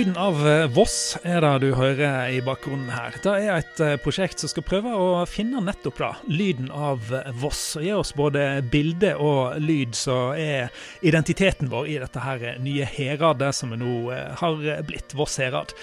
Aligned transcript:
Lyden 0.00 0.16
av 0.16 0.48
eh, 0.48 0.66
Voss 0.72 1.18
er 1.28 1.42
det 1.44 1.48
du 1.60 1.74
hører 1.76 2.30
i 2.32 2.38
bakgrunnen 2.40 2.88
her. 2.88 3.18
Det 3.20 3.32
er 3.36 3.50
et 3.58 3.80
eh, 3.84 3.98
prosjekt 4.00 4.40
som 4.40 4.48
skal 4.48 4.64
prøve 4.64 4.94
å 4.96 5.26
finne 5.28 5.60
nettopp 5.60 5.98
det, 6.00 6.08
lyden 6.32 6.70
av 6.72 7.10
eh, 7.12 7.26
Voss. 7.36 7.60
Og 7.76 7.84
gi 7.84 7.90
oss 7.92 8.14
både 8.16 8.46
bilde 8.72 9.10
og 9.20 9.58
lyd 9.60 9.92
som 9.98 10.32
er 10.32 10.72
identiteten 11.04 11.68
vår 11.68 11.90
i 11.92 11.98
dette 12.00 12.22
her 12.24 12.46
nye 12.64 12.86
heradet 12.88 13.50
som 13.58 13.74
nå 13.76 13.98
har 14.40 14.64
blitt, 14.88 15.12
Voss 15.20 15.36
herad. 15.42 15.76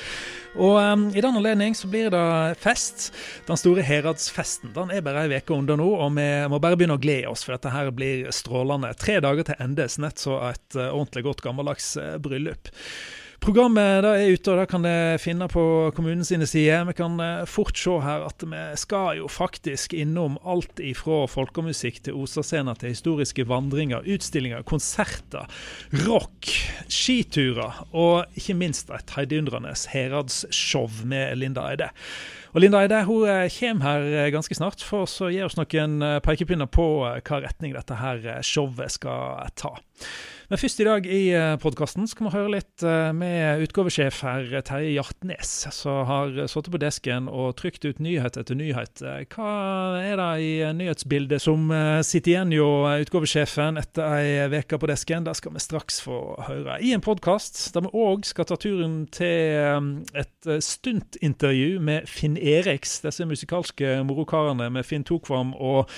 Og 0.58 0.80
um, 0.82 1.06
I 1.14 1.22
den 1.22 1.38
anledning 1.38 1.78
så 1.78 1.86
blir 1.94 2.10
det 2.10 2.58
fest. 2.58 3.12
Den 3.46 3.62
store 3.62 3.86
heradsfesten 3.86 4.74
den 4.74 4.96
er 4.98 5.06
bare 5.06 5.28
ei 5.28 5.38
uke 5.38 5.54
under 5.54 5.78
nå, 5.78 5.92
og 5.94 6.18
vi 6.18 6.26
må 6.50 6.58
bare 6.58 6.80
begynne 6.80 6.98
å 6.98 7.04
glede 7.06 7.30
oss, 7.30 7.46
for 7.46 7.54
dette 7.54 7.76
her 7.76 7.94
blir 7.94 8.34
strålende. 8.34 8.96
Tre 8.98 9.20
dager 9.22 9.52
til 9.52 9.62
endes, 9.62 10.02
nett 10.02 10.26
så 10.26 10.42
et 10.50 10.82
uh, 10.82 10.90
ordentlig 10.90 11.28
godt 11.30 11.46
gammeldags 11.46 11.94
uh, 12.02 12.16
bryllup. 12.18 12.74
Programmet 13.38 14.02
da 14.04 14.16
er 14.18 14.34
ute, 14.34 14.50
og 14.52 14.58
det 14.60 14.68
kan 14.72 14.84
dere 14.84 15.20
finne 15.22 15.46
på 15.52 15.62
kommunens 15.96 16.32
sider. 16.34 16.84
Vi 16.90 16.96
kan 16.98 17.20
eh, 17.22 17.46
fort 17.48 17.78
se 17.78 17.94
her 18.04 18.26
at 18.26 18.44
vi 18.44 18.62
skal 18.82 19.20
jo 19.22 19.30
faktisk 19.32 19.94
innom 19.94 20.40
alt 20.44 20.82
ifra 20.84 21.22
folkemusikk 21.30 22.02
til 22.08 22.18
Osascener 22.18 22.76
til 22.80 22.96
historiske 22.96 23.46
vandringer, 23.48 24.04
utstillinger, 24.04 24.66
konserter, 24.68 25.46
rock, 26.08 26.50
skiturer 26.92 27.84
og 27.94 28.40
ikke 28.40 28.58
minst 28.58 28.90
et 28.92 29.14
heidundrende 29.16 29.76
heradsshow 29.94 30.90
med 31.06 31.38
Linda 31.38 31.70
Eide. 31.70 31.92
Og 32.56 32.64
Linda 32.64 32.82
Eide 32.82 33.04
hun 33.06 33.28
eh, 33.30 33.46
kommer 33.60 33.92
her 33.92 34.08
eh, 34.26 34.32
ganske 34.34 34.58
snart 34.58 34.82
for 34.84 35.06
å 35.06 35.30
gi 35.32 35.44
oss 35.46 35.60
noen 35.60 36.02
pekepinner 36.26 36.68
på 36.68 36.90
hva 37.06 37.44
retning 37.46 37.78
dette 37.78 38.02
her 38.02 38.42
showet 38.42 38.98
skal 38.98 39.46
ta. 39.56 39.78
Men 40.48 40.60
først 40.62 40.80
i 40.80 40.86
dag 40.88 41.08
i 41.12 41.24
eh, 41.36 41.58
podkasten 41.60 42.06
skal 42.08 42.30
vi 42.30 42.32
høre 42.32 42.52
litt 42.54 42.84
eh, 42.88 43.10
med 43.12 43.66
utgavesjef 43.66 44.22
her, 44.24 44.46
Terje 44.64 44.94
Hjartnes, 44.94 45.50
som 45.76 46.06
har 46.08 46.38
sittet 46.48 46.72
på 46.72 46.80
desken 46.80 47.28
og 47.28 47.58
trykt 47.60 47.84
ut 47.84 48.00
nyhet 48.00 48.40
etter 48.40 48.56
nyhet. 48.56 49.04
Hva 49.34 49.50
er 50.00 50.16
det 50.16 50.30
i 50.46 50.54
nyhetsbildet 50.80 51.44
som 51.44 51.68
eh, 51.76 52.00
sitter 52.00 52.32
igjen 52.32 52.56
jo 52.56 52.70
utgavesjefen 52.88 53.82
etter 53.82 54.16
ei 54.22 54.62
uke 54.62 54.80
på 54.80 54.88
desken? 54.88 55.28
Det 55.28 55.36
skal 55.36 55.58
vi 55.58 55.66
straks 55.66 56.00
få 56.06 56.22
høre. 56.48 56.80
I 56.80 56.94
en 56.96 57.04
podkast 57.04 57.60
der 57.76 57.84
vi 57.84 57.92
òg 58.08 58.24
skal 58.32 58.48
ta 58.48 58.56
turen 58.56 59.02
til 59.12 60.08
et 60.16 60.52
stuntintervju 60.64 61.84
med 61.84 62.08
Finn 62.08 62.40
Eriks, 62.40 63.02
disse 63.04 63.28
musikalske 63.28 64.00
morokarene 64.08 64.72
med 64.72 64.88
Finn 64.88 65.04
Tokvam 65.04 65.52
og 65.60 65.92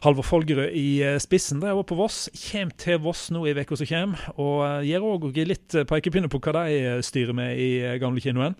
Halvor 0.00 0.24
Folgerød 0.24 0.72
i 0.72 1.02
eh, 1.04 1.18
spissen. 1.20 1.60
De 1.60 1.68
er 1.68 1.82
på 1.84 1.96
Voss. 1.98 2.30
Kommer 2.32 2.76
til 2.80 3.00
Voss 3.04 3.26
nå 3.34 3.42
i 3.44 3.52
uka 3.52 3.76
som 3.76 3.88
kommer. 3.90 4.24
Og 4.38 4.64
eh, 4.66 4.88
gir 4.90 5.06
òg 5.06 5.28
litt 5.44 5.78
pekepinne 5.90 6.30
på 6.32 6.42
hva 6.42 6.62
de 6.62 6.98
styrer 7.06 7.36
med 7.36 7.60
i 7.60 7.70
gamlekinoen. 8.02 8.58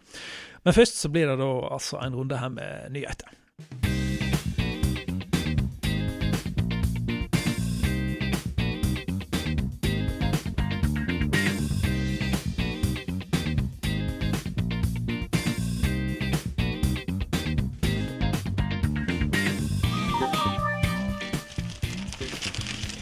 Men 0.60 0.76
først 0.76 1.00
så 1.00 1.08
blir 1.12 1.30
det 1.30 1.40
da 1.40 1.50
altså 1.72 2.02
en 2.04 2.18
runde 2.18 2.42
her 2.42 2.52
med 2.52 2.92
nyheter. 2.92 3.99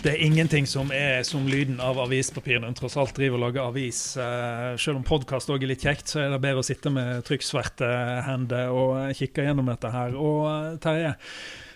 Det 0.08 0.14
er 0.14 0.24
ingenting 0.24 0.64
som 0.64 0.88
er 0.88 1.18
som 1.28 1.44
lyden 1.44 1.82
av 1.84 1.98
avispapir 2.00 2.62
når 2.62 2.70
en 2.70 2.76
tross 2.78 2.94
alt 2.96 3.10
driver 3.12 3.36
og 3.36 3.42
lager 3.42 3.66
avis. 3.68 3.98
Uh, 4.16 4.72
selv 4.80 5.02
om 5.02 5.04
podkast 5.04 5.52
òg 5.52 5.66
er 5.66 5.68
litt 5.74 5.84
kjekt, 5.84 6.08
så 6.08 6.22
er 6.22 6.30
det 6.32 6.38
bedre 6.40 6.62
å 6.62 6.64
sitte 6.64 6.88
med 6.88 7.26
trykksverte 7.28 7.90
hender 8.24 8.72
og 8.72 9.12
kikke 9.18 9.44
gjennom 9.44 9.68
dette 9.68 9.90
her. 9.92 10.16
Og 10.16 10.46
uh, 10.48 10.78
Terje, 10.80 11.10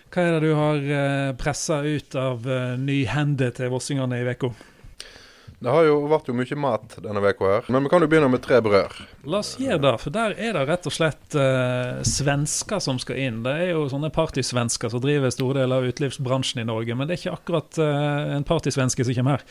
hva 0.09 0.25
er 0.25 0.33
det 0.33 0.41
du 0.47 0.57
har 0.57 0.81
uh, 0.81 1.35
pressa 1.37 1.83
ut 1.85 2.17
av 2.17 2.49
uh, 2.49 2.73
ny 2.81 3.03
hende 3.05 3.53
til 3.53 3.69
vossingene 3.69 4.23
i 4.23 4.25
uka? 4.25 4.49
Det 5.63 5.71
har 5.71 5.85
jo 5.87 5.99
vært 6.11 6.27
jo 6.27 6.33
mye 6.35 6.55
mat 6.59 6.95
denne 6.99 7.21
uka 7.23 7.47
her, 7.47 7.67
men 7.71 7.85
vi 7.85 7.91
kan 7.93 8.03
jo 8.03 8.07
begynne 8.11 8.27
med 8.33 8.41
tre 8.43 8.57
brød. 8.63 8.97
La 9.31 9.39
oss 9.39 9.53
gjøre 9.61 9.79
det, 9.85 9.93
for 10.01 10.11
der 10.11 10.33
er 10.35 10.57
det 10.57 10.63
rett 10.67 10.89
og 10.89 10.91
slett 10.91 11.37
uh, 11.39 12.01
svensker 12.03 12.81
som 12.83 12.99
skal 12.99 13.21
inn. 13.23 13.37
Det 13.45 13.53
er 13.61 13.71
jo 13.71 13.85
sånne 13.91 14.09
partysvensker 14.11 14.91
som 14.91 15.03
driver 15.03 15.31
store 15.31 15.61
deler 15.61 15.79
av 15.79 15.87
utelivsbransjen 15.87 16.65
i 16.65 16.67
Norge, 16.67 16.97
men 16.99 17.07
det 17.07 17.15
er 17.15 17.21
ikke 17.21 17.37
akkurat 17.37 17.79
uh, 17.79 18.33
en 18.35 18.47
partysvenske 18.47 19.07
som 19.07 19.15
kommer 19.15 19.39
her. 19.39 19.47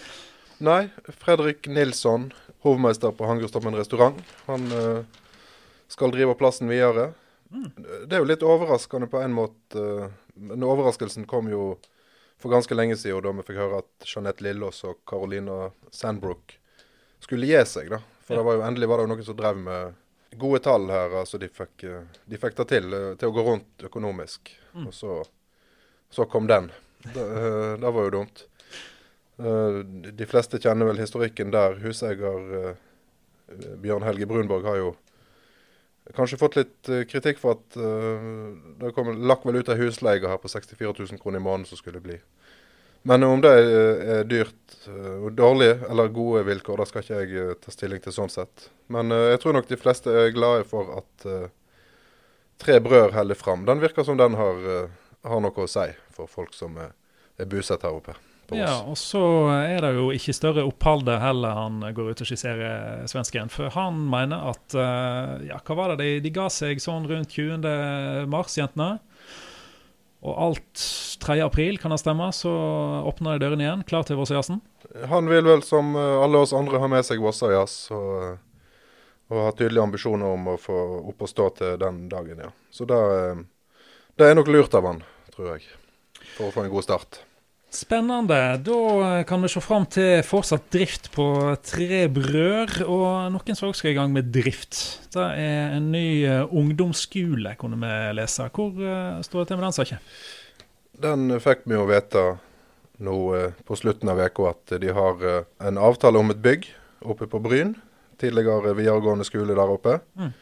Nei, 0.63 0.83
Fredrik 1.23 1.71
Nilsson, 1.73 2.29
hovmester 2.67 3.17
på 3.17 3.31
Hangerstoppen 3.31 3.81
restaurant. 3.81 4.21
Han 4.51 4.69
uh, 4.77 5.23
skal 5.89 6.13
drive 6.13 6.37
plassen 6.37 6.69
videre. 6.69 7.15
Mm. 7.49 7.71
Det 7.79 8.13
er 8.13 8.21
jo 8.21 8.29
litt 8.29 8.45
overraskende 8.45 9.09
på 9.09 9.25
en 9.25 9.33
måte. 9.41 10.13
Men 10.37 10.69
overraskelsen 10.69 11.25
kom 11.29 11.49
jo 11.49 11.73
for 12.43 12.51
ganske 12.51 12.75
lenge 12.75 12.97
siden, 12.99 13.23
da 13.23 13.33
vi 13.39 13.47
fikk 13.47 13.61
høre 13.61 13.83
at 13.85 14.07
Jeanette 14.09 14.43
Lillås 14.43 14.83
og 14.89 15.05
Carolina 15.09 15.71
Sandbrook 15.95 16.57
skulle 17.23 17.47
gi 17.47 17.61
seg. 17.71 17.93
da. 17.93 18.01
For 18.27 18.39
det 18.39 18.47
var 18.47 18.59
jo, 18.59 18.65
endelig 18.67 18.89
var 18.91 18.99
det 18.99 19.07
jo 19.07 19.13
noen 19.13 19.27
som 19.27 19.39
drev 19.39 19.61
med 19.63 20.01
gode 20.43 20.63
tall 20.65 20.89
her. 20.91 21.15
altså 21.21 21.39
De 21.39 21.49
fikk, 21.49 21.85
de 22.25 22.41
fikk 22.41 22.57
det 22.59 22.69
til, 22.73 22.95
eh, 22.95 23.13
til 23.21 23.31
å 23.31 23.37
gå 23.37 23.45
rundt 23.47 23.87
økonomisk. 23.89 24.55
Mm. 24.75 24.89
Og 24.89 24.97
så, 24.97 25.19
så, 26.11 26.27
kom 26.27 26.49
den. 26.51 26.71
Det, 27.05 27.23
eh, 27.23 27.75
det, 27.83 27.93
var 27.93 28.09
jo 28.09 28.15
dumt. 28.19 28.47
Eh, 29.39 29.79
de 30.11 30.29
fleste 30.29 30.61
kjenner 30.63 30.91
vel 30.91 31.03
historikken 31.03 31.55
der. 31.55 31.79
Huseier 31.85 32.77
Bjørn 33.83 34.07
Helge 34.07 34.27
Brunborg 34.27 34.67
har 34.67 34.81
jo 34.81 34.93
kanskje 36.17 36.39
fått 36.41 36.59
litt 36.59 36.91
uh, 36.91 37.03
kritikk 37.09 37.41
for 37.41 37.59
at 37.59 37.79
uh, 37.79 38.55
det 38.81 38.93
kom, 38.97 39.13
lakk 39.29 39.47
vel 39.47 39.61
ut 39.61 39.71
ei 39.73 39.79
husleie 39.81 40.23
her 40.27 40.41
på 40.43 40.51
64 40.51 40.91
000 40.99 41.21
kroner 41.23 41.41
i 41.41 41.45
måneden 41.45 41.69
som 41.69 41.81
skulle 41.81 42.03
bli. 42.03 42.19
Men 43.09 43.27
om 43.27 43.41
det 43.43 43.51
er, 43.51 43.71
er 44.17 44.27
dyrt 44.31 44.77
og 44.91 45.29
uh, 45.31 45.35
dårlig 45.39 45.73
eller 45.89 46.13
gode 46.15 46.45
vilkår, 46.47 46.83
da 46.83 46.89
skal 46.89 47.05
ikke 47.05 47.21
jeg 47.23 47.59
ta 47.63 47.75
stilling 47.75 48.03
til 48.03 48.15
sånn 48.15 48.33
sett. 48.33 48.69
Men 48.93 49.15
jeg 49.15 49.41
tror 49.43 49.57
nok 49.57 49.71
de 49.71 49.79
fleste 49.81 50.11
er 50.11 50.35
glade 50.35 50.69
for 50.69 50.99
at 51.03 51.29
Tre 52.63 52.77
brød 52.79 53.11
heller 53.17 53.35
fram. 53.35 53.65
Den 53.67 53.81
virker 53.83 54.05
som 54.07 54.15
den 54.21 54.37
har, 54.39 54.61
har, 55.27 55.41
noe 55.43 55.65
å 55.65 55.67
si 55.67 55.89
for 56.15 56.31
folk 56.31 56.55
som 56.55 56.77
er, 56.79 56.93
er 57.43 57.49
bosatt 57.51 57.83
her 57.83 57.97
oppe 57.97 58.15
på 58.53 58.59
oss. 58.59 58.63
Ja, 58.63 58.75
og 58.89 58.99
så 59.01 59.23
er 59.57 59.85
det 59.85 59.93
jo 59.97 60.09
ikke 60.15 60.35
større 60.37 60.67
opphold 60.69 61.07
der 61.09 61.23
heller 61.23 61.57
han 61.57 61.81
går 61.97 62.13
ut 62.13 62.25
og 62.25 62.29
skisserer 62.29 63.07
svensken. 63.11 63.51
For 63.53 63.73
han 63.75 64.05
mener 64.13 64.53
at 64.53 64.77
eh, 64.77 65.49
Ja, 65.51 65.63
hva 65.65 65.79
var 65.79 65.95
det? 65.95 66.03
De, 66.05 66.21
de 66.25 66.35
ga 66.35 66.49
seg 66.53 66.83
sånn 66.83 67.09
rundt 67.11 67.35
20. 67.35 68.29
mars, 68.31 68.59
jentene. 68.61 68.97
Og 70.23 70.39
alt 70.39 70.83
3. 71.25 71.41
april, 71.43 71.79
kan 71.83 71.91
det 71.91 71.99
stemme, 71.99 72.29
så 72.33 72.51
åpner 73.11 73.35
de 73.35 73.43
dørene 73.43 73.65
igjen, 73.65 73.83
klar 73.89 74.07
til 74.07 74.21
Vossajazzen? 74.21 74.61
Han 75.11 75.27
vil 75.31 75.49
vel, 75.49 75.65
som 75.67 75.97
eh, 75.99 76.19
alle 76.23 76.45
oss 76.45 76.55
andre, 76.55 76.79
ha 76.79 76.91
med 76.91 77.03
seg 77.07 77.23
Vossajazz. 77.23 77.91
Og, 77.97 78.13
eh, 78.29 78.37
og 79.33 79.41
har 79.49 79.57
tydelige 79.59 79.83
ambisjoner 79.89 80.37
om 80.37 80.53
å 80.53 80.59
få 80.61 80.79
opp 81.11 81.25
og 81.25 81.31
stå 81.31 81.49
til 81.59 81.77
den 81.81 82.05
dagen, 82.13 82.45
ja. 82.45 82.53
Så 82.71 82.87
det, 82.87 83.01
det 84.21 84.29
er 84.29 84.39
nok 84.39 84.51
lurt 84.53 84.75
av 84.79 84.87
han, 84.87 85.03
tror 85.35 85.55
jeg. 85.55 85.67
For 86.37 86.51
å 86.51 86.55
få 86.55 86.67
en 86.67 86.73
god 86.75 86.87
start. 86.87 87.23
Spennende. 87.73 88.59
Da 88.61 89.23
kan 89.25 89.41
vi 89.41 89.49
se 89.49 89.61
fram 89.65 89.87
til 89.89 90.21
fortsatt 90.29 90.67
drift 90.75 91.09
på 91.15 91.25
Tre 91.65 92.03
Brød. 92.13 92.83
Og 92.85 93.33
noen 93.33 93.57
som 93.57 93.71
også 93.71 93.81
skal 93.81 93.95
i 93.95 93.97
gang 93.97 94.13
med 94.13 94.29
drift. 94.35 94.77
Det 95.15 95.25
er 95.41 95.73
en 95.79 95.89
ny 95.95 96.05
uh, 96.29 96.53
ungdomsskole, 96.53 97.55
kunne 97.61 97.81
vi 97.81 97.95
lese. 98.19 98.51
Hvor 98.53 98.77
uh, 98.77 99.23
står 99.25 99.41
det 99.41 99.49
til 99.49 99.61
med 99.61 99.65
den 99.65 99.77
saken? 99.79 100.03
Den 101.03 101.39
fikk 101.41 101.65
vi 101.65 101.79
jo 101.79 101.87
vite 101.89 102.27
nå 103.03 103.17
på 103.67 103.77
slutten 103.81 104.13
av 104.13 104.21
uka 104.21 104.51
at 104.53 104.75
de 104.79 104.93
har 104.95 105.25
en 105.65 105.81
avtale 105.81 106.21
om 106.21 106.31
et 106.31 106.43
bygg 106.45 106.69
oppe 107.09 107.27
på 107.27 107.41
Bryn. 107.43 107.73
Tidligere 108.21 108.77
videregående 108.77 109.25
skole 109.27 109.57
der 109.57 109.73
oppe. 109.73 109.97
Mm. 110.21 110.35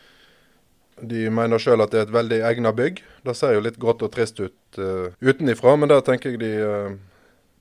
De 1.14 1.30
mener 1.32 1.62
sjøl 1.62 1.80
at 1.80 1.94
det 1.94 2.02
er 2.02 2.08
et 2.08 2.12
veldig 2.12 2.40
egna 2.50 2.74
bygg. 2.76 3.00
Det 3.24 3.36
ser 3.38 3.54
jo 3.54 3.62
litt 3.64 3.78
grått 3.80 4.02
og 4.04 4.10
trist 4.12 4.42
ut 4.42 4.80
uh, 4.82 5.14
utenifra, 5.22 5.76
men 5.78 5.88
der 5.88 6.02
tenker 6.04 6.34
jeg 6.34 6.42
de 6.42 6.50
uh, 6.58 6.98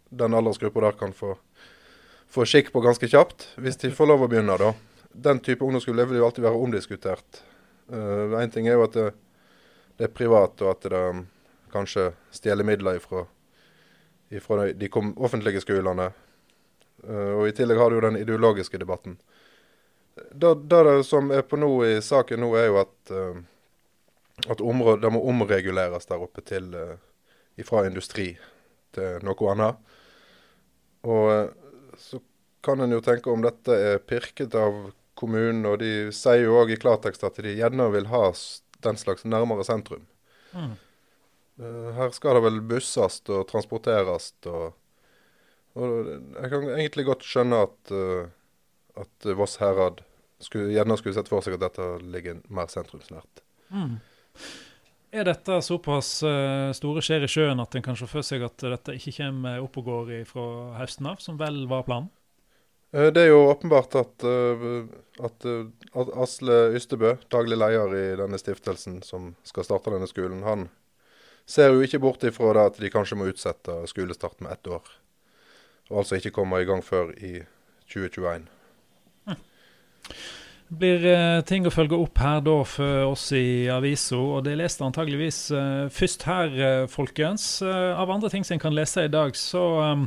den 0.09 0.33
aldersgruppa 0.33 0.81
der 0.81 0.97
kan 0.99 1.13
få, 1.13 1.35
få 2.27 2.45
skikk 2.45 2.73
på 2.73 2.81
ganske 2.81 3.07
kjapt, 3.07 3.47
hvis 3.61 3.77
de 3.81 3.91
får 3.93 4.09
lov 4.09 4.25
å 4.25 4.29
begynne, 4.31 4.57
da. 4.57 4.73
Den 5.09 5.41
type 5.43 5.65
ungdomsskole 5.65 6.05
vil 6.09 6.19
jo 6.19 6.27
alltid 6.27 6.45
være 6.45 6.61
omdiskutert. 6.61 7.41
Én 7.89 8.35
uh, 8.35 8.49
ting 8.53 8.67
er 8.67 8.77
jo 8.77 8.85
at 8.85 8.97
det, 8.97 9.07
det, 9.97 10.09
er 10.09 10.13
privat, 10.13 10.61
og 10.61 10.71
at 10.75 10.85
det 10.85 11.03
um, 11.15 11.23
kanskje 11.73 12.11
stjeler 12.33 12.67
midler 12.67 12.99
ifra, 12.99 13.23
ifra 14.29 14.67
de 14.73 14.89
offentlige 15.17 15.63
skolene. 15.65 16.11
Uh, 17.05 17.39
og 17.39 17.47
I 17.49 17.55
tillegg 17.57 17.81
har 17.81 17.89
du 17.89 17.97
jo 17.97 18.05
den 18.05 18.19
ideologiske 18.21 18.77
debatten. 18.81 19.17
Det, 20.31 20.53
det, 20.69 21.03
som 21.07 21.31
er 21.31 21.45
på 21.47 21.57
nå 21.57 21.71
i 21.87 21.97
saken 22.03 22.43
nå, 22.43 22.53
er 22.59 22.69
jo 22.69 22.79
at, 22.83 22.95
uh, 23.13 23.41
at 24.45 24.61
området, 24.61 25.01
det 25.05 25.13
må 25.15 25.23
omreguleres 25.31 26.05
der 26.09 26.21
oppe 26.21 26.45
til 26.45 26.69
uh, 26.77 26.97
ifra 27.57 27.87
industri 27.89 28.35
til 28.95 29.25
noe 29.25 29.53
annet. 29.53 29.97
Og 31.07 31.31
eh, 31.33 31.51
så 31.99 32.19
kan 32.65 32.83
en 32.83 32.95
jo 32.95 33.01
tenke 33.03 33.31
om 33.31 33.43
dette 33.43 33.75
er 33.75 34.01
pirket 34.03 34.55
av 34.57 34.89
kommunen, 35.19 35.65
og 35.67 35.79
de 35.83 36.09
sier 36.15 36.45
jo 36.45 36.57
òg 36.59 36.73
i 36.73 36.79
klartekst 36.79 37.23
at 37.27 37.39
de 37.43 37.55
gjerne 37.55 37.89
vil 37.93 38.07
ha 38.11 38.23
den 38.83 38.99
slags 38.99 39.25
nærmere 39.27 39.65
sentrum. 39.67 40.05
Mm. 40.55 40.75
Her 41.97 42.13
skal 42.15 42.37
det 42.37 42.43
vel 42.45 42.61
busses 42.63 43.19
og 43.27 43.41
transporteres. 43.49 44.29
Og, 44.47 44.77
og, 45.75 46.11
jeg 46.37 46.51
kan 46.53 46.69
egentlig 46.71 47.07
godt 47.09 47.25
skjønne 47.27 47.59
at, 47.67 47.91
at 49.03 49.27
Voss 49.35 49.57
herad 49.59 49.99
skulle, 50.39 50.71
gjerne 50.71 50.97
skulle 50.99 51.17
sett 51.17 51.31
for 51.31 51.43
seg 51.43 51.57
at 51.57 51.65
dette 51.67 51.89
ligger 52.15 52.39
mer 52.47 52.71
sentrumsnært. 52.71 53.43
Mm. 53.75 53.99
Er 55.09 55.25
dette 55.25 55.55
såpass 55.65 56.19
uh, 56.21 56.69
store 56.77 57.01
skjer 57.01 57.25
i 57.25 57.29
sjøen 57.31 57.61
at 57.63 57.73
en 57.73 57.85
kan 57.85 57.97
se 57.97 58.05
for 58.09 58.25
seg 58.25 58.43
at 58.45 58.61
dette 58.61 58.93
ikke 58.93 59.15
kommer 59.17 59.63
opp 59.63 59.79
og 59.81 59.87
går 59.87 60.11
fra 60.29 60.43
høsten 60.77 61.09
av, 61.09 61.17
som 61.23 61.39
vel 61.39 61.63
var 61.69 61.87
planen? 61.87 62.11
Uh, 62.93 63.09
det 63.13 63.23
er 63.23 63.31
jo 63.31 63.47
åpenbart 63.47 63.97
at, 63.97 64.25
uh, 64.25 64.85
at, 65.25 65.47
at, 65.49 66.13
Asle 66.13 66.59
Ystebø, 66.77 67.15
daglig 67.33 67.57
leder 67.57 67.95
i 67.97 68.05
denne 68.21 68.37
stiftelsen 68.41 69.01
som 69.05 69.33
skal 69.49 69.65
starte 69.65 69.95
denne 69.95 70.09
skolen, 70.09 70.45
han 70.45 70.67
ser 71.49 71.73
jo 71.73 71.81
ikke 71.81 72.01
bort 72.05 72.25
ifra 72.29 72.53
det 72.53 72.67
at 72.69 72.81
de 72.83 72.93
kanskje 72.93 73.17
må 73.17 73.31
utsette 73.31 73.79
skolestart 73.89 74.37
med 74.45 74.53
ett 74.53 74.69
år. 74.69 74.93
Og 75.89 76.03
altså 76.03 76.19
ikke 76.19 76.35
komme 76.37 76.61
i 76.61 76.69
gang 76.69 76.85
før 76.85 77.15
i 77.17 77.39
2021. 77.89 78.45
Det 80.69 80.77
blir 80.77 81.05
eh, 81.09 81.39
ting 81.49 81.65
å 81.65 81.71
følge 81.73 81.97
opp 81.97 82.19
her 82.21 82.43
da 82.45 82.59
for 82.61 83.07
oss 83.09 83.31
i 83.33 83.65
avisa, 83.73 84.19
og 84.21 84.43
det 84.45 84.53
leste 84.59 84.85
antageligvis 84.85 85.39
eh, 85.57 85.87
først 85.89 86.25
her, 86.29 86.53
eh, 86.53 86.83
folkens. 86.93 87.45
Eh, 87.65 87.97
av 87.97 88.11
andre 88.13 88.29
ting 88.29 88.45
som 88.45 88.53
en 88.53 88.61
kan 88.61 88.75
lese 88.77 89.07
i 89.07 89.09
dag, 89.09 89.33
så 89.33 89.63
um, 89.81 90.03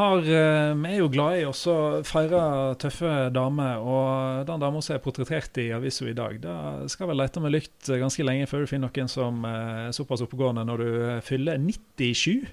har, 0.00 0.26
eh, 0.26 0.72
vi 0.74 0.90
er 0.90 0.98
jo 0.98 1.12
glade 1.14 1.44
i 1.44 1.46
å 1.46 1.54
feire 2.02 2.42
tøffe 2.82 3.12
damer, 3.36 3.86
og 3.86 4.50
den 4.50 4.66
dama 4.66 4.82
som 4.82 4.96
er 4.96 5.04
portrettert 5.04 5.62
i 5.62 5.68
avisa 5.78 6.10
i 6.10 6.18
dag, 6.18 6.40
da 6.42 6.58
skal 6.90 7.12
vel 7.12 7.22
lete 7.22 7.44
med 7.44 7.54
lykt 7.54 7.94
ganske 8.02 8.26
lenge 8.26 8.50
før 8.50 8.66
du 8.66 8.72
finner 8.72 8.90
noen 8.90 9.12
som 9.14 9.46
er 9.46 9.94
såpass 9.94 10.26
oppegående 10.26 10.66
når 10.66 10.82
du 10.82 10.90
fyller 11.28 11.62
97? 11.62 12.50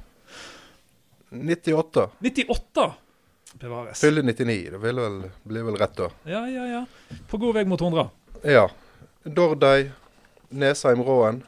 98. 1.34 2.06
98? 2.22 2.92
Bevares. 3.60 4.02
Fyller 4.02 4.24
99. 4.24 4.70
Det 4.72 4.82
vel, 4.82 5.02
blir 5.44 5.64
vel 5.64 5.78
rett, 5.80 5.96
da. 5.98 6.10
Ja, 6.30 6.44
ja, 6.50 6.68
ja. 6.68 6.86
På 7.30 7.38
god 7.38 7.58
vei 7.60 7.66
mot 7.70 7.82
100. 7.82 8.10
Ja. 8.44 8.68
Dordøy, 9.24 9.90
Nesheim, 10.50 11.04
Råen. 11.04 11.44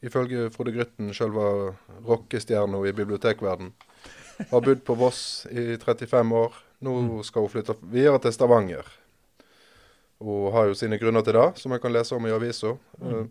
Ifølge 0.00 0.48
Frode 0.54 0.72
Grytten, 0.72 1.12
sjølve 1.12 1.74
rockestjerna 2.06 2.80
i 2.88 2.92
bibliotekverden. 2.96 3.72
Har 4.50 4.60
bodd 4.64 4.84
på 4.84 4.94
Voss 4.96 5.46
i 5.50 5.76
35 5.76 6.32
år. 6.36 6.54
Nå 6.80 6.94
mm. 7.00 7.10
skal 7.24 7.44
hun 7.44 7.52
flytte 7.52 7.76
videre 7.92 8.20
til 8.24 8.32
Stavanger. 8.32 8.86
Hun 10.20 10.52
har 10.52 10.70
jo 10.70 10.76
sine 10.76 10.96
grunner 11.00 11.24
til 11.24 11.36
det, 11.36 11.50
som 11.60 11.72
jeg 11.72 11.82
kan 11.82 11.92
lese 11.92 12.16
om 12.16 12.26
i 12.28 12.32
avisa. 12.32 12.72
Mm. 13.00 13.12
Uh, 13.12 13.26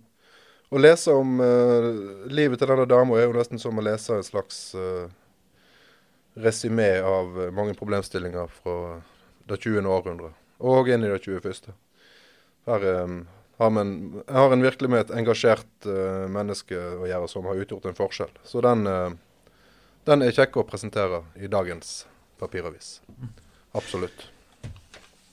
å 0.69 0.81
lese 0.81 1.13
om 1.17 1.39
uh, 1.41 1.89
livet 2.29 2.61
til 2.61 2.69
denne 2.69 2.85
dama 2.89 3.17
er 3.17 3.27
jo 3.27 3.33
nesten 3.37 3.61
som 3.61 3.77
å 3.77 3.85
lese 3.85 4.19
en 4.19 4.25
slags 4.25 4.61
uh, 4.77 5.09
resymé 6.43 6.99
av 7.01 7.41
eh, 7.41 7.51
mange 7.51 7.75
problemstillinger 7.77 8.47
fra 8.47 9.01
det 9.49 9.57
20. 9.57 9.85
århundre, 9.89 10.31
og 10.59 10.89
inn 10.91 11.03
i 11.03 11.11
det 11.11 11.21
21. 11.25 11.71
Her 12.69 12.85
um, 13.03 13.21
har 13.57 13.71
man, 13.73 13.93
har 14.29 14.53
en 14.53 14.63
virkelig 14.63 14.89
med 14.91 15.05
et 15.05 15.13
engasjert 15.19 15.87
uh, 15.89 16.27
menneske 16.31 16.77
å 16.77 17.07
gjøre 17.09 17.29
som 17.31 17.47
har 17.49 17.59
utgjort 17.59 17.89
en 17.89 17.97
forskjell. 17.97 18.33
Så 18.45 18.61
den, 18.63 18.85
uh, 18.87 19.09
den 20.07 20.23
er 20.23 20.35
kjekk 20.35 20.61
å 20.61 20.67
presentere 20.69 21.23
i 21.39 21.49
dagens 21.51 22.03
papiravis. 22.39 22.99
Absolutt. 23.75 24.29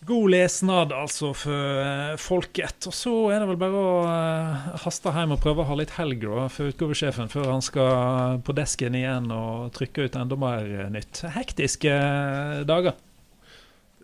God 0.06 0.30
lesnad 0.30 0.92
altså 0.94 1.32
for 1.34 1.80
uh, 1.82 2.14
folket. 2.20 2.86
Og 2.86 2.94
så 2.94 3.14
er 3.34 3.42
det 3.42 3.48
vel 3.50 3.58
bare 3.58 3.80
å 3.80 3.94
uh, 4.06 4.68
haste 4.84 5.10
hjem 5.10 5.34
og 5.34 5.42
prøve 5.42 5.64
å 5.64 5.68
ha 5.70 5.78
litt 5.80 5.96
helg 5.96 6.28
for 6.54 6.70
utgavesjefen 6.70 7.32
før 7.32 7.50
han 7.50 7.64
skal 7.64 8.38
på 8.46 8.54
desken 8.54 8.98
igjen 8.98 9.26
og 9.34 9.72
trykke 9.74 10.06
ut 10.06 10.18
enda 10.20 10.38
mer 10.38 10.68
uh, 10.70 10.86
nytt. 10.94 11.24
Hektiske 11.34 11.96
dager. 12.68 12.94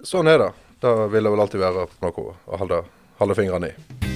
Sånn 0.03 0.31
er 0.31 0.43
det. 0.43 0.53
Det 0.83 0.97
vil 1.13 1.23
det 1.23 1.37
vel 1.37 1.45
alltid 1.45 1.63
være 1.63 1.87
noe 2.03 2.33
å 2.33 2.65
holde, 2.65 2.83
holde 3.23 3.39
fingrene 3.39 3.71
i. 3.71 4.12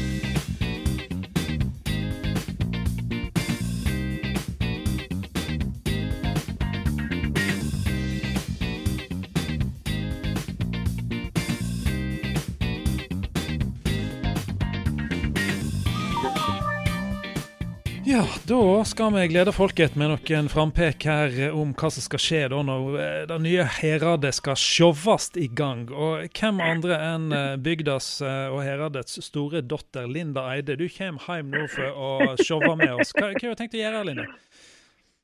da 18.48 18.84
skal 18.84 19.10
vi 19.14 19.25
glede 19.28 19.50
folket 19.50 19.96
med 19.98 20.12
noen 20.12 20.48
frampek 20.50 21.02
her 21.08 21.32
om 21.56 21.72
hva 21.75 21.88
som 21.90 22.04
skal 22.04 22.20
skje 22.22 22.40
da 22.52 22.60
når 22.62 22.98
eh, 23.02 23.22
det 23.26 23.38
nye 23.43 23.64
Heradet 23.78 24.31
skal 24.37 24.58
sjåvast 24.60 25.38
i 25.40 25.48
gang. 25.50 25.87
Og 25.90 26.28
hvem 26.37 26.60
andre 26.62 26.98
enn 27.08 27.25
eh, 27.34 27.56
bygdas 27.58 28.20
eh, 28.22 28.52
og 28.54 28.60
Heradets 28.62 29.19
store 29.26 29.64
datter 29.66 30.06
Linda 30.06 30.44
Eide. 30.52 30.76
Du 30.78 30.84
kommer 30.94 31.26
hjem 31.26 31.50
nå 31.56 31.64
for 31.72 31.98
å 31.98 32.37
sjåve 32.38 32.76
med 32.78 32.94
oss. 32.94 33.10
Hva, 33.16 33.32
hva 33.32 33.43
har 33.48 33.56
du 33.56 33.62
tenkt 33.62 33.75
å 33.75 33.82
gjøre, 33.82 34.04
Linda? 34.12 34.28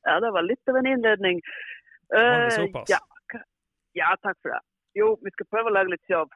Ja, 0.09 0.17
det 0.25 0.33
var 0.35 0.49
litt 0.49 0.73
av 0.73 0.81
en 0.81 0.91
innledning. 0.91 1.39
Uh. 2.11 2.75
Ja, 2.91 2.99
ja, 3.95 4.11
takk 4.19 4.41
for 4.41 4.51
det. 4.51 4.59
Jo, 4.99 5.13
vi 5.23 5.31
skal 5.37 5.47
prøve 5.53 5.71
å 5.71 5.77
lage 5.77 5.95
litt 5.95 6.11
show. 6.11 6.27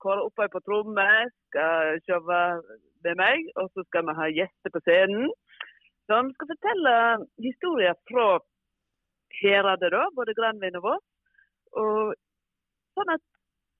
Kåre 0.00 0.24
Oppøy 0.30 0.48
på 0.48 0.64
tromme 0.64 1.06
skal 1.50 2.00
showe 2.08 2.42
med 3.04 3.20
meg, 3.20 3.52
og 3.60 3.68
så 3.74 3.84
skal 3.90 4.08
vi 4.08 4.16
ha 4.22 4.32
gjester 4.40 4.72
på 4.72 4.80
scenen. 4.88 5.28
Han 6.16 6.32
skal 6.34 6.50
fortelle 6.52 6.94
historier 7.44 7.94
fra 8.10 8.26
Heradet, 9.40 9.92
da, 9.94 10.06
både 10.16 10.34
Granvin 10.34 10.78
og 10.80 10.86
Voss. 10.88 11.06
Og 11.78 12.14
sånn 12.98 13.14
at 13.14 13.24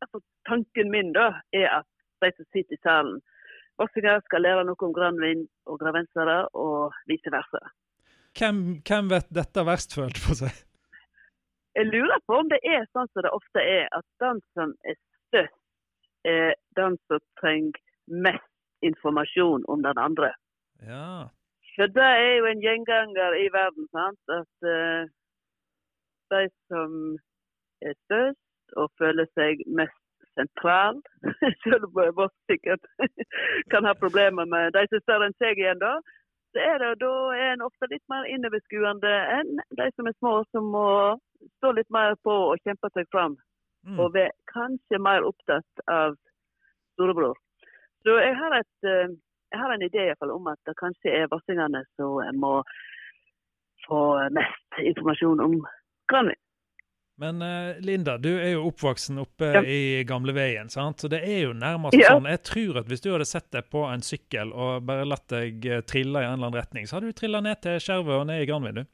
altså, 0.05 0.23
Tanken 0.49 0.91
min 0.93 1.13
da, 1.17 1.33
er 1.57 1.69
at 1.81 1.89
de 2.25 2.31
som 2.37 2.47
sitter 2.55 2.77
i 2.77 2.83
salen, 2.85 3.21
vossinger 3.81 4.23
skal 4.27 4.45
lære 4.45 4.65
noe 4.69 4.87
om 4.87 4.95
Granvin 4.97 5.47
og 5.69 5.79
gravensere, 5.81 6.43
og 6.55 6.97
vice 7.11 7.33
versa. 7.33 7.61
Hvem, 8.39 8.59
hvem 8.87 9.11
vet 9.11 9.31
dette 9.35 9.65
verst 9.67 9.97
følt 9.97 10.21
på 10.25 10.37
seg? 10.39 10.55
Jeg 11.79 11.87
lurer 11.87 12.21
på 12.27 12.39
om 12.41 12.49
det 12.51 12.59
er 12.67 12.87
sånn 12.91 13.09
som 13.13 13.25
det 13.25 13.33
ofte 13.35 13.63
er, 13.63 13.87
at 13.95 14.07
den 14.23 14.41
som 14.57 14.73
er 14.85 14.97
størst, 15.31 15.59
er 16.29 16.55
den 16.77 16.97
som 17.09 17.23
trenger 17.41 17.79
mest 18.11 18.49
informasjon 18.85 19.65
om 19.71 19.85
den 19.85 20.01
andre. 20.01 20.33
Ja. 20.85 21.31
For 21.77 21.87
det 21.97 22.11
er 22.25 22.35
jo 22.41 22.47
en 22.51 22.63
gjenganger 22.65 23.37
i 23.45 23.49
verden, 23.55 23.89
sant? 23.95 24.23
at 24.41 24.69
uh, 24.77 25.03
de 26.35 26.45
som 26.71 26.95
er 27.89 27.97
størst 28.07 28.77
og 28.81 28.91
føler 29.01 29.27
seg 29.39 29.63
mest 29.81 29.99
sentral, 30.39 31.01
selv 31.65 31.87
om 31.89 32.01
Voss 32.19 32.35
sikkert 32.51 32.87
kan 33.73 33.87
ha 33.89 33.95
problemer 33.99 34.47
med 34.55 34.75
de 34.77 34.87
som 34.89 34.99
er 34.99 35.05
større 35.07 35.29
enn 35.31 35.39
seg 35.43 35.59
igjen, 35.59 35.83
da, 35.83 35.95
så 36.53 36.63
er 36.67 36.79
det, 36.83 36.91
da 37.03 37.13
er 37.37 37.53
en 37.55 37.67
ofte 37.67 37.89
litt 37.91 38.05
mer 38.11 38.27
innoverskuende 38.27 39.13
enn 39.39 39.63
de 39.79 39.87
som 39.95 40.11
er 40.11 40.17
små, 40.19 40.35
som 40.51 40.71
må 40.75 40.89
stå 41.59 41.73
litt 41.77 41.91
mer 41.95 42.17
på 42.27 42.35
og 42.51 42.67
kjempe 42.67 42.91
seg 42.95 43.07
fram. 43.15 43.37
Mm. 43.87 44.01
Og 44.03 44.13
være 44.13 44.35
kanskje 44.51 44.99
mer 45.01 45.25
opptatt 45.25 45.85
av 45.89 46.17
storebror. 46.95 47.39
Så 48.05 48.17
jeg 48.19 48.35
har 48.37 48.57
et 48.59 48.89
uh, 48.89 49.15
jeg 49.51 49.61
har 49.63 49.75
en 49.75 49.83
idé 49.83 50.07
i 50.11 50.15
fall, 50.19 50.35
om 50.35 50.47
at 50.53 50.61
det 50.69 50.77
kanskje 50.79 51.15
er 51.23 51.31
vassingene 51.33 51.83
som 51.99 52.21
må 52.39 52.61
få 53.87 54.03
mest 54.37 54.81
informasjon 54.93 55.43
om 55.43 55.59
Granvin. 56.11 56.39
Men 57.21 57.43
uh, 57.43 57.81
Linda, 57.85 58.19
du 58.19 58.31
er 58.41 58.55
jo 58.55 58.63
oppvoksen 58.71 59.19
oppe 59.21 59.51
ja. 59.53 59.61
i 59.61 60.05
gamleveien, 60.09 60.71
sant? 60.73 61.03
så 61.03 61.09
det 61.13 61.19
er 61.21 61.43
jo 61.43 61.51
nærmest 61.53 61.99
ja. 61.99 62.15
sånn. 62.15 62.29
Jeg 62.33 62.41
tror 62.49 62.79
at 62.81 62.89
hvis 62.89 63.05
du 63.05 63.11
hadde 63.13 63.27
sett 63.29 63.51
deg 63.53 63.67
på 63.69 63.83
en 63.85 64.01
sykkel 64.01 64.55
og 64.57 64.87
bare 64.89 65.05
latt 65.05 65.27
deg 65.29 65.67
eh, 65.69 65.83
trille 65.85 66.23
i 66.23 66.25
en 66.25 66.39
eller 66.39 66.49
annen 66.49 66.57
retning, 66.57 66.89
så 66.89 66.97
hadde 66.97 67.11
du 67.13 67.19
trilla 67.19 67.43
ned 67.45 67.61
til 67.61 67.77
Skjervøy 67.85 68.15
og 68.23 68.25
ned 68.31 68.41
i 68.41 68.49
Granvin, 68.49 68.81
du. 68.81 68.89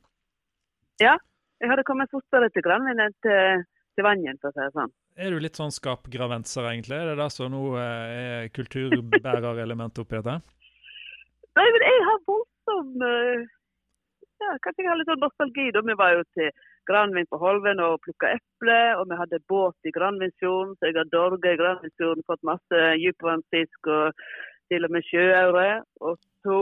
Ja, 1.05 1.15
jeg 1.63 1.71
hadde 1.71 1.87
kommet 1.87 2.11
fortere 2.11 2.51
til 2.51 2.67
Granvin 2.67 3.05
enn 3.05 3.15
til, 3.23 3.63
til 3.95 4.09
Vangen, 4.09 4.43
for 4.43 4.51
å 4.51 4.57
si 4.57 4.65
det 4.65 4.75
sånn. 4.75 4.95
Er 5.17 5.33
du 5.33 5.41
litt 5.41 5.57
sånn 5.57 5.73
skapgravenser, 5.73 6.67
egentlig? 6.69 6.97
Er 7.01 7.15
det 7.15 7.21
det 7.23 7.31
som 7.33 7.49
nå 7.49 7.61
eh, 7.81 8.17
er 8.17 8.49
kulturbærerelementet 8.53 10.03
oppi 10.03 10.19
dette? 10.19 10.35
Nei, 11.57 11.65
men 11.73 11.85
jeg 11.87 12.03
har 12.05 12.19
voldsom 12.29 13.05
eh, 13.07 13.47
ja, 14.43 14.51
Kanskje 14.61 14.85
jeg 14.85 14.91
har 14.91 14.99
litt 15.01 15.09
sånn 15.09 15.23
nostalgi. 15.25 15.71
da 15.73 15.81
Vi 15.87 15.97
var 15.97 16.19
jo 16.19 16.27
til 16.37 16.51
Granvin 16.91 17.29
på 17.33 17.41
Holven 17.41 17.81
og 17.81 18.03
plukka 18.05 18.35
eple. 18.37 18.77
Og 19.01 19.09
vi 19.09 19.19
hadde 19.23 19.41
båt 19.49 19.89
i 19.89 19.95
Granvinsfjorden, 19.97 20.77
så 20.77 20.91
jeg 20.91 20.99
har 20.99 21.09
dorga 21.15 21.55
i 21.55 21.61
Granvinsfjorden. 21.63 22.27
Fått 22.29 22.45
masse 22.45 22.83
dypvannsfisk 23.01 23.91
og 23.97 24.21
til 24.69 24.85
og 24.85 24.93
med 24.99 25.09
sjøaure. 25.09 25.71
Og 26.05 26.21
så 26.45 26.61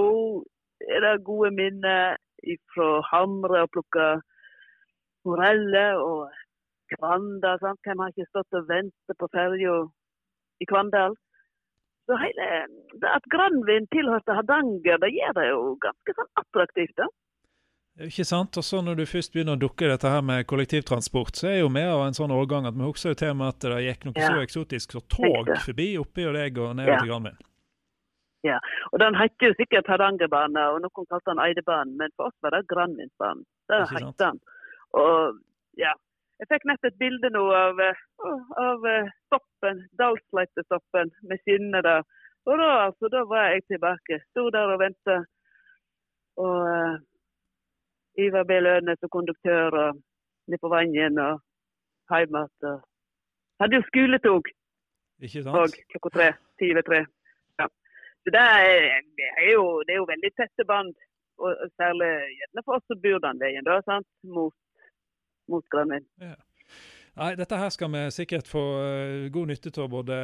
er 0.94 1.02
det 1.02 1.26
gode 1.26 1.50
minner 1.58 2.22
fra 2.70 2.88
Hamre 3.10 3.66
og 3.66 3.74
plukka 3.74 4.08
moreller 5.26 5.98
og 5.98 6.43
Granda. 6.92 7.56
Sant? 7.62 7.80
Hvem 7.86 7.98
har 8.04 8.12
ikke 8.12 8.28
stått 8.30 8.58
og 8.58 8.68
ventet 8.68 9.18
på 9.18 9.28
ferja 9.32 9.76
i 10.60 10.66
Kvandal. 10.70 11.14
Så 12.06 12.16
hele, 12.20 12.46
det 13.00 13.08
At 13.16 13.24
Granvin 13.32 13.86
tilhørte 13.92 14.34
Hardanger, 14.36 14.98
det 15.00 15.12
gjør 15.16 15.32
det 15.38 15.46
jo 15.48 15.60
ganske 15.80 16.14
sånn 16.18 16.32
attraktivt. 16.42 16.96
da. 17.00 17.06
Ikke 18.04 18.24
sant? 18.26 18.56
Og 18.58 18.64
så 18.66 18.82
når 18.82 18.96
du 18.98 19.04
først 19.06 19.32
begynner 19.32 19.54
å 19.56 19.60
dukke 19.62 19.86
dette 19.88 20.10
her 20.10 20.20
med 20.20 20.46
kollektivtransport, 20.50 21.36
så 21.38 21.48
er 21.52 21.58
jo 21.62 21.68
vi 21.70 21.80
av 21.86 22.02
en 22.08 22.16
sånn 22.16 22.34
årgang 22.34 22.66
at 22.66 22.74
vi 22.74 22.82
husker 22.88 23.14
jo 23.14 23.18
til 23.22 23.34
med 23.38 23.54
at 23.54 23.60
det 23.62 23.82
gikk 23.86 24.04
noe 24.08 24.18
Ja. 24.18 24.28
så 24.34 24.42
eksotisk 24.42 24.92
som 24.92 25.00
tog 25.08 25.46
forbi 25.64 25.88
oppi 26.02 26.26
og 26.26 26.34
deg 26.34 26.58
og 26.58 26.76
ned 26.76 26.88
Ja. 26.88 26.98
til 26.98 27.08
Granvin. 27.08 27.38
Ja, 28.44 28.58
og 28.92 28.98
Den 29.00 29.14
heter 29.14 29.46
jo 29.48 29.54
sikkert 29.56 29.86
Hardangerbanen, 29.88 30.56
og 30.58 30.82
noen 30.82 31.06
kalte 31.08 31.30
den 31.32 31.38
Eidebanen, 31.40 31.96
men 31.96 32.10
for 32.16 32.26
oss 32.26 32.34
var 32.42 32.50
det 32.50 32.66
Granvinsbanen. 32.68 33.44
Det 33.70 33.88
het 33.88 34.18
den. 34.18 34.40
Og 34.92 35.38
ja, 35.78 35.94
Jeg 36.42 36.50
fikk 36.50 36.64
nett 36.66 36.86
et 36.88 36.96
bilde 36.98 37.30
nå 37.30 37.44
av, 37.54 37.80
eh, 37.80 38.00
av 38.60 38.86
eh, 38.90 39.10
stoppen, 39.28 39.84
Dalsleitestoppen 40.00 41.12
med 41.30 41.42
skinnene 41.44 41.82
der. 41.86 42.02
Og 42.44 42.58
da, 42.60 42.70
altså, 42.88 43.08
da 43.12 43.22
var 43.28 43.52
jeg 43.52 43.64
tilbake. 43.70 44.18
Sto 44.30 44.48
der 44.52 44.74
og 44.74 44.80
venta. 44.82 45.20
Og 46.44 46.56
uh, 46.66 46.96
Ivar 48.20 48.44
B. 48.48 48.58
Lønnes 48.60 49.06
og 49.06 49.10
konduktør 49.14 49.76
og 49.84 50.00
ned 50.50 50.60
på 50.60 50.68
Vangen 50.68 51.20
og 51.22 51.38
hjem 52.10 52.36
igjen. 52.40 52.82
Hadde 53.62 53.78
jo 53.78 53.86
skoletog. 53.86 54.50
Ikke 55.24 55.44
og 55.46 55.78
klokka 55.94 56.12
tre. 56.16 56.28
Ti 56.58 56.70
over 56.74 56.84
tre. 56.90 57.00
Ja. 57.62 57.70
Så 58.26 58.34
det 58.34 58.44
er, 58.44 59.00
det, 59.18 59.30
er 59.38 59.50
jo, 59.54 59.64
det 59.86 59.94
er 59.94 60.02
jo 60.02 60.10
veldig 60.10 60.32
tette 60.36 60.68
bånd. 60.68 60.92
Og 61.42 61.50
og 61.62 61.70
særlig 61.80 62.10
gjerne 62.38 62.62
for 62.66 62.76
oss 62.76 62.86
som 62.90 63.00
bor 63.02 63.22
den 63.24 63.40
veien, 63.42 63.64
da, 63.66 63.80
sant? 63.88 64.06
mot, 64.36 64.54
mot 65.50 65.64
Granvin. 65.72 66.04
Nei, 67.14 67.28
dette 67.38 67.54
her 67.54 67.68
skal 67.70 67.92
vi 67.92 68.00
sikkert 68.10 68.48
få 68.50 68.60
eh, 68.82 69.26
god 69.30 69.46
nytte 69.52 69.70
av, 69.78 69.86
både 69.92 70.16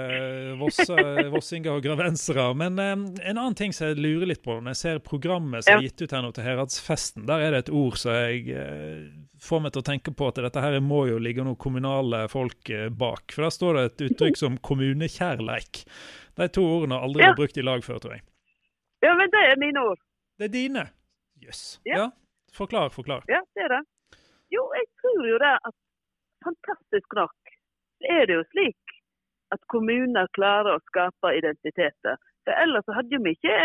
vossa, 0.59 0.97
vossinger 1.37 1.77
og 1.77 1.85
gravensere. 1.85 2.49
Men 2.59 2.81
eh, 2.83 2.97
en 3.31 3.39
annen 3.39 3.55
ting 3.55 3.71
som 3.77 3.93
jeg 3.93 4.01
lurer 4.03 4.27
litt 4.33 4.43
på, 4.43 4.57
når 4.59 4.75
jeg 4.75 4.81
ser 4.81 4.99
programmet 5.07 5.63
som 5.63 5.77
er 5.79 5.85
gitt 5.87 6.03
ut 6.03 6.15
her 6.17 6.25
nå 6.27 6.33
til 6.35 6.49
Heradsfesten, 6.49 7.29
der 7.31 7.45
er 7.47 7.55
det 7.55 7.61
et 7.63 7.71
ord 7.79 7.95
som 8.01 8.17
jeg 8.19 8.57
eh, 8.59 9.05
får 9.39 9.63
meg 9.63 9.77
til 9.77 9.85
å 9.85 9.87
tenke 9.87 10.15
på 10.19 10.33
at 10.33 10.41
dette 10.43 10.65
her 10.65 10.81
må 10.83 11.05
jo 11.13 11.21
ligge 11.23 11.47
noen 11.47 11.61
kommunale 11.63 12.25
folk 12.33 12.73
eh, 12.75 12.89
bak. 12.91 13.37
For 13.37 13.47
der 13.47 13.55
står 13.55 13.79
det 13.79 13.85
et 13.93 14.05
uttrykk 14.09 14.43
som 14.43 14.59
kommunekjærleik. 14.59 15.85
De 16.43 16.51
to 16.59 16.67
ordene 16.73 16.99
har 16.99 17.07
aldri 17.07 17.23
Ja. 17.23 17.31
vært 17.31 17.45
brukt 17.45 17.63
i 17.63 17.67
lag 17.71 17.87
før, 17.87 18.03
tror 18.03 18.17
jeg. 18.19 18.27
Ja, 19.07 19.15
men 19.15 19.31
det 19.31 19.47
er 19.47 19.63
mine 19.63 19.87
ord. 19.93 20.03
Det 20.43 20.51
er 20.51 20.55
dine. 20.59 20.89
Jøss. 21.47 21.63
Ja. 21.87 22.03
Ja. 22.03 22.11
Forklar, 22.53 22.91
forklar. 22.91 23.23
Ja, 23.31 23.45
det 23.55 23.69
er 23.69 23.77
det. 23.79 23.83
Jo, 24.55 24.65
jeg 24.75 24.87
tror 25.03 25.27
jo 25.29 25.39
det 25.43 25.55
at 25.69 25.77
fantastisk 26.45 27.19
nok 27.19 27.55
så 28.01 28.15
er 28.17 28.27
det 28.27 28.39
jo 28.39 28.45
slik 28.51 28.97
at 29.55 29.63
kommuner 29.73 30.31
klarer 30.37 30.77
å 30.77 30.85
skape 30.89 31.35
identiteter. 31.37 32.17
For 32.47 32.57
ellers 32.57 32.89
hadde 32.97 33.19
vi 33.25 33.35
ikke 33.37 33.57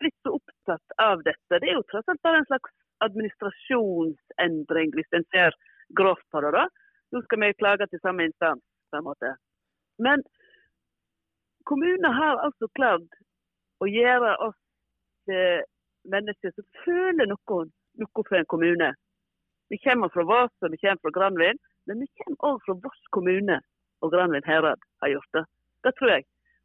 blitt 0.00 0.16
så 0.24 0.38
opptatt 0.38 0.96
av 1.02 1.24
dette. 1.26 1.58
Det 1.58 1.68
er 1.68 1.76
jo 1.76 1.86
tross 1.90 2.08
alt 2.08 2.22
bare 2.24 2.40
en 2.40 2.48
slags 2.48 2.72
administrasjonsendring, 3.04 4.94
hvis 4.96 5.18
en 5.18 5.26
ser 5.34 5.56
grovt 5.98 6.24
på 6.32 6.40
det. 6.40 6.54
da. 6.56 6.64
Nå 7.12 7.22
skal 7.26 7.42
vi 7.42 7.52
klage 7.60 7.86
til 7.90 8.00
samme 8.00 8.24
instans, 8.30 8.62
på 8.90 8.98
en 8.98 9.06
måte. 9.10 9.34
Men 9.98 10.24
kommuner 11.68 12.14
har 12.16 12.40
altså 12.46 12.70
klart 12.78 13.20
å 13.84 13.90
gjøre 13.90 14.36
oss 14.48 14.58
til 15.28 15.64
mennesker 16.10 16.54
som 16.54 16.66
føler 16.84 17.28
noe, 17.28 17.60
noe 18.00 18.24
for 18.28 18.38
en 18.38 18.48
kommune. 18.50 18.94
Vi 19.74 19.78
kommer 19.86 20.08
fra 20.14 20.24
og 20.62 20.70
vi 20.72 20.78
kommer 20.82 21.02
fra 21.02 21.16
Granvin, 21.16 21.58
men 21.86 22.02
vi 22.02 22.06
kommer 22.18 22.38
òg 22.48 22.58
fra 22.64 22.74
Voss 22.84 23.02
kommune 23.16 23.56
og 24.02 24.12
Granvin 24.12 24.46
herad 24.52 24.80
har 25.02 25.08
gjort 25.14 25.32
det. 25.36 25.44
Det 25.84 25.92
tror 25.98 26.10
jeg. 26.14 26.22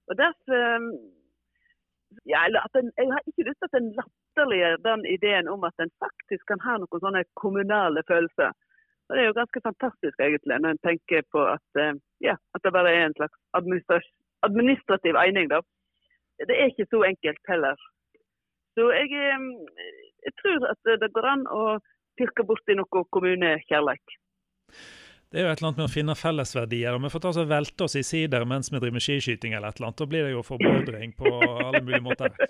Og 0.10 0.14
derfor 0.24 0.58
um, 0.76 0.86
ja, 2.34 2.40
en, 2.80 2.92
Jeg 3.00 3.08
har 3.14 3.22
ikke 3.28 3.48
lyst 3.48 3.60
til 3.62 3.70
at 3.70 3.80
en 3.80 3.92
latterliggjør 4.00 4.76
den 4.90 5.02
ideen 5.16 5.48
om 5.54 5.62
at 5.70 5.76
en 5.84 5.94
faktisk 6.06 6.44
kan 6.52 6.62
ha 6.68 6.78
noen 6.78 7.04
sånne 7.06 7.24
kommunale 7.44 8.02
følelser. 8.12 8.54
Og 9.08 9.12
Det 9.12 9.22
er 9.22 9.30
jo 9.30 9.40
ganske 9.42 9.66
fantastisk 9.70 10.16
egentlig, 10.20 10.58
når 10.60 10.72
en 10.72 10.86
tenker 10.88 11.22
på 11.34 11.42
at, 11.56 11.68
eh, 11.82 11.94
ja, 12.28 12.36
at 12.56 12.62
det 12.64 12.76
bare 12.78 12.94
er 12.94 13.06
en 13.06 13.20
slags 13.20 13.38
administrativ 14.50 15.16
ening. 15.26 15.48
Det 16.48 16.56
er 16.56 16.70
ikke 16.70 16.92
så 16.94 17.00
enkelt 17.12 17.44
heller. 17.52 17.78
Så 18.76 18.92
jeg, 19.00 19.10
eh, 19.26 19.40
jeg 20.26 20.34
tror 20.42 20.60
at 20.74 20.82
det 21.02 21.16
går 21.16 21.34
an 21.36 21.48
å 21.62 21.64
pirke 22.20 22.46
borti 22.46 22.76
noe 22.78 23.06
kommunekjærleik. 23.16 24.18
Det 25.30 25.38
er 25.40 25.46
jo 25.46 25.52
et 25.54 25.60
eller 25.62 25.68
annet 25.70 25.78
med 25.84 25.86
å 25.90 25.94
finne 25.94 26.16
fellesverdier. 26.18 26.96
og 26.98 27.04
Vi 27.04 27.10
får 27.14 27.22
ta 27.22 27.30
oss 27.30 27.38
og 27.38 27.50
velte 27.52 27.86
oss 27.86 27.96
i 28.00 28.02
sider 28.04 28.46
mens 28.50 28.72
vi 28.74 28.80
driver 28.82 28.96
med 28.98 29.04
skiskyting 29.06 29.54
eller 29.54 29.70
et 29.70 29.78
eller 29.78 29.92
annet. 29.92 30.00
Da 30.02 30.08
blir 30.10 30.24
det 30.26 30.32
jo 30.34 30.42
forbrødring 30.46 31.14
på 31.20 31.34
alle 31.40 31.82
mulige 31.86 32.02
måter. 32.06 32.34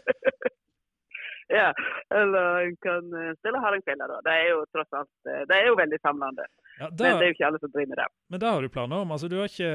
Ja, 1.50 1.74
eller 2.14 2.60
en 2.68 2.76
kan 2.78 3.08
eh, 3.18 3.32
stille 3.42 3.58
hardingfele, 3.58 4.06
da. 4.12 4.20
Det 4.22 4.34
er 4.38 4.50
jo 4.52 4.60
tross 4.70 4.92
alt 4.94 5.10
eh, 5.34 5.40
det 5.50 5.56
er 5.58 5.64
jo 5.72 5.78
veldig 5.80 5.98
samlende. 6.06 6.44
Ja, 6.78 6.90
Men 6.92 6.98
det 7.00 7.08
er 7.10 7.24
jo 7.26 7.34
ikke 7.34 7.48
alle 7.48 7.62
som 7.64 7.72
driver 7.74 7.90
med 7.90 7.98
det. 7.98 8.06
men 8.30 8.40
det 8.44 8.52
har 8.54 8.62
du 8.62 8.70
planer 8.76 9.02
om? 9.02 9.12
altså 9.16 9.30
Du 9.32 9.40
har 9.40 9.50
ikke 9.50 9.72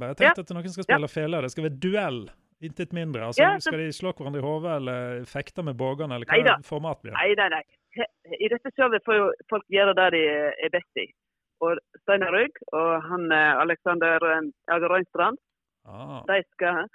bare 0.00 0.16
tenkt 0.16 0.40
Ja. 0.40 0.44
at 0.46 0.54
noen 0.56 0.72
skal 0.72 0.86
spille 0.88 1.10
feler, 1.12 1.42
Det 1.44 1.50
skal 1.52 1.66
være 1.68 1.80
duell? 1.84 2.22
Intet 2.64 2.96
mindre? 2.96 3.26
altså 3.28 3.42
Ja, 3.44 3.50
så- 3.60 3.68
Skal 3.68 3.78
de 3.84 3.92
slå 3.92 4.14
hverandre 4.16 4.40
i 4.40 4.46
hodet 4.48 4.72
eller 4.80 5.24
fekte 5.28 5.62
med 5.68 5.76
bågene, 5.76 6.14
eller 6.16 6.26
Neida. 6.32 6.56
hva 6.56 6.64
format 6.64 7.02
blir 7.02 7.12
det? 7.12 7.20
Nei, 7.20 7.34
nei, 7.36 7.48
nei. 7.58 7.62
I 7.98 8.50
dette 8.52 8.72
showet 8.76 9.04
får 9.06 9.18
jo 9.18 9.26
folk 9.50 9.66
gjøre 9.72 9.96
det 9.98 10.08
de 10.14 10.22
er 10.66 10.72
best 10.74 11.02
i. 11.02 11.08
Og 11.64 11.80
Steinar 12.04 12.30
Rygg 12.34 12.58
og 12.70 12.90
han 13.08 13.32
eh, 13.34 13.60
Alexander 13.64 14.22
eh, 14.30 14.50
Jager 14.70 14.92
Røynstrand, 14.94 15.40
Ah, 15.88 16.22
de 16.28 16.42
skal 16.52 16.88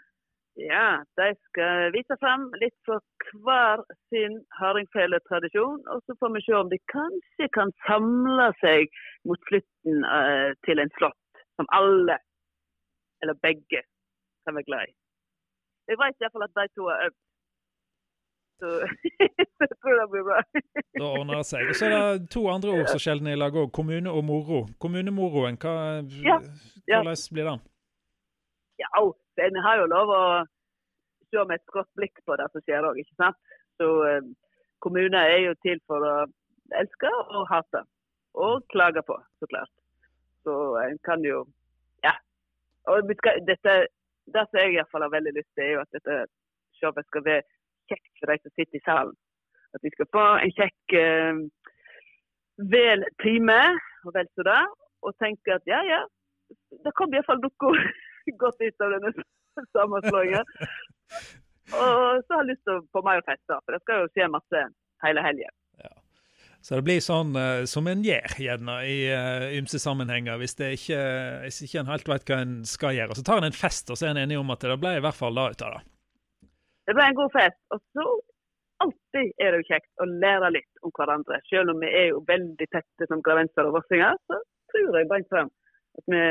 ja, 0.56 1.02
de 1.18 1.32
skal 1.48 1.90
vise 1.96 2.16
frem 2.22 2.44
litt 2.62 2.76
fra 2.86 3.00
hver 3.46 3.82
sin 4.14 4.36
hardingfeletradisjon. 4.60 5.82
Og 5.90 6.04
så 6.06 6.16
får 6.20 6.34
vi 6.36 6.44
se 6.46 6.54
om 6.54 6.70
de 6.70 6.78
kanskje 6.94 7.48
kan 7.58 7.74
samle 7.88 8.52
seg 8.62 8.94
mot 9.26 9.50
slutten 9.50 10.06
uh, 10.06 10.54
til 10.68 10.84
en 10.84 10.94
slått 11.00 11.42
som 11.58 11.70
alle, 11.74 12.20
eller 13.26 13.40
begge, 13.42 13.82
kan 14.46 14.60
være 14.60 14.70
glad 14.70 14.92
i. 14.92 14.96
Jeg 15.90 16.00
vet 16.02 16.22
iallfall 16.22 16.46
at 16.46 16.56
de 16.60 16.70
to 16.78 16.86
har 16.90 17.08
øvd. 17.08 17.20
Så 18.64 19.68
jeg 19.70 19.78
tror 19.82 19.98
det 20.00 20.08
blir 20.12 20.24
bra. 20.28 20.40
da 21.02 21.08
ordner 21.10 21.42
det 21.42 21.48
seg. 21.50 21.68
Og 21.72 21.76
så 21.76 21.88
er 21.88 21.94
det 21.96 22.30
to 22.32 22.44
andre 22.52 22.76
ord 22.78 22.90
som 22.92 23.02
sjelden 23.02 23.28
er 23.28 23.38
i 23.38 23.40
lag 23.42 23.56
òg. 23.60 23.72
Kommune 23.76 24.12
og 24.12 24.24
moro. 24.28 24.64
Kommunemoroen, 24.84 25.58
hva, 25.60 25.74
Ja, 26.24 26.38
ja. 26.88 27.02
hvordan 27.02 27.24
blir 27.36 27.50
den? 27.50 27.64
Ja, 28.82 29.04
en 29.48 29.60
har 29.66 29.82
jo 29.82 29.90
lov 29.90 30.14
å 30.14 30.22
se 31.34 31.44
med 31.50 31.60
et 31.60 31.74
godt 31.74 31.90
blikk 31.98 32.22
på 32.28 32.38
det 32.40 32.48
som 32.54 32.64
skjer 32.66 32.88
òg, 32.90 33.00
ikke 33.02 33.18
sant. 33.20 33.40
Så 33.82 33.90
eh, 34.08 34.22
kommuner 34.86 35.34
er 35.34 35.40
jo 35.48 35.56
til 35.66 35.82
for 35.90 36.06
å 36.06 36.14
elske 36.80 37.10
og 37.24 37.48
hate. 37.52 37.84
Og 38.34 38.64
klage 38.74 39.04
på, 39.06 39.18
så 39.40 39.50
klart. 39.50 39.74
Så 40.46 40.54
en 40.84 40.98
kan 41.08 41.26
jo 41.26 41.46
Ja. 42.04 42.14
Og 42.92 43.08
dette, 43.08 43.74
det 44.34 44.44
som 44.50 44.60
jeg 44.60 44.74
iallfall 44.76 45.06
har 45.06 45.14
veldig 45.14 45.34
lyst 45.38 45.52
til, 45.56 45.64
er 45.64 45.76
jo 45.78 45.84
at 45.86 45.94
dette 45.96 46.16
showet 46.80 47.06
skal 47.08 47.24
være 47.26 47.44
kjekt 47.94 48.20
for 48.20 48.32
de 48.32 48.40
som 48.42 48.54
sitter 48.54 48.80
i 48.80 48.84
salen. 48.88 49.16
At 49.74 49.86
vi 49.86 49.92
skal 49.94 50.10
få 50.14 50.26
en 50.42 50.54
kjekk 50.58 50.96
eh, 51.00 51.40
vel 52.74 53.06
time, 53.24 53.62
og 54.04 54.18
vel 54.18 54.30
så 54.36 54.46
det, 54.50 54.62
og 55.04 55.16
tenke 55.24 55.56
at 55.56 55.66
ja, 55.70 55.80
ja, 55.88 56.02
det 56.86 56.94
kom 56.98 57.14
iallfall 57.14 57.42
noe 57.42 57.74
godt 58.44 58.62
ut 58.62 58.86
av 58.86 58.94
denne 58.98 59.14
sammenslåingen. 59.78 60.54
Og 61.74 62.22
så 62.22 62.36
har 62.36 62.44
jeg 62.44 62.52
lyst 62.52 62.66
til 62.68 62.78
å 62.78 62.86
få 62.94 63.04
mer 63.06 63.24
da, 63.26 63.58
for 63.58 63.74
det 63.74 63.84
skal 63.84 64.04
jo 64.04 64.14
skje 64.14 64.32
masse 64.32 64.66
hele 65.06 65.26
helgen. 65.26 65.54
Så 66.64 66.78
det 66.80 66.86
blir 66.88 67.02
sånn 67.04 67.34
uh, 67.36 67.66
som 67.68 67.90
en 67.92 68.06
gjør 68.06 68.38
gjerne 68.40 68.76
i 68.88 69.00
uh, 69.12 69.50
ymse 69.58 69.82
sammenhenger, 69.84 70.38
hvis, 70.40 70.56
det 70.56 70.70
ikke, 70.78 71.00
hvis 71.44 71.60
ikke 71.66 71.82
en 71.82 71.90
helt 71.92 72.08
vet 72.08 72.30
hva 72.30 72.38
en 72.40 72.54
skal 72.68 72.96
gjøre. 72.96 73.18
Så 73.20 73.24
tar 73.28 73.42
en 73.42 73.50
en 73.50 73.58
fest, 73.58 73.92
og 73.92 74.00
så 74.00 74.08
er 74.08 74.14
en 74.14 74.22
enig 74.22 74.38
om 74.40 74.54
at 74.56 74.64
det 74.64 74.78
ble 74.80 74.94
i 74.96 75.02
hvert 75.04 75.18
fall 75.18 75.36
det 75.36 75.50
ut 75.52 75.66
av 75.68 75.76
det. 75.76 75.82
Det 76.88 76.96
ble 76.98 77.08
en 77.10 77.20
god 77.20 77.32
fest. 77.36 77.60
Og 77.76 77.82
så 77.96 78.08
alltid 78.84 79.32
er 79.40 79.54
det 79.54 79.62
jo 79.62 79.70
kjekt 79.72 80.04
å 80.04 80.10
lære 80.10 80.52
litt 80.58 80.84
om 80.84 80.94
hverandre. 80.98 81.40
Selv 81.50 81.74
om 81.74 81.80
vi 81.84 81.92
er 81.92 82.12
jo 82.12 82.24
veldig 82.28 82.68
tette 82.74 83.08
som 83.10 83.24
gravensere 83.26 83.70
og 83.70 83.80
vossinger, 83.80 84.20
så 84.28 84.42
tror 84.74 85.00
jeg 85.00 85.10
beint 85.12 85.32
frem 85.32 85.50
at 86.00 86.06
vi 86.10 86.22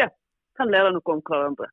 ja, 0.00 0.10
kan 0.58 0.70
lære 0.72 0.94
noe 0.96 1.16
om 1.16 1.24
hverandre. 1.24 1.70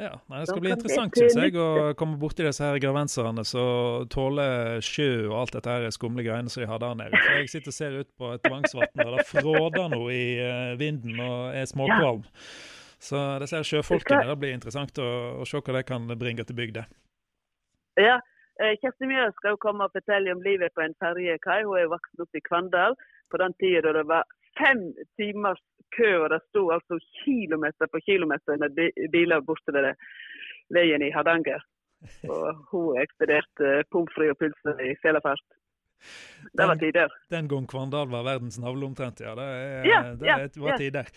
Ja, 0.00 0.14
nei, 0.30 0.38
Det 0.40 0.48
skal 0.48 0.62
bli 0.64 0.70
interessant, 0.72 1.16
synes 1.18 1.34
jeg, 1.36 1.56
å 1.60 1.92
komme 1.98 2.16
borti 2.20 2.44
disse 2.46 2.64
her 2.64 2.78
gravenserne 2.80 3.42
som 3.44 4.06
tåler 4.08 4.80
sjø 4.84 5.26
og 5.28 5.34
alt 5.42 5.58
dette 5.58 5.74
her 5.74 5.92
skumle 5.92 6.24
greiene 6.24 6.48
som 6.48 6.62
de 6.62 6.68
har 6.70 6.80
der 6.80 6.94
nede. 6.96 7.20
For 7.20 7.40
Jeg 7.42 7.50
sitter 7.52 7.74
og 7.74 7.76
ser 7.76 7.98
ut 7.98 8.10
på 8.16 8.30
et 8.32 8.48
vangsvatn 8.48 9.02
der 9.02 9.12
det 9.18 9.26
fråder 9.28 9.90
noe 9.92 10.14
i 10.14 10.24
eh, 10.40 10.72
vinden 10.80 11.20
og 11.20 11.58
er 11.58 11.68
småkvalm. 11.68 12.24
Så 13.00 13.20
disse 13.44 13.60
sjøfolkene, 13.66 14.24
det 14.30 14.38
blir 14.40 14.56
interessant 14.56 14.96
å, 15.04 15.10
å 15.42 15.48
se 15.48 15.60
hva 15.60 15.76
de 15.76 15.84
kan 15.88 16.08
bringe 16.20 16.48
til 16.48 16.56
bygda. 16.56 16.86
Ja, 17.98 18.20
eh, 18.62 18.76
Kjersti 18.80 19.08
Mjøs 19.10 19.34
skal 19.38 19.56
jo 19.56 19.62
komme 19.62 19.86
og 19.86 19.94
fortelle 19.96 20.34
om 20.34 20.42
livet 20.42 20.74
på 20.74 20.84
en 20.84 20.94
ferjekai. 21.02 21.62
Hun 21.64 21.78
er 21.78 21.90
vokst 21.90 22.22
opp 22.22 22.38
i 22.38 22.44
Kvandal 22.46 22.96
på 23.30 23.40
den 23.42 23.56
tida 23.62 23.88
da 23.88 23.96
det 23.98 24.06
var 24.10 24.28
fem 24.58 24.90
timers 25.18 25.62
kø, 25.96 26.10
og 26.22 26.30
det 26.30 26.40
sto 26.48 26.68
altså 26.70 26.98
kilometer 27.24 27.90
på 27.90 28.02
kilometer 28.06 28.58
med 28.62 28.78
biler 29.12 29.40
borte 29.46 29.74
ved 29.74 29.94
veien 30.74 31.02
i 31.02 31.12
Hardanger. 31.14 31.62
Og 32.28 32.60
hun 32.70 33.00
ekspederte 33.00 33.82
pommes 33.90 34.14
frites 34.14 34.34
og 34.34 34.38
pølser 34.40 34.84
i 34.86 34.94
selefart. 35.02 35.46
Det 36.56 36.66
var 36.66 36.76
tider. 36.80 37.12
Den 37.30 37.46
gang 37.50 37.66
Kvandal 37.68 38.08
var 38.10 38.24
verdens 38.26 38.56
navle 38.58 38.86
omtrent, 38.88 39.20
ja. 39.22 39.34
Det, 39.38 39.44
er, 39.44 39.84
Ja, 39.86 39.98
det 40.18 40.26
ja, 40.26 40.36
var 40.56 40.72
ja. 40.72 40.78
tider. 40.80 41.10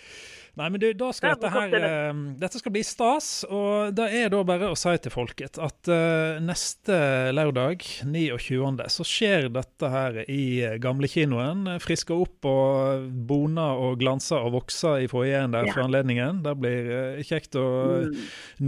Nei, 0.60 0.68
men 0.70 0.80
du, 0.84 0.86
da 0.94 1.08
skal 1.16 1.32
Ja, 1.32 1.36
dette 1.40 1.50
her 1.56 1.72
er 1.80 1.86
eh, 1.88 2.18
Dette 2.44 2.60
skal 2.62 2.74
bli 2.76 2.84
stas, 2.86 3.30
og 3.50 3.96
det 3.98 4.10
er 4.20 4.30
da 4.30 4.44
bare 4.46 4.70
å 4.70 4.76
si 4.78 4.94
til 5.02 5.14
folket 5.16 5.58
at 5.64 5.90
uh, 5.90 6.38
neste 6.44 7.00
lørdag, 7.34 7.82
29., 8.06 8.86
så 8.94 9.08
skjer 9.08 9.48
dette 9.56 9.90
her 9.90 10.20
i 10.28 10.44
eh, 10.68 10.76
gamlekinoen. 10.84 11.66
Frisker 11.82 12.22
opp 12.28 12.46
og 12.52 13.08
boner 13.32 13.80
og 13.88 13.98
glanser 14.04 14.44
og 14.46 14.54
vokser 14.60 15.08
i 15.08 15.10
foajeen 15.10 15.56
der 15.56 15.72
Ja. 15.72 15.74
for 15.74 15.88
anledningen. 15.88 16.44
Det 16.46 16.54
blir 16.62 16.94
uh, 17.18 17.24
kjekt 17.26 17.58
å 17.58 17.66
Mm. 18.04 18.16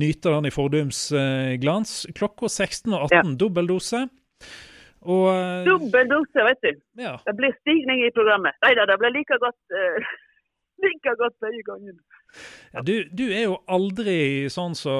nyte 0.02 0.32
den 0.34 0.46
i 0.50 0.52
fordums 0.54 1.12
uh, 1.14 1.54
glans. 1.62 2.06
Klokka 2.16 2.48
16 2.50 2.94
og 2.96 3.10
18, 3.12 3.36
dobbel 3.42 3.68
dose. 3.70 4.06
Og 5.06 5.26
eh, 5.32 5.66
Dobbel 5.68 6.10
dose, 6.10 6.46
vet 6.50 6.62
du. 6.66 6.82
ja. 7.06 7.16
Det 7.28 7.36
blir 7.38 7.54
stigning 7.62 8.02
i 8.06 8.14
programmet. 8.18 8.58
Nei 8.66 8.74
da, 8.78 8.88
det 8.90 8.98
blir 9.02 9.14
like 9.14 9.38
godt 9.44 9.78
uh, 9.78 10.14
like 10.86 11.16
godt 11.22 11.38
begge 11.46 11.62
gangene. 11.70 12.02
Ja, 12.76 12.82
du, 12.84 13.06
du 13.08 13.24
er 13.30 13.46
jo 13.46 13.54
aldri 13.72 14.50
sånn 14.52 14.74
så 14.76 14.94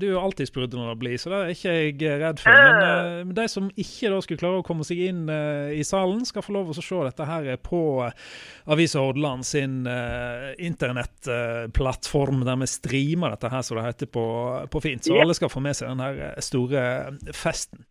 Du 0.00 0.06
er 0.06 0.14
jo 0.14 0.22
alltid 0.22 0.48
sprudlende 0.48 0.94
å 0.94 0.96
bli, 0.96 1.18
så 1.20 1.28
det 1.28 1.40
er 1.42 1.50
ikke 1.52 1.74
jeg 1.76 2.20
redd 2.22 2.40
for. 2.40 2.56
Men 2.56 2.78
eh, 2.86 3.34
de 3.36 3.44
som 3.52 3.68
ikke 3.68 4.12
da 4.14 4.20
skulle 4.24 4.40
klare 4.40 4.62
å 4.62 4.64
komme 4.64 4.86
seg 4.86 5.02
inn 5.10 5.26
uh, 5.28 5.68
i 5.74 5.84
salen, 5.84 6.24
skal 6.24 6.44
få 6.46 6.54
lov 6.56 6.72
å 6.72 6.76
se 6.78 7.02
dette 7.04 7.26
her 7.28 7.50
på 7.60 7.82
Avisa 8.72 9.02
Hordaland 9.02 9.44
sin 9.46 9.82
uh, 9.84 10.52
internettplattform, 10.56 12.46
der 12.48 12.60
vi 12.62 12.70
streamer 12.70 13.36
dette 13.36 13.52
her, 13.52 13.62
som 13.66 13.78
det 13.78 13.86
heter 13.90 14.12
på, 14.12 14.26
på 14.72 14.82
fint. 14.84 15.04
Så 15.04 15.20
alle 15.20 15.36
skal 15.36 15.52
få 15.52 15.62
med 15.64 15.76
seg 15.76 15.92
den 15.92 16.02
her 16.04 16.20
eh, 16.30 16.42
store 16.44 16.82
festen. 17.36 17.84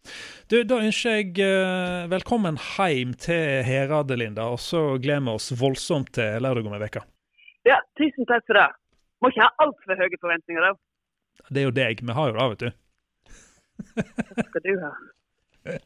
Du, 0.52 0.62
Da 0.68 0.82
ønsker 0.82 1.20
jeg 1.20 1.38
eh, 1.44 2.10
velkommen 2.12 2.60
hjem 2.60 3.16
til 3.22 3.62
Herade, 3.68 4.18
Linda, 4.20 4.50
og 4.52 4.62
så 4.64 4.96
gleder 5.02 5.28
vi 5.28 5.36
oss 5.36 5.52
voldsomt 5.60 6.14
til 6.18 6.42
lørdag 6.44 6.70
om 6.70 6.78
ei 6.78 6.88
uke. 6.88 7.04
Ja, 7.68 7.78
tusen 8.00 8.26
takk 8.30 8.46
for 8.50 8.58
det. 8.58 8.68
Må 9.22 9.30
ikke 9.30 9.46
ha 9.46 9.52
altfor 9.66 10.00
høye 10.00 10.22
forventninger, 10.22 10.66
da. 10.66 11.46
Det 11.50 11.62
er 11.62 11.68
jo 11.68 11.74
deg. 11.78 12.02
Vi 12.02 12.18
har 12.18 12.32
jo 12.32 12.38
det, 12.38 12.50
vet 12.52 12.64
du. 12.66 12.70
Hva 13.94 14.48
skal 14.50 14.66
du 14.66 14.74
ha. 14.82 14.92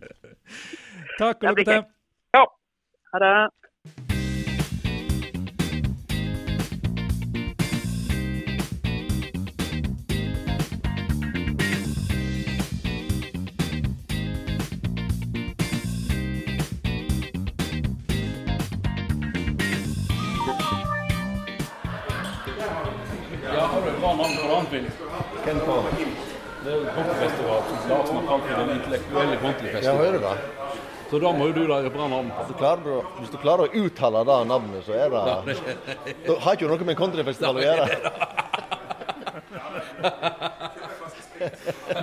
Takk 1.19 1.43
og 1.43 1.49
lykke 1.51 1.67
til. 1.71 1.87
Ja. 2.35 2.45
Ha 3.13 3.23
det. 3.25 4.14
På 24.17 24.47
den, 24.55 24.65
Finn? 24.71 24.87
Hvem 25.45 25.59
på? 25.65 25.75
Det 26.65 26.71
er 26.71 26.77
jo 26.79 26.85
Countryfestival 26.95 27.59
som 27.69 27.89
Larsen 27.89 28.15
har 28.15 28.25
kalt 28.29 28.45
den 28.59 28.69
intellektuelle 28.75 29.33
Ja, 29.35 29.39
countryfestivalen. 29.41 29.99
hører 30.05 30.19
det? 30.19 30.35
Så 31.09 31.19
da 31.21 31.31
må 31.37 31.47
jo 31.47 31.53
du 31.53 31.65
et 31.87 31.93
bra 31.93 32.07
navn 32.09 32.31
på. 32.33 32.47
du 32.47 32.53
klarer 32.57 32.81
hvis 33.19 33.29
du 33.29 33.37
klarer 33.37 33.67
å 33.67 33.83
uttale 33.85 34.23
det 34.25 34.37
navnet, 34.49 34.85
så 34.87 34.93
er 34.97 35.09
det 35.13 35.21
Da 36.25 36.39
har 36.41 36.55
ikke 36.55 36.67
noe 36.71 36.77
med 36.87 36.95
en 36.95 37.01
countryfestival 37.03 37.55
å 37.55 37.65
gjøre. 37.67 37.85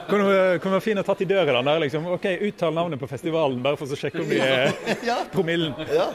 Kunne 0.09 0.25
kunne 0.61 0.75
være 0.77 0.85
fin 0.85 0.99
å 1.01 1.03
tatt 1.07 1.21
i 1.25 1.27
døra 1.27 1.53
den 1.57 1.65
der, 1.67 1.81
liksom. 1.83 2.07
OK, 2.15 2.27
uttal 2.49 2.75
navnet 2.77 3.01
på 3.01 3.09
festivalen, 3.11 3.63
bare 3.65 3.77
for 3.81 3.87
å 3.91 3.97
sjekke 3.99 4.21
om 4.23 4.29
de 4.29 4.39
er 4.39 4.73
Ja. 5.03 5.17
promillen. 5.33 5.75
ja. 5.91 6.07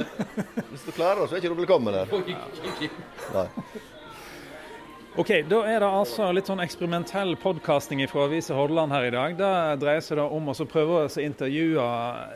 Hvis 0.72 0.86
du 0.86 0.92
klarer 0.92 1.22
det, 1.22 1.30
så 1.30 1.36
er 1.36 1.42
ikke 1.42 1.50
du 1.56 1.60
velkommen 1.66 1.94
her. 1.94 2.08
Nei. 3.34 3.48
OK, 5.18 5.32
da 5.50 5.64
er 5.66 5.82
det 5.82 5.88
altså 5.90 6.28
litt 6.30 6.46
sånn 6.46 6.60
eksperimentell 6.62 7.32
podkasting 7.42 8.04
fra 8.06 8.28
Avisa 8.28 8.54
Hordaland 8.54 8.94
her 8.94 9.08
i 9.08 9.14
dag. 9.16 9.32
Det 9.40 9.54
dreier 9.82 10.04
seg 10.06 10.20
da 10.20 10.28
om 10.30 10.52
å 10.52 10.56
prøve 10.70 11.00
å 11.00 11.22
intervjue 11.24 11.86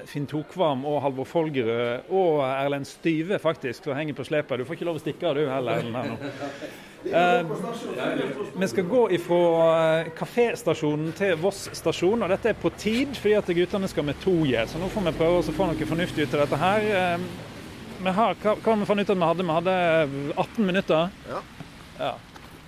Finn 0.10 0.26
Tokvam 0.26 0.82
og 0.90 0.96
Halvor 1.04 1.28
Folgerød 1.30 2.10
og 2.10 2.40
Erlend 2.48 2.90
Styve, 2.90 3.38
faktisk, 3.44 3.86
som 3.86 3.94
henger 4.00 4.18
på 4.18 4.26
slepet. 4.26 4.58
Du 4.58 4.66
får 4.66 4.80
ikke 4.80 4.88
lov 4.90 4.98
å 4.98 5.04
stikke 5.04 5.30
av 5.30 5.38
du 5.38 5.44
heller, 5.46 5.84
Erlend, 5.84 6.00
her 6.00 6.10
nå. 6.10 6.32
Eh, 7.02 8.50
vi 8.64 8.72
skal 8.74 8.90
gå 8.90 9.04
ifra 9.14 9.38
eh, 10.00 10.10
kaféstasjonen 10.18 11.14
til 11.18 11.38
Voss 11.42 11.68
stasjon, 11.78 12.26
og 12.26 12.34
dette 12.34 12.50
er 12.50 12.60
på 12.66 12.74
tid 12.82 13.14
fordi 13.18 13.38
at 13.44 13.54
guttene 13.62 13.92
skal 13.94 14.10
med 14.10 14.18
toget. 14.26 14.74
Så 14.74 14.82
nå 14.82 14.90
får 14.90 15.06
vi 15.12 15.16
prøve 15.22 15.44
å 15.44 15.56
få 15.62 15.70
noe 15.70 15.92
fornuftig 15.94 16.26
ut 16.26 16.34
av 16.34 16.48
dette 16.48 16.62
her. 16.66 16.90
Eh, 16.98 17.30
vi 18.02 18.18
har, 18.18 18.42
hva, 18.42 18.58
hva 18.58 18.78
vi 18.82 18.90
funnet 18.90 19.06
ut 19.06 19.14
at 19.14 19.22
vi 19.22 19.30
hadde? 19.30 19.48
Vi 19.54 19.60
hadde 19.60 19.80
18 20.34 20.70
minutter. 20.74 21.16
Ja. 21.30 21.46
Ja. 22.02 22.14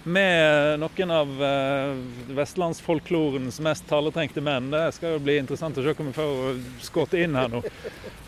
Med 0.03 0.79
noen 0.81 1.11
av 1.15 1.29
uh, 1.39 1.93
vestlandsfolklorens 2.35 3.59
mest 3.63 3.85
taletrengte 3.87 4.43
menn. 4.43 4.67
Det 4.73 4.89
skal 4.97 5.15
jo 5.15 5.21
bli 5.23 5.37
interessant 5.39 5.79
å 5.79 5.85
se 5.85 5.93
hva 5.95 6.07
vi 6.09 6.15
får 6.17 6.59
skutt 6.83 7.15
inn 7.15 7.37
her 7.39 7.53
nå. 7.53 7.63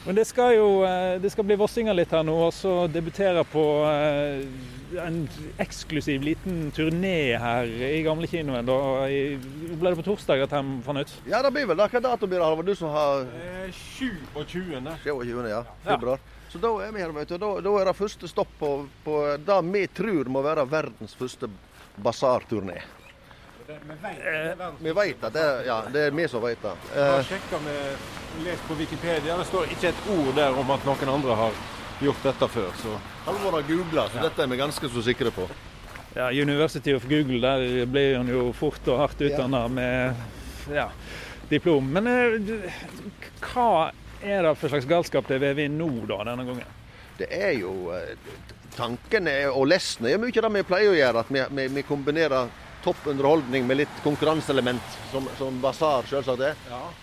Men 0.06 0.16
det 0.20 0.28
skal 0.30 0.54
jo 0.54 0.68
eh, 0.86 1.16
det 1.18 1.32
skal 1.34 1.48
bli 1.50 1.58
vossinger 1.58 1.96
litt 1.98 2.12
her 2.14 2.22
nå, 2.24 2.36
og 2.48 2.52
så 2.54 2.86
debutere 2.94 3.42
på 3.50 3.64
eh, 3.90 4.44
en 5.02 5.24
eksklusiv 5.60 6.22
liten 6.24 6.70
turné 6.76 7.34
her 7.42 7.66
i 7.66 8.04
gamlekinoen. 8.06 8.70
Ble 8.70 9.90
det 9.90 9.98
på 9.98 10.06
torsdag 10.06 10.46
at 10.46 10.54
han 10.54 10.78
fant 10.86 11.02
ut? 11.02 11.16
Ja, 11.26 11.42
det 11.42 11.52
blir 11.56 11.66
vel 11.72 11.82
det. 11.82 11.90
Hva 11.90 12.04
dato 12.06 12.30
blir 12.30 12.38
det, 12.38 12.46
Halvor? 12.46 12.70
Du 12.70 12.78
som 12.78 12.94
har 12.94 13.26
27. 13.98 14.14
27. 14.46 15.50
ja. 15.50 15.66
Februar. 15.90 16.22
Så 16.56 16.60
da 16.64 16.70
er 16.88 16.92
vi 16.96 17.02
her, 17.04 17.12
vet 17.12 17.28
du. 17.28 17.38
Da, 17.42 17.48
da 17.60 17.72
er 17.82 17.90
det 17.90 17.94
første 17.98 18.28
stopp 18.32 18.52
på, 18.60 18.70
på 19.04 19.16
det 19.44 19.58
vi 19.74 19.82
tror 19.92 20.30
må 20.32 20.40
være 20.46 20.64
verdens 20.72 21.12
første 21.20 21.50
basarturné. 22.00 22.78
Vi 24.80 24.92
vet 24.96 25.24
at 25.26 25.34
det, 25.36 25.42
er- 25.44 25.66
ja, 25.68 25.82
det 25.92 26.04
er 26.08 26.16
vi 26.16 26.28
som 26.32 26.44
vet 26.46 26.62
det. 26.64 26.72
har 26.96 27.20
Eh, 27.20 27.26
sjekka 27.28 27.60
med 27.66 28.46
les 28.46 28.64
på 28.70 28.78
Wikipedia. 28.80 29.36
Det 29.42 29.48
står 29.50 29.68
ikke 29.76 29.90
et 29.92 30.08
ord 30.16 30.32
der 30.38 30.56
om 30.62 30.72
at 30.72 30.86
noen 30.88 31.12
andre 31.18 31.36
har 31.42 31.60
gjort 32.00 32.24
dette 32.24 32.48
før. 32.56 32.72
Så 32.80 32.96
Halvor 33.26 33.58
har 33.60 33.68
googla, 33.68 34.08
så 34.14 34.24
dette 34.24 34.44
er 34.44 34.48
vi 34.54 34.62
ganske 34.64 34.90
så 34.96 35.04
sikre 35.04 35.32
på. 35.36 35.50
Ja, 36.16 36.30
University 36.32 36.94
of 36.96 37.04
Google, 37.12 37.42
der 37.44 37.86
blir 37.92 38.16
hun 38.22 38.32
jo 38.32 38.46
fort 38.56 38.88
og 38.88 39.02
hardt 39.04 39.20
utdanna 39.28 39.66
med 39.68 40.16
ja, 40.72 40.88
diplom. 41.52 41.92
Men 41.92 42.08
eh, 42.08 42.72
hva 43.52 43.92
er 44.26 44.44
det 44.46 44.56
for 44.60 44.74
slags 44.74 44.90
galskap 44.90 45.30
det 45.30 45.38
er 45.38 45.46
vevet 45.50 45.70
inn 45.70 45.80
nå, 45.80 45.90
da, 46.10 46.24
denne 46.28 46.46
gangen? 46.48 46.84
Det 47.20 47.30
er 47.32 47.56
jo 47.60 47.74
eh, 47.96 48.16
Tankene 48.76 49.32
er- 49.32 49.56
og 49.56 49.70
lesten 49.72 50.10
er 50.10 50.20
mye 50.20 50.36
det 50.36 50.50
vi 50.52 50.64
pleier 50.68 50.92
å 50.92 50.96
gjøre. 50.98 51.22
At 51.24 51.30
vi, 51.32 51.44
vi, 51.56 51.68
vi 51.78 51.84
kombinerer 51.88 52.50
topp 52.84 53.08
underholdning 53.08 53.66
med 53.66 53.80
litt 53.80 54.02
konkurranseelement, 54.04 54.98
som, 55.12 55.26
som 55.40 55.56
basar 55.64 56.06
selvsagt 56.10 56.44
er. 56.52 56.60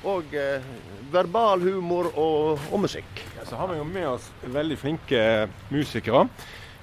Og 0.06 0.34
eh, 0.36 0.62
verbal 1.10 1.64
humor 1.64 2.10
og, 2.12 2.60
og 2.70 2.84
musikk. 2.84 3.24
så 3.48 3.56
har 3.58 3.72
vi 3.72 3.80
jo 3.80 3.86
med 3.88 4.08
oss 4.12 4.28
veldig 4.44 4.78
flinke 4.78 5.22
musikere. 5.72 6.26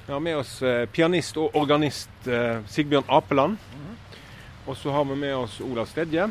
Vi 0.06 0.14
har 0.14 0.20
med 0.26 0.42
oss 0.42 0.58
eh, 0.66 0.88
pianist 0.92 1.38
og 1.38 1.56
organist 1.56 2.28
eh, 2.28 2.66
Sigbjørn 2.68 3.08
Apeland. 3.08 3.56
Og 4.68 4.76
så 4.78 4.92
har 4.92 5.06
vi 5.06 5.16
med 5.16 5.36
oss 5.38 5.62
Olav 5.62 5.88
Stedje. 5.88 6.28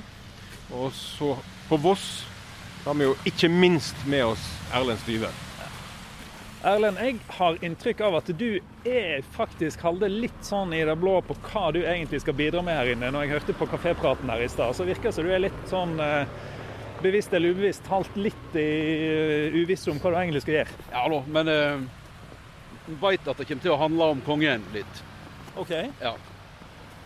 Og 0.75 0.93
så 0.93 1.33
på 1.71 1.79
Voss 1.81 2.27
har 2.89 2.97
vi 2.97 3.05
jo 3.05 3.15
ikke 3.29 3.51
minst 3.53 3.99
med 4.09 4.25
oss 4.31 4.45
Erlend 4.73 5.01
Styve. 5.03 5.29
Erlend, 6.67 6.99
jeg 7.05 7.19
har 7.37 7.59
inntrykk 7.65 8.01
av 8.09 8.17
at 8.19 8.31
du 8.41 8.47
er 8.89 9.21
faktisk 9.35 9.83
halde 9.85 10.09
litt 10.11 10.39
sånn 10.47 10.73
i 10.75 10.81
det 10.89 10.95
blå 10.99 11.19
på 11.27 11.37
hva 11.51 11.69
du 11.75 11.83
egentlig 11.83 12.23
skal 12.25 12.37
bidra 12.39 12.63
med 12.65 12.79
her 12.81 12.95
inne. 12.95 13.11
Når 13.13 13.27
jeg 13.27 13.35
hørte 13.37 13.57
på 13.61 13.69
kafépraten 13.71 14.33
her 14.33 14.43
i 14.43 14.49
stad, 14.51 14.73
så 14.77 14.89
virker 14.89 15.11
det 15.11 15.19
som 15.19 15.29
du 15.29 15.35
er 15.37 15.45
litt 15.45 15.61
sånn 15.71 15.95
eh, 16.03 16.33
bevisst 17.05 17.37
eller 17.37 17.55
ubevisst 17.55 17.93
halvt 17.93 18.17
litt 18.19 18.57
i 18.59 18.65
uh, 19.53 19.61
uviss 19.61 19.87
om 19.93 20.01
hva 20.03 20.11
du 20.11 20.19
egentlig 20.19 20.43
skal 20.43 20.57
gjøre. 20.57 20.81
Ja 20.91 21.05
da, 21.13 21.21
men 21.37 21.53
uh, 21.53 21.85
veit 23.05 23.29
at 23.29 23.39
det 23.39 23.47
kommer 23.47 23.69
til 23.69 23.77
å 23.77 23.79
handle 23.85 24.11
om 24.17 24.25
kongen 24.27 24.65
litt. 24.75 25.05
OK. 25.61 25.77
Ja. 26.01 26.17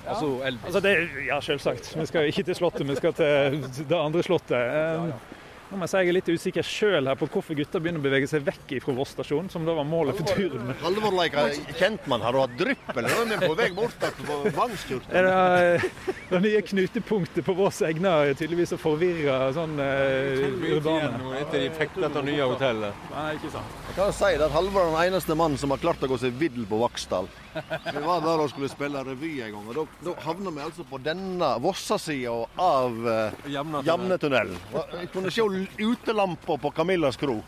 Altså 0.06 0.30
Elvis. 0.46 0.64
Altså 0.64 0.80
det, 0.82 0.94
ja, 1.26 1.42
selvsagt. 1.44 1.92
Vi 1.98 2.06
skal 2.08 2.24
jo 2.24 2.32
ikke 2.32 2.46
til 2.48 2.58
Slottet, 2.58 2.88
vi 2.88 2.98
skal 2.98 3.14
til 3.18 3.60
det 3.90 3.98
andre 3.98 4.24
Slottet. 4.26 4.58
Eh, 4.58 5.41
Nå 5.72 5.78
må 5.80 5.87
jeg 5.87 5.90
si 5.94 6.00
jeg 6.02 6.11
er 6.11 6.14
litt 6.18 6.26
usikker 6.28 6.66
sjøl 6.68 7.06
på 7.16 7.26
hvorfor 7.32 7.56
gutta 7.56 7.80
begynner 7.80 8.02
å 8.02 8.04
bevege 8.04 8.26
seg 8.28 8.42
vekk 8.44 8.74
fra 8.85 8.92
Voss 8.92 9.14
stasjon, 9.14 9.46
som 9.48 9.64
da 9.64 9.72
var 9.78 9.87
målet 9.88 10.18
for 10.18 10.28
turen. 10.37 10.68
Halvor 10.82 11.14
Leika, 11.16 11.46
kjentmann, 11.78 12.20
har 12.20 12.37
du 12.37 12.40
hatt 12.42 12.58
drypp, 12.58 12.90
eller 12.92 13.14
er 13.16 13.30
vi 13.30 13.38
på 13.40 13.56
vei 13.56 13.68
bort 13.72 14.04
på 14.18 14.37
Vangstur? 14.52 15.00
Er 15.08 15.24
det, 15.24 15.38
eh, 15.80 16.18
det 16.28 16.40
nye 16.44 16.61
knutepunktet 16.68 17.46
på 17.46 17.54
Voss 17.56 17.80
egner 17.88 18.35
tydeligvis 18.37 18.74
å 18.76 18.80
forvirre 18.82 19.38
sånn 19.56 19.80
eh, 19.80 20.44
urbane 20.74 21.38
Etter 21.40 21.64
de 21.64 21.72
fikk 21.80 21.96
dette 22.04 22.24
nye 22.28 22.50
hotellet. 22.52 23.08
Nei, 23.14 23.30
ikke 23.38 23.54
sant. 23.56 23.80
Jeg 23.88 23.96
kan 23.96 24.12
si 24.18 24.30
det 24.37 24.50
at 24.50 24.56
Halvor 24.58 24.85
er 24.85 24.92
den 24.92 25.00
eneste 25.06 25.38
mannen 25.40 25.56
som 25.56 25.72
har 25.72 25.80
klart 25.80 26.04
å 26.04 26.12
gå 26.12 26.20
seg 26.20 26.37
vill 26.37 26.66
på 26.68 26.82
Vaksdal. 26.85 27.32
Vi 27.52 28.04
var 28.04 28.20
der 28.24 28.44
og 28.44 28.52
skulle 28.52 28.68
spille 28.72 29.00
revy 29.04 29.35
en 29.44 29.56
gang, 29.56 29.72
og 29.72 29.74
da, 29.76 29.87
da 30.04 30.14
havna 30.24 30.52
vi 30.52 30.62
altså 30.64 30.85
på 30.88 31.00
denne 31.04 31.50
Vossa-sida 31.64 32.37
av 32.61 33.08
eh, 33.08 33.50
Jamnetunnelen. 33.56 34.56
Jeg 34.72 35.11
kunne 35.12 35.32
se 35.32 35.44
utelampa 35.79 36.57
på 36.59 36.70
Camillas 36.77 37.16
kro 37.20 37.40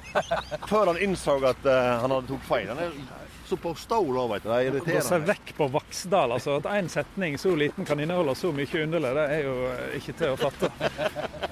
før 0.69 0.93
han 0.93 0.99
innså 1.05 1.37
at 1.49 1.63
uh, 1.67 2.01
han 2.03 2.11
hadde 2.15 2.29
tok 2.31 2.43
feil. 2.49 2.69
Han 2.73 2.79
er 2.87 2.97
så 3.45 3.59
på 3.61 3.75
stål 3.77 4.17
òg, 4.23 4.31
veit 4.31 4.45
du. 4.47 4.49
Det 4.49 4.57
er 4.57 4.71
Gå 4.73 4.79
seg 4.81 4.95
irriterende. 4.95 5.27
vekk 5.29 5.51
på 5.59 5.67
Vaksdal. 5.75 6.33
altså 6.33 6.55
At 6.63 6.69
én 6.79 6.87
setning 6.89 7.35
så 7.39 7.53
liten 7.61 7.85
kan 7.85 8.01
inneholde 8.01 8.33
så 8.41 8.53
mye 8.57 8.85
underlig, 8.87 9.11
det 9.19 9.25
er 9.35 9.43
jo 9.45 9.57
eh, 9.69 9.97
ikke 9.99 10.15
til 10.17 10.33
å 10.33 10.39
fatte. 10.41 10.71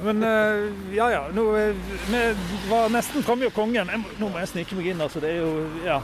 Men 0.01 0.25
uh, 0.25 0.71
ja 0.97 1.11
ja, 1.13 1.23
nå, 1.37 1.45
vi 1.53 2.23
var 2.71 2.89
nesten 2.95 3.23
framme 3.27 3.51
hos 3.51 3.55
kongen. 3.57 3.93
Jeg 3.93 4.05
Nå 4.23 4.31
må 4.33 4.41
jeg 4.41 4.53
snike 4.55 4.79
meg 4.79 4.89
inn, 4.95 5.05
altså. 5.05 5.21
Det 5.21 5.35
er 5.35 5.43
jo 5.45 5.53
Ja. 5.85 6.01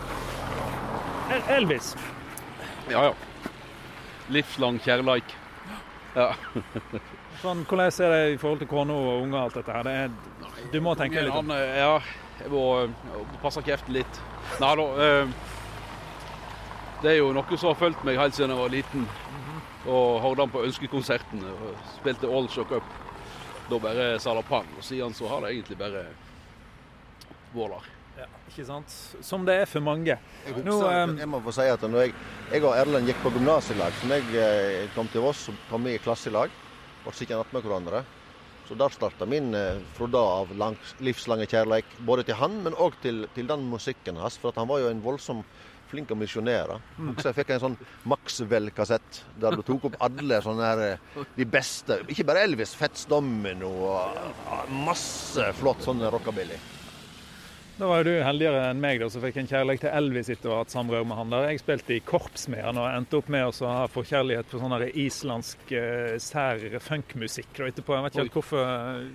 Elvis. 1.57 1.94
Ja, 2.88 3.09
ja. 3.11 3.12
Livslang 4.33 4.79
kjærleik. 4.85 5.33
Ja. 6.16 6.31
Sånn, 7.42 7.61
hvordan 7.68 7.87
er 7.87 8.12
det 8.12 8.23
i 8.35 8.38
forhold 8.40 8.62
til 8.62 8.68
kone 8.71 8.94
og 8.97 9.23
unger 9.23 9.38
alt 9.44 9.57
dette 9.61 9.75
her? 9.77 9.85
Det 9.87 9.92
er, 9.94 10.14
du 10.73 10.81
må 10.85 10.94
tenke 10.99 11.23
litt 11.23 11.35
om 11.35 11.49
Han, 11.49 11.57
eh, 11.57 11.79
ja, 11.81 11.94
jeg 12.42 12.51
må 12.53 12.62
eh, 12.85 13.35
passe 13.42 13.62
kjeften 13.66 13.97
litt. 13.97 14.21
Nei 14.62 14.75
da. 14.81 14.87
eh, 15.05 15.33
Det 17.03 17.11
er 17.12 17.18
jo 17.21 17.33
noe 17.33 17.59
som 17.59 17.71
har 17.73 17.79
fulgt 17.79 18.05
meg 18.07 18.18
helt 18.18 18.35
siden 18.35 18.55
jeg 18.55 18.59
var 18.62 18.73
liten. 18.75 19.05
Og 19.88 20.18
hørte 20.23 20.44
han 20.44 20.51
på 20.53 20.64
ønskekonserten 20.66 21.44
og 21.49 21.68
spilte 21.99 22.29
All 22.29 22.49
Shock 22.53 22.75
Up. 22.81 22.97
Da 23.68 23.79
bare 23.81 24.09
Salapang. 24.21 24.66
Og 24.77 24.85
siden 24.85 25.14
så 25.14 25.29
har 25.31 25.44
det 25.44 25.55
egentlig 25.55 25.79
bare 25.79 26.07
vært 27.55 27.77
der. 27.77 27.88
ja, 28.18 28.27
Ikke 28.51 28.66
sant? 28.66 28.94
Som 29.25 29.47
det 29.47 29.61
er 29.62 29.68
for 29.71 29.85
mange. 29.85 30.18
Jeg, 30.44 30.57
Nå, 30.64 30.75
husker, 30.75 30.90
eh, 30.90 31.18
jeg 31.23 31.31
må 31.31 31.40
få 31.44 31.55
si 31.55 31.68
at 31.71 31.87
når 31.87 32.07
jeg, 32.07 32.14
jeg 32.53 32.64
og 32.64 32.75
Erlend 32.77 33.09
gikk 33.09 33.23
på 33.23 33.33
gymnas 33.37 33.71
som 33.71 34.11
jeg, 34.12 34.25
jeg 34.35 34.88
kom 34.97 35.09
til 35.12 35.25
Voss, 35.25 35.47
så 35.49 35.55
kom 35.71 35.87
vi 35.87 35.94
i 35.94 36.03
klasselag. 36.03 36.51
Og 36.51 36.51
lag. 36.51 36.64
Ble 37.05 37.14
sittende 37.16 37.44
attmed 37.47 37.64
hverandre. 37.64 38.03
Så 38.68 38.76
der 38.76 38.92
starta 38.92 39.24
min 39.24 39.54
fra 39.96 40.07
da 40.12 40.20
av 40.42 40.50
langs, 40.61 40.92
livslange 41.00 41.46
kjærleik, 41.48 41.88
både 42.04 42.26
til 42.28 42.37
han, 42.37 42.59
men 42.66 42.76
òg 42.76 42.98
til, 43.00 43.22
til 43.33 43.48
den 43.48 43.64
musikken 43.70 44.20
hans. 44.20 44.37
For 44.42 44.52
han 44.61 44.68
var 44.68 44.83
jo 44.83 44.90
en 44.92 45.00
voldsom 45.00 45.40
flink 45.88 46.12
å 46.12 46.18
misjonere. 46.18 46.78
Husker 46.98 47.31
jeg 47.31 47.38
fikk 47.40 47.52
en 47.54 47.62
sånn 47.62 47.76
Maxwell-kassett 48.12 49.22
der 49.40 49.57
du 49.57 49.64
tok 49.66 49.88
opp 49.90 50.00
alle 50.04 50.40
sånne 50.44 50.70
her, 50.70 50.83
eh, 50.85 51.22
de 51.37 51.46
beste. 51.48 52.02
Ikke 52.09 52.26
bare 52.28 52.44
Elvis, 52.46 52.74
Fats 52.78 53.07
Domino 53.09 53.70
og 53.88 54.18
ah, 54.52 54.66
masse 54.88 55.52
flott 55.61 55.85
sånn 55.87 56.04
rockabilly. 56.12 56.59
Da 57.78 57.86
var 57.86 58.00
jo 58.02 58.08
du 58.08 58.24
heldigere 58.26 58.64
enn 58.72 58.80
meg, 58.82 58.98
da, 58.98 59.06
som 59.12 59.22
fikk 59.22 59.36
en 59.38 59.46
kjærlighet 59.46 59.84
til 59.84 59.92
Elvis 59.94 60.30
etter 60.34 60.50
å 60.50 60.56
ha 60.56 60.62
hatt 60.64 60.72
samrør 60.74 61.04
med 61.06 61.18
han 61.20 61.30
der. 61.30 61.44
Jeg 61.52 61.60
spilte 61.62 61.94
i 61.94 62.00
korps 62.02 62.48
med 62.50 62.64
han 62.66 62.80
og 62.80 62.88
endte 62.90 63.20
opp 63.20 63.28
med 63.30 63.46
å 63.46 63.68
ha 63.70 63.84
forkjærlighet 63.92 64.50
for 64.50 64.64
sånn 64.64 64.74
islandsk 64.88 65.70
uh, 65.78 66.16
sær 66.22 66.64
funkmusikk 66.82 67.62
etterpå. 67.68 67.94
Jeg 67.94 68.06
vet 68.06 68.16
ikke 68.16 68.24
helt 68.24 68.40
hvorfor, 68.40 69.06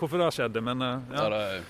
hvorfor 0.00 0.24
det 0.24 0.30
skjedde, 0.38 0.64
men 0.64 0.86
uh, 0.86 0.96
Ja. 1.12 1.28
ja. 1.28 1.60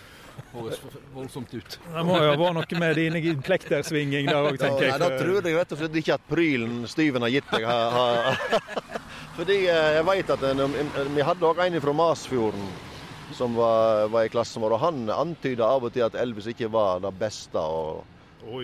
Det 0.41 0.55
høres 0.55 0.79
voldsomt 1.13 1.51
ut. 1.53 1.75
Det 1.85 2.03
må 2.07 2.15
jo 2.17 2.29
ha 2.31 2.37
vært 2.39 2.55
noe 2.57 2.79
med 2.81 2.97
dine 2.97 3.35
plektersvinging 3.45 4.31
der 4.31 4.47
òg, 4.49 4.57
tenker 4.61 4.87
jeg. 4.87 5.01
da 5.03 5.11
tror 5.19 5.41
jeg 5.43 5.57
rett 5.59 5.75
og 5.75 5.83
slett 5.83 5.99
ikke 6.01 6.17
at 6.17 6.25
prylen 6.31 6.79
Styven 6.89 7.27
har 7.27 7.35
gitt 7.35 7.51
deg 7.53 7.67
har, 7.69 7.93
har 7.93 8.63
Fordi 9.37 9.59
eh, 9.67 9.91
jeg 9.99 10.07
vet 10.09 10.33
at 10.33 10.47
vi 11.13 11.27
hadde 11.29 11.51
òg 11.51 11.61
en 11.67 11.77
fra 11.85 11.97
Masfjorden 12.01 12.71
som 13.37 13.55
var, 13.59 14.09
var 14.13 14.27
i 14.27 14.33
klassen 14.33 14.63
vår, 14.65 14.77
og 14.77 14.85
han 14.85 15.05
antyda 15.15 15.67
av 15.67 15.87
og 15.89 15.95
til 15.95 16.07
at 16.07 16.17
Elvis 16.19 16.51
ikke 16.53 16.71
var 16.73 17.03
det 17.05 17.13
beste. 17.21 17.61
og 17.61 18.20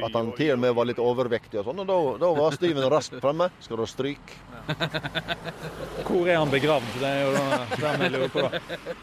At 0.06 0.14
han 0.16 0.30
til 0.36 0.52
og 0.54 0.60
med 0.62 0.74
var 0.76 0.86
litt 0.88 1.00
overvektig 1.02 1.58
og 1.60 1.66
sånn. 1.68 1.82
Og 1.82 1.88
da, 1.88 1.96
da 2.22 2.30
var 2.38 2.54
Steven 2.56 2.86
raskt 2.92 3.18
fremme. 3.22 3.50
Skal 3.60 3.76
du 3.76 3.82
ha 3.84 3.88
stryk? 3.90 4.32
Hvor 6.06 6.28
er 6.30 6.38
han 6.38 6.50
begravd? 6.52 6.88
Det 7.00 7.08
er 7.08 7.22
jo 7.24 7.32
det 7.82 7.92
vi 8.00 8.08
lurer 8.14 8.30
på. 8.32 8.44
da. 8.46 8.60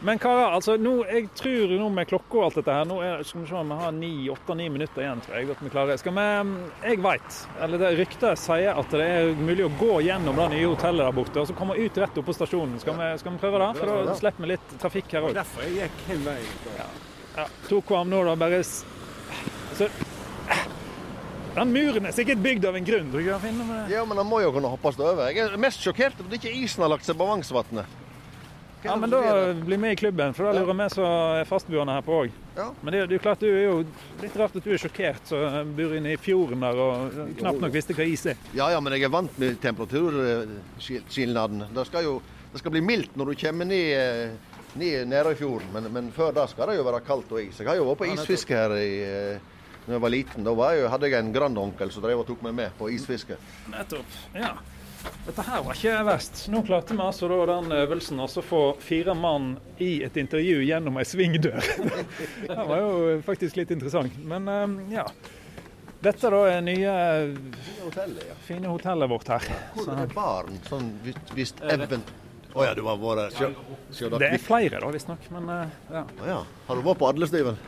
Men 0.08 0.20
karer, 0.22 0.54
altså, 0.56 0.76
nå, 0.80 0.94
jeg 1.10 1.28
tror 1.36 1.74
nå 1.78 1.88
med 1.94 2.08
klokka 2.10 2.38
og 2.40 2.46
alt 2.48 2.58
dette 2.60 2.74
her 2.78 2.88
Nå 2.88 2.98
er, 3.04 3.22
skal 3.26 3.42
vi 3.44 3.48
se, 3.50 3.56
om 3.60 3.72
vi 3.74 3.78
har 3.82 3.92
ni- 3.96 4.28
åtte-ni 4.32 4.68
minutter 4.72 5.04
igjen, 5.04 5.22
tror 5.24 5.38
jeg. 5.38 5.50
at 5.54 5.62
vi 5.64 5.72
klarer. 5.74 6.00
Skal 6.00 6.16
vi, 6.16 6.26
Jeg 6.88 7.02
veit, 7.04 7.38
eller 7.64 7.82
det 7.84 7.92
ryktet 8.00 8.40
sier 8.40 8.80
at 8.80 8.90
det 8.94 9.08
er 9.18 9.32
mulig 9.38 9.66
å 9.68 9.72
gå 9.80 10.00
gjennom 10.06 10.36
det 10.42 10.48
nye 10.56 10.68
hotellet 10.72 11.04
der 11.06 11.16
borte 11.16 11.42
og 11.44 11.48
så 11.50 11.56
komme 11.58 11.76
ut 11.78 11.98
rett 12.02 12.18
opp 12.20 12.28
på 12.30 12.36
stasjonen. 12.36 12.78
Skal 12.82 12.98
vi, 12.98 13.10
skal 13.22 13.36
vi 13.36 13.42
prøve 13.44 13.62
det? 13.62 13.70
For 13.80 13.94
da 14.10 14.16
slipper 14.18 14.46
vi 14.46 14.52
litt 14.54 14.74
trafikk 14.82 15.16
her 15.18 15.28
òg. 15.28 15.36
Derfor 15.38 15.66
jeg 15.68 15.78
gikk 15.84 16.04
hele 16.10 16.34
veien. 16.34 16.98
Ja, 17.34 17.46
tok 17.68 17.86
kvam 17.90 18.10
nå 18.12 18.24
da 18.28 18.34
bare 18.38 18.60
så, 18.64 19.88
Den 21.54 21.70
muren 21.72 22.06
er 22.08 22.12
sikkert 22.16 22.40
bygd 22.42 22.64
av 22.66 22.74
en 22.76 22.84
grunn. 22.86 23.10
du 23.12 23.20
kan 23.22 23.40
Finne 23.42 23.64
med 23.66 23.84
det? 23.88 23.94
Ja, 23.94 24.04
men 24.04 24.16
den 24.18 24.26
må 24.26 24.40
jo 24.42 24.50
kunne 24.54 24.68
hoppes 24.72 24.98
over. 24.98 25.28
Jeg 25.30 25.38
er 25.52 25.56
mest 25.60 25.80
sjokkert 25.84 26.18
over 26.18 26.28
at 26.32 26.38
ikke 26.40 26.50
isen 26.64 26.82
har 26.82 26.90
lagt 26.90 27.04
seg 27.06 27.16
på 27.20 27.26
Vangsvatnet. 27.28 27.86
Ja, 28.84 28.96
men 29.00 29.08
da 29.08 29.18
bli 29.64 29.76
med 29.80 29.92
i 29.94 29.96
klubben, 29.96 30.34
for 30.36 30.44
da 30.44 30.50
lurer 30.58 30.74
vi 30.76 30.88
som 30.92 31.04
er 31.08 31.46
fastboende 31.48 31.94
her 31.96 32.02
på 32.04 32.12
òg. 32.26 32.30
Ja. 32.56 32.66
Men 32.82 32.92
det, 32.92 32.98
er 32.98 33.00
jo- 33.00 33.06
det 33.08 33.14
er 33.14 33.18
jo 33.18 33.22
klart, 33.24 33.40
du 33.40 33.46
er 33.48 33.62
jo 33.64 33.84
litt 34.20 34.36
rart 34.36 34.56
at 34.58 34.64
du 34.66 34.70
er 34.74 34.78
sjokkert 34.82 35.24
som 35.30 35.70
bor 35.78 35.94
inne 35.96 36.12
i 36.12 36.16
fjorden 36.20 36.60
der 36.60 36.76
og 36.76 37.10
knapt 37.38 37.60
nok 37.64 37.72
visste 37.72 37.94
hva 37.96 38.04
is 38.04 38.26
er. 38.26 38.36
Ja, 38.52 38.68
ja, 38.74 38.80
men 38.84 38.92
jeg 38.92 39.02
er 39.08 39.14
vant 39.14 39.38
med 39.40 39.56
temperaturskilnaden. 39.62 41.64
Det 41.74 41.86
skal 41.88 42.02
jo 42.04 42.18
det 42.52 42.58
skal 42.60 42.70
bli 42.70 42.80
mildt 42.86 43.16
når 43.16 43.26
du 43.32 43.34
kommer 43.40 43.64
ned, 43.66 43.98
eh, 43.98 44.30
ned 44.78 45.32
fjorden, 45.38 45.66
men, 45.72 45.88
men 45.92 46.12
før 46.12 46.32
da 46.36 46.44
skal 46.46 46.66
det 46.70 46.76
jo 46.76 46.84
være 46.84 47.00
kaldt 47.06 47.32
og 47.32 47.40
is. 47.40 47.56
Jeg 47.58 47.66
har 47.66 47.76
jo 47.80 47.84
vært 47.88 47.98
på 48.04 48.10
isfiske 48.12 48.54
her 48.54 48.70
i, 48.78 49.00
eh, 49.02 49.38
når 49.86 49.96
jeg 49.96 50.04
var 50.04 50.14
liten. 50.14 50.46
Da 50.46 50.54
var 50.56 50.76
jeg, 50.76 50.88
hadde 50.92 51.10
jeg 51.10 51.20
en 51.20 51.34
grandonkel 51.34 51.92
som 51.92 52.04
drev 52.04 52.22
og 52.22 52.28
tok 52.28 52.44
meg 52.46 52.56
med 52.56 52.78
på 52.78 52.88
isfiske. 52.94 53.36
Nettopp. 53.72 54.16
Ja. 54.36 54.54
Dette 55.26 55.44
her 55.44 55.62
var 55.64 55.76
ikke 55.76 55.94
verst. 56.06 56.42
Nå 56.52 56.62
klarte 56.64 56.96
vi 56.96 57.04
altså 57.04 57.28
da 57.28 57.38
den 57.50 57.72
øvelsen 57.76 58.20
altså 58.24 58.40
få 58.44 58.62
fire 58.80 59.14
mann 59.16 59.54
i 59.82 59.98
et 60.06 60.16
intervju 60.20 60.62
gjennom 60.64 60.96
ei 61.00 61.06
svingdør. 61.08 61.60
det 62.48 62.56
var 62.56 62.80
jo 62.80 63.20
faktisk 63.26 63.60
litt 63.60 63.72
interessant. 63.74 64.16
Men 64.24 64.48
eh, 64.48 64.96
ja. 64.96 65.06
Dette 66.04 66.28
da 66.28 66.40
er 66.52 66.60
nye, 66.60 66.94
Hotellet, 67.80 68.26
ja. 68.28 68.34
fine 68.44 68.68
hotellet 68.68 69.08
vårt 69.08 69.30
her. 69.32 69.46
Hvor 69.72 69.88
er 69.94 70.10
baren? 70.12 70.60
Sånn 70.68 70.90
hvis, 71.04 71.16
hvis 71.32 71.54
even... 71.72 72.04
Å 72.54 72.68
ja, 72.68 72.74
du 72.76 72.84
har 72.86 73.00
vært 73.02 73.40
da 73.40 74.18
det 74.20 74.28
er 74.28 74.38
flere 74.38 74.78
da, 74.78 74.90
visstnok. 74.94 75.24
Men 75.34 75.48
eh, 75.50 75.78
ja. 75.90 76.04
Oh, 76.20 76.26
ja. 76.28 76.36
Har 76.68 76.78
du 76.78 76.84
vært 76.86 77.00
på 77.00 77.08
Adlestiven? 77.08 77.58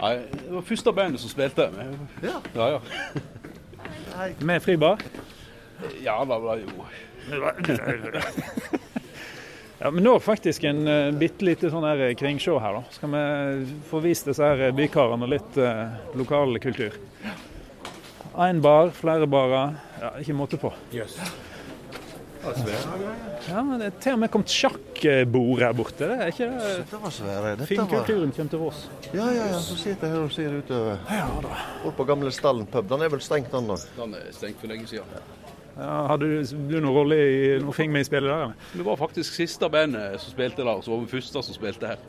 Nei, 0.00 0.14
det 0.32 0.52
var 0.54 0.62
første 0.64 0.92
bandet 0.96 1.20
som 1.20 1.30
spilte. 1.32 1.68
med. 1.76 1.98
Ja. 2.24 2.38
Ja, 2.54 2.68
ja. 2.70 2.80
Med 4.40 4.62
fribar. 4.62 5.02
Ja, 6.02 6.24
det 6.24 6.38
var 6.40 6.56
jo 6.60 6.66
Ja, 9.80 9.90
men 9.90 10.04
nå 10.04 10.18
faktisk 10.20 10.64
en 10.68 10.82
uh, 10.88 11.12
bitte 11.16 11.44
lite 11.44 11.70
sånn 11.72 11.84
her 11.88 12.02
kringsjå 12.20 12.58
her, 12.60 12.80
da. 12.80 12.82
Skal 12.92 13.14
vi 13.14 13.22
få 13.88 14.00
vist 14.04 14.28
disse 14.28 14.44
her 14.44 14.74
bykarene 14.76 15.28
litt 15.30 15.56
uh, 15.56 15.88
lokal 16.20 16.58
kultur. 16.60 16.96
Én 18.40 18.60
bar, 18.60 18.92
flere 18.96 19.28
barer. 19.28 19.78
Ja, 20.02 20.12
ikke 20.20 20.36
måte 20.36 20.60
på. 20.60 20.72
Jøss. 20.92 21.16
Ja, 22.40 23.62
men 23.62 23.80
Det 23.80 23.86
er 23.90 23.96
til 24.00 24.14
og 24.14 24.20
med 24.22 24.30
kommet 24.32 24.52
sjakkbord 24.52 25.60
her 25.60 25.74
borte. 25.76 26.06
Det 26.08 26.16
er 26.16 26.30
ikke 26.32 26.46
det? 26.48 26.70
Dette 26.80 27.00
var 27.02 27.12
svære. 27.12 27.50
Dette 27.50 27.60
var... 27.60 27.68
Finkulturen 27.72 28.32
kommer 28.36 28.54
til 28.54 28.62
Voss. 28.62 28.86
Ja, 29.12 29.26
ja, 29.26 29.48
ja. 29.50 29.58
Så 29.60 29.76
sitter 29.80 30.08
jeg 30.08 30.16
her 30.16 30.24
og 30.24 30.32
ser 30.32 30.56
utover. 30.56 31.02
Ja 31.10 31.26
da. 31.44 31.58
Bort 31.84 31.98
på 31.98 32.06
gamle 32.08 32.32
Stallen 32.34 32.68
pub. 32.70 32.88
Den 32.88 33.04
er 33.04 33.12
vel 33.12 33.22
stengt, 33.24 33.52
den 33.52 33.70
òg. 33.74 33.84
Den 33.98 34.16
er 34.16 34.30
stengt 34.36 34.60
for 34.62 34.72
lenge 34.72 34.88
siden. 34.88 35.20
Ja, 35.80 35.90
hadde 36.10 36.28
du, 36.28 36.54
du 36.68 36.74
noen 36.80 36.92
rolle 36.92 37.16
i 37.16 37.42
noe 37.62 37.72
fing 37.76 37.92
med 37.92 38.04
i 38.04 38.08
spillet 38.08 38.28
der? 38.32 38.54
Vi 38.74 38.84
var 38.84 38.98
faktisk 39.00 39.36
siste 39.36 39.68
bandet 39.72 40.18
som 40.20 40.34
spilte 40.34 40.64
der, 40.66 40.80
så 40.84 40.92
var 40.92 41.04
vi 41.04 41.12
første 41.12 41.44
som 41.46 41.56
spilte 41.56 41.92
her. 41.92 42.00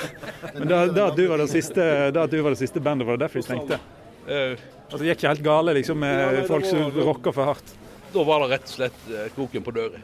Men 0.60 0.68
da, 0.70 0.84
da, 0.88 1.08
du 1.12 1.24
var 1.28 1.42
det 1.42 1.50
siste, 1.52 1.84
da 2.16 2.24
du 2.30 2.38
var 2.40 2.54
det 2.54 2.60
siste 2.62 2.80
bandet, 2.84 3.08
var 3.08 3.18
det 3.18 3.26
derfor 3.26 3.42
vi 3.42 3.48
stengte? 3.48 3.80
Eh, 4.28 4.54
Altså, 4.90 5.04
det 5.04 5.12
gikk 5.12 5.20
ikke 5.20 5.30
helt 5.30 5.42
gale 5.46 5.72
liksom, 5.76 6.00
med 6.02 6.16
Ja, 6.16 6.22
nei, 6.26 6.38
det 6.40 6.48
folk 6.50 6.64
som 6.66 6.96
rocka 7.06 7.30
for 7.34 7.46
hardt? 7.52 7.68
Da 8.10 8.24
var 8.26 8.42
det 8.42 8.48
rett 8.54 8.66
og 8.66 8.74
slett 8.74 9.02
eh, 9.10 9.28
kroken 9.36 9.62
på 9.62 9.74
døra. 9.74 10.00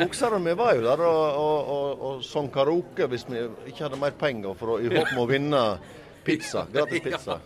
Husker 0.00 0.32
du, 0.32 0.38
vi 0.46 0.54
var 0.56 0.74
jo 0.78 0.84
der 0.86 1.02
og, 1.04 1.24
og, 1.42 1.72
og, 1.74 2.04
og 2.08 2.22
sang 2.24 2.48
karaoke 2.52 3.08
hvis 3.12 3.26
vi 3.28 3.42
ikke 3.68 3.84
hadde 3.84 4.00
mer 4.00 4.16
penger 4.16 4.56
for 4.56 4.76
å, 4.76 4.78
i 4.80 4.88
håp 4.92 5.12
om 5.12 5.24
å 5.24 5.28
vinne 5.28 5.62
pizza. 6.28 6.64
Gratis 6.72 7.02
pizza. 7.06 7.38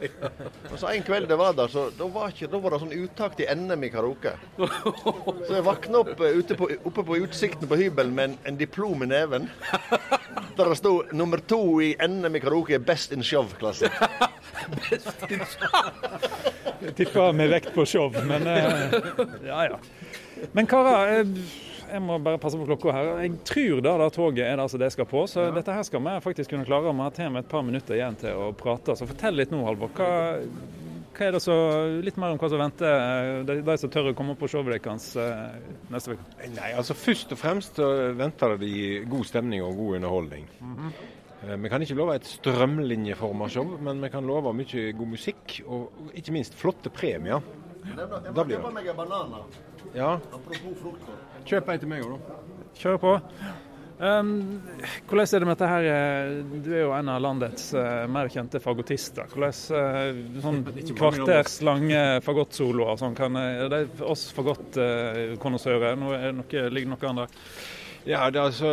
Og 0.71 0.77
så 0.81 0.93
En 0.93 1.07
kveld 1.07 1.31
det 1.31 1.39
var 1.41 1.57
der, 1.57 1.71
så 1.73 1.87
da 1.97 2.09
var, 2.13 2.33
ikke, 2.35 2.51
da 2.53 2.61
var 2.63 2.75
det 2.75 2.83
sånn 2.83 2.97
uttak 2.99 3.39
til 3.39 3.47
NM 3.63 3.87
i 3.87 3.93
karaoke. 3.95 4.35
Så 4.59 5.55
jeg 5.55 5.67
våkna 5.67 6.03
opp 6.03 6.21
eh, 6.21 6.39
ute 6.39 6.59
på, 6.59 6.69
oppe 6.91 7.07
på 7.09 7.21
utsikten 7.23 7.71
på 7.71 7.79
hybelen 7.81 8.15
med 8.19 8.31
en, 8.31 8.37
en 8.53 8.61
diplom 8.61 9.07
i 9.07 9.11
neven. 9.13 9.49
Der 10.57 10.69
det 10.69 10.77
sto 10.81 10.99
nummer 11.17 11.41
to 11.49 11.63
i 11.81 11.95
NM 11.97 12.37
i 12.37 12.43
karaoke, 12.45 12.81
Best 12.83 13.15
in 13.17 13.25
show-klasse. 13.25 13.91
Jeg 16.83 16.95
tipper 16.99 17.33
med 17.37 17.51
vekt 17.53 17.71
på 17.75 17.85
show, 17.87 18.11
men 18.27 18.47
uh, 18.47 18.93
ja 19.47 19.61
ja. 19.71 19.79
Men 20.53 20.67
karer, 20.67 21.21
eh, 21.21 21.27
jeg 21.93 22.03
må 22.03 22.17
bare 22.25 22.41
passe 22.41 22.59
på 22.59 22.67
klokka 22.69 22.93
her. 22.97 23.11
Jeg 23.27 23.35
tror 23.49 23.83
da, 23.85 23.97
da 24.01 24.09
toget 24.15 24.47
er 24.47 24.57
det 24.61 24.69
som 24.73 24.81
det 24.81 24.89
skal 24.95 25.07
på, 25.11 25.25
så 25.31 25.51
dette 25.55 25.75
her 25.77 25.85
skal 25.87 26.03
vi 26.07 26.15
faktisk 26.25 26.51
kunne 26.55 26.67
klare. 26.69 26.93
Vi 26.93 27.05
har 27.05 27.15
til 27.17 27.31
med 27.35 27.45
et 27.45 27.51
par 27.53 27.63
minutter 27.67 27.99
igjen 27.99 28.17
til 28.21 28.35
å 28.35 28.51
prate. 28.57 28.97
Så 28.99 29.09
fortell 29.11 29.37
litt 29.39 29.53
nå, 29.53 29.61
Halvor. 29.67 29.93
Hva, 29.97 30.11
hva 31.13 31.27
er 31.29 31.35
det 31.37 31.43
så, 31.45 31.55
Litt 32.03 32.17
mer 32.17 32.33
om 32.33 32.39
hva 32.41 32.49
som 32.49 32.61
venter 32.63 32.89
eh, 32.89 33.33
de, 33.49 33.59
de 33.67 33.75
som 33.79 33.91
tør 33.93 34.11
å 34.11 34.15
komme 34.17 34.33
på 34.41 34.49
showet 34.49 34.73
deres 34.79 35.11
eh, 35.21 35.57
neste 35.93 36.17
uke. 36.17 36.29
Nei, 36.57 36.71
altså 36.73 36.97
Først 36.97 37.35
og 37.37 37.41
fremst 37.43 37.81
venter 38.19 38.57
de 38.63 38.73
god 39.13 39.29
stemning 39.29 39.61
og 39.67 39.77
god 39.77 39.99
underholdning. 40.01 40.49
Eh, 41.43 41.57
Vi 41.61 41.69
kan 41.73 41.83
ikke 41.85 41.99
love 41.99 42.17
et 42.17 42.29
strømlinjeforma 42.31 43.49
show, 43.53 43.77
men 43.83 44.01
vi 44.01 44.09
kan 44.15 44.25
love 44.27 44.55
mye 44.57 44.87
god 44.97 45.13
musikk 45.13 45.59
og 45.67 46.09
ikke 46.17 46.33
minst 46.39 46.57
flotte 46.57 46.89
premier. 46.95 47.43
Da 47.83 48.45
blir 48.47 48.57
det. 48.63 48.73
meg 48.73 48.87
en 48.93 48.97
banan. 48.97 49.33
Ja, 49.93 50.13
Apropos 50.33 50.77
frukt. 50.81 51.09
Kjøp 51.49 51.69
ei 51.73 51.79
til 51.83 51.91
meg 51.91 52.07
òg, 52.07 52.17
da. 52.29 52.41
Kjør 52.79 52.99
på. 53.03 53.13
Um, 54.03 54.31
hvordan 55.07 55.29
er 55.29 55.43
det 55.43 55.47
med 55.47 55.53
dette 55.55 55.67
her? 55.71 55.85
eh, 55.87 56.31
Du 56.65 56.73
er 56.73 56.81
jo 56.81 56.95
en 56.97 57.11
av 57.13 57.21
landets 57.23 57.69
uh, 57.77 58.09
mer 58.11 58.31
kjente 58.35 58.59
fagottister. 58.63 59.29
Hvordan 59.31 59.53
uh, 59.79 60.41
sånn 60.43 60.63
kvarters 60.99 61.61
lange 61.63 62.01
fagottsoloer 62.27 62.99
sånn, 62.99 63.15
kan 63.15 63.39
det 63.39 63.79
er 63.85 64.03
oss 64.03 64.25
fagottkonnissører? 64.35 65.95
Nå 66.01 66.17
er 66.17 66.27
det 66.33 66.35
noe, 66.41 66.65
ligger 66.75 66.95
noe 66.97 67.13
annet? 67.13 67.39
Ja, 68.09 68.27
det, 68.31 68.39
er 68.41 68.45
altså, 68.49 68.71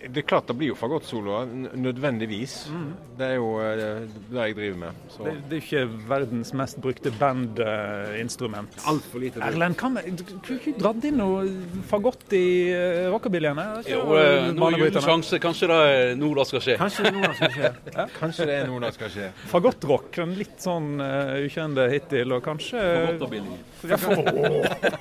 det 0.00 0.22
er 0.22 0.24
klart 0.24 0.46
det 0.48 0.54
blir 0.56 0.70
jo 0.70 0.76
fagottsoloer, 0.78 1.46
nødvendigvis. 1.76 2.54
nødvendigvis. 2.70 2.96
Det 3.20 3.26
er 3.26 3.34
jo 3.36 3.48
det, 3.60 3.88
det 4.30 4.44
jeg 4.46 4.54
driver 4.56 4.78
med. 4.80 5.00
Så. 5.12 5.24
Det, 5.26 5.34
det 5.50 5.56
er 5.58 5.64
ikke 5.66 5.82
verdens 6.08 6.52
mest 6.56 6.78
brukte 6.80 7.12
bandinstrument. 7.20 8.78
Altfor 8.88 9.20
lite. 9.20 9.36
Brukt. 9.40 9.50
Erlend, 9.50 9.76
kan 9.76 9.98
vi- 9.98 10.14
du 10.16 10.22
kunne 10.24 10.56
ikke 10.62 10.74
dratt 10.80 11.04
inn 11.04 11.18
noe 11.20 11.44
fagott 11.90 12.32
i 12.32 12.44
uh, 12.72 13.10
rockabillyene? 13.12 13.66
Er 13.82 13.90
Jo, 13.92 14.00
eh, 14.16 14.48
nå 14.56 14.70
er 14.72 14.90
det 14.96 15.04
sjanse. 15.04 15.38
Kanskje 15.44 15.68
det 15.68 15.80
er 15.90 16.16
nå 16.20 16.32
det 16.40 16.46
skal 16.48 16.64
skje. 16.64 16.78
Kanskje 16.80 17.04
det 17.04 17.12
er 17.12 17.20
noe. 17.20 18.08
Kanskje 18.20 18.48
det 18.48 18.56
er 18.62 18.66
noe 18.72 18.92
skal 18.96 19.12
skje. 19.12 19.28
Fagottrock, 19.52 20.18
en 20.24 20.34
litt 20.40 20.56
sånn 20.64 20.94
uh, 21.04 21.36
ukjente 21.44 21.84
hittil, 21.92 22.32
og 22.38 22.44
kanskje 22.48 22.80
Fagotterbilly. 22.80 23.60
Ja, 23.84 23.96
for- 24.00 24.24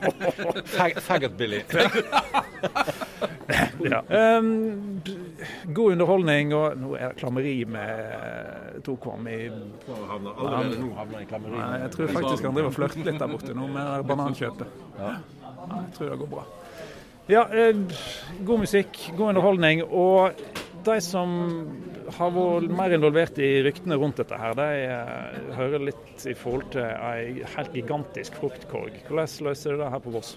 Fag 0.76 1.00
Faggot-Billy. 1.08 1.64
Ja. 3.82 4.02
Um, 4.38 5.02
god 5.74 5.96
underholdning, 5.96 6.54
og 6.54 6.78
nå 6.78 6.94
er 7.00 7.14
det 7.14 7.22
klammeri 7.22 7.56
med 7.66 8.82
Tokvam 8.86 9.26
i 9.32 9.40
Allerede 9.50 10.78
nå 10.82 10.92
havner 10.98 11.24
i 11.24 11.28
klammeri. 11.30 11.58
Nei, 11.58 11.82
Jeg 11.86 11.92
tror 11.96 12.14
faktisk 12.20 12.46
han 12.46 12.58
driver 12.58 12.70
og 12.70 12.78
flørter 12.78 13.10
litt 13.10 13.20
der 13.22 13.32
borte 13.32 13.58
nå 13.58 13.68
med 13.74 14.08
banankjøpet. 14.10 14.80
Ja, 15.00 15.14
jeg 15.74 15.92
tror 15.98 16.14
det 16.14 16.20
går 16.24 16.32
bra. 16.36 16.48
Ja, 17.30 17.44
eh, 17.54 17.78
god 18.46 18.66
musikk, 18.66 19.02
god 19.18 19.36
underholdning. 19.36 19.84
Og 19.86 20.40
de 20.86 20.96
som 21.04 21.36
har 22.18 22.32
vært 22.34 22.72
mer 22.74 22.96
involvert 22.96 23.38
i 23.42 23.50
ryktene 23.66 23.98
rundt 24.02 24.18
dette, 24.22 24.38
her, 24.40 24.56
de 24.58 24.70
eh, 24.88 25.54
hører 25.58 25.86
litt 25.92 26.26
i 26.26 26.34
forhold 26.38 26.72
til 26.74 26.86
ei 26.86 27.46
helt 27.56 27.76
gigantisk 27.78 28.40
fruktkorg. 28.42 28.98
Hvordan 29.08 29.30
løser 29.50 29.76
du 29.76 29.84
det 29.84 29.92
her 29.94 30.04
på 30.04 30.14
Voss? 30.16 30.36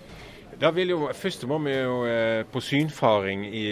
Da 0.62 0.70
vil 0.70 0.92
jo, 0.92 1.08
Først 1.18 1.42
må 1.50 1.56
vi 1.64 1.72
jo 1.74 1.94
eh, 2.06 2.44
på 2.46 2.60
synfaring 2.62 3.42
i 3.50 3.64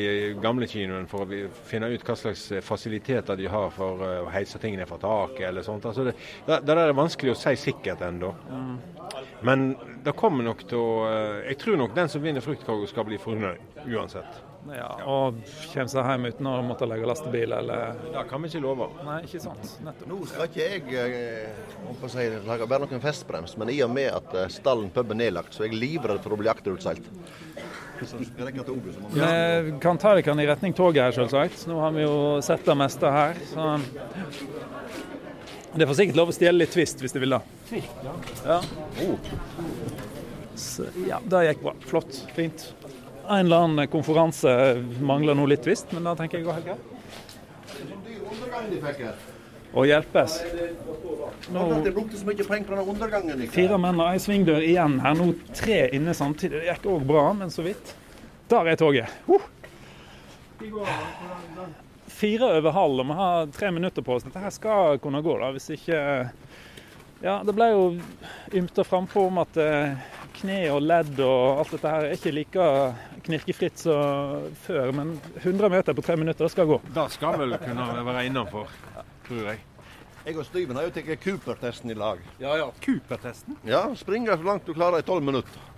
gamlekinoen 0.42 1.06
for 1.10 1.22
å 1.22 1.50
finne 1.68 1.86
ut 1.92 2.02
hva 2.02 2.16
slags 2.18 2.48
eh, 2.50 2.64
fasiliteter 2.66 3.38
de 3.38 3.46
har 3.52 3.70
for 3.76 4.02
eh, 4.02 4.16
å 4.24 4.32
heise 4.34 4.58
tingene 4.58 4.88
fra 4.90 4.98
taket 4.98 5.46
eller 5.52 5.62
sånt. 5.62 5.86
Altså 5.86 6.08
det, 6.08 6.16
det, 6.48 6.58
det 6.66 6.74
der 6.74 6.82
er 6.88 6.98
vanskelig 6.98 7.36
å 7.36 7.38
si 7.38 7.54
sikkert 7.62 8.02
ennå. 8.08 8.32
Men 9.46 9.68
det 10.02 10.16
kommer 10.18 10.50
nok 10.50 10.66
til 10.66 10.82
å 10.82 10.92
eh, 11.06 11.48
Jeg 11.52 11.62
tror 11.62 11.78
nok 11.78 11.94
den 11.94 12.10
som 12.10 12.26
vinner 12.26 12.42
Fruktkorg 12.42 12.88
skal 12.90 13.06
bli 13.06 13.22
fornøyd 13.22 13.86
uansett. 13.86 14.49
Ja, 14.68 14.88
og 15.08 15.38
kommer 15.72 15.88
seg 15.88 16.04
hjem 16.10 16.26
uten 16.28 16.46
å 16.50 16.54
måtte 16.62 16.86
legge 16.88 17.06
lastebil, 17.08 17.52
eller 17.56 17.94
Det 18.12 18.24
kan 18.28 18.42
vi 18.44 18.48
ikke 18.52 18.60
love. 18.62 18.88
Nei, 19.06 19.22
ikke 19.24 19.40
sant. 19.40 19.70
Nettopp. 19.86 20.08
Nå 20.10 20.18
skal 20.28 20.50
ikke 20.50 20.66
jeg 20.68 21.48
om 21.88 21.96
på 21.96 22.06
å 22.06 22.12
si, 22.12 22.26
lage 22.46 22.68
bare 22.68 22.84
noen 22.84 23.00
festbrems, 23.02 23.56
men 23.56 23.72
i 23.72 23.78
og 23.86 23.90
med 23.94 24.10
at 24.12 24.34
eh, 24.36 24.48
stallen 24.52 24.90
pub 24.94 25.10
er 25.14 25.20
nedlagt, 25.22 25.56
så 25.56 25.64
er 25.64 25.70
jeg 25.72 25.80
livredd 25.80 26.20
for 26.22 26.36
å 26.36 26.40
bli 26.42 26.50
akterutseilt. 26.52 27.08
Må 28.00 29.08
vi- 29.12 29.78
kan 29.80 29.98
ta 29.98 30.14
dere 30.16 30.40
i 30.40 30.46
retning 30.48 30.72
toget 30.76 31.02
her, 31.02 31.12
selvsagt. 31.12 31.66
Nå 31.68 31.80
har 31.80 31.90
vi 31.92 32.02
jo 32.02 32.40
sett 32.40 32.64
det 32.64 32.76
meste 32.76 33.10
her. 33.12 33.34
Så 33.52 33.80
det 35.76 35.86
får 35.86 35.94
sikkert 36.00 36.16
lov 36.16 36.28
å 36.28 36.32
stjele 36.34 36.58
litt 36.64 36.72
twist 36.72 36.98
hvis 37.00 37.12
de 37.12 37.20
vil 37.20 37.30
det. 37.36 37.42
Ja. 38.46 38.60
Så, 40.60 40.84
ja, 41.08 41.18
det 41.24 41.44
gikk 41.46 41.62
bra. 41.62 41.72
Flott. 41.88 42.18
Fint. 42.36 42.72
En 43.30 43.46
eller 43.46 43.56
annen 43.64 43.88
konferanse 43.88 44.52
mangler 45.00 45.36
nå 45.38 45.44
litt 45.46 45.66
visst, 45.66 45.92
men 45.94 46.08
da 46.08 46.16
tenker 46.18 46.40
jeg 46.40 46.48
går 46.48 46.56
helt 46.58 46.66
greit. 46.66 46.80
Og 49.70 49.86
hjelpes. 49.86 50.40
Nå 51.54 51.66
Jeg 51.84 51.92
brukte 51.94 52.18
så 52.18 52.26
mye 52.26 52.46
penger 52.48 52.66
på 52.66 52.74
denne 52.74 52.86
undergangen. 52.90 53.44
fire 53.54 53.78
menn 53.78 54.00
og 54.02 54.08
ei 54.10 54.18
svingdør 54.18 54.66
igjen 54.66 54.98
her. 55.04 55.14
Nå 55.14 55.28
tre 55.54 55.78
inne 55.94 56.14
samtidig. 56.14 56.64
Det 56.64 56.72
gikk 56.72 56.88
òg 56.90 57.06
bra, 57.06 57.28
men 57.38 57.54
så 57.54 57.62
vidt. 57.62 57.94
Der 58.50 58.66
er 58.66 58.76
toget. 58.76 59.06
Uh. 59.28 59.46
Fire 62.10 62.50
over 62.58 62.70
halv, 62.74 62.98
og 63.00 63.06
vi 63.06 63.18
har 63.20 63.46
tre 63.54 63.70
minutter 63.70 64.02
på 64.02 64.14
oss. 64.16 64.26
Dette 64.26 64.42
her 64.42 64.50
skal 64.50 64.98
kunne 64.98 65.22
gå, 65.22 65.38
da, 65.38 65.52
hvis 65.54 65.70
ikke 65.78 66.00
Ja, 67.22 67.42
det 67.44 67.52
ble 67.52 67.66
jo 67.68 67.82
ymta 68.56 68.84
frampå 68.84 69.26
om 69.28 69.38
at 69.42 69.56
eh, 69.60 69.92
kne 70.40 70.58
og 70.72 70.82
ledd 70.84 71.18
og 71.24 71.60
alt 71.62 71.72
dette 71.76 71.92
her 71.92 72.06
er 72.06 72.14
ikke 72.16 72.32
like 72.34 72.68
knirkefritt 73.26 73.82
som 73.82 74.46
før, 74.64 74.92
men 74.96 75.14
100 75.42 75.72
meter 75.72 75.96
på 75.96 76.04
tre 76.06 76.16
minutter, 76.20 76.46
det 76.46 76.54
skal 76.54 76.70
gå. 76.70 76.78
Det 76.96 77.08
skal 77.16 77.40
vel 77.42 77.56
kunne 77.62 77.88
være 78.08 78.26
innafor, 78.30 78.70
tror 79.28 79.50
jeg. 79.52 79.66
Jeg 80.20 80.36
og 80.36 80.44
Steven 80.44 80.76
har 80.76 80.84
jo 80.84 80.92
tatt 80.92 81.22
Cooper-testen 81.24 81.92
i 81.92 81.96
lag. 81.96 82.20
Ja, 82.42 82.52
ja. 82.60 82.68
Cooper-testen? 82.84 83.56
Ja, 83.68 83.86
springer 83.96 84.36
så 84.36 84.44
langt 84.50 84.68
du 84.68 84.74
klarer 84.76 85.00
i 85.00 85.06
tolv 85.06 85.24
minutter. 85.24 85.69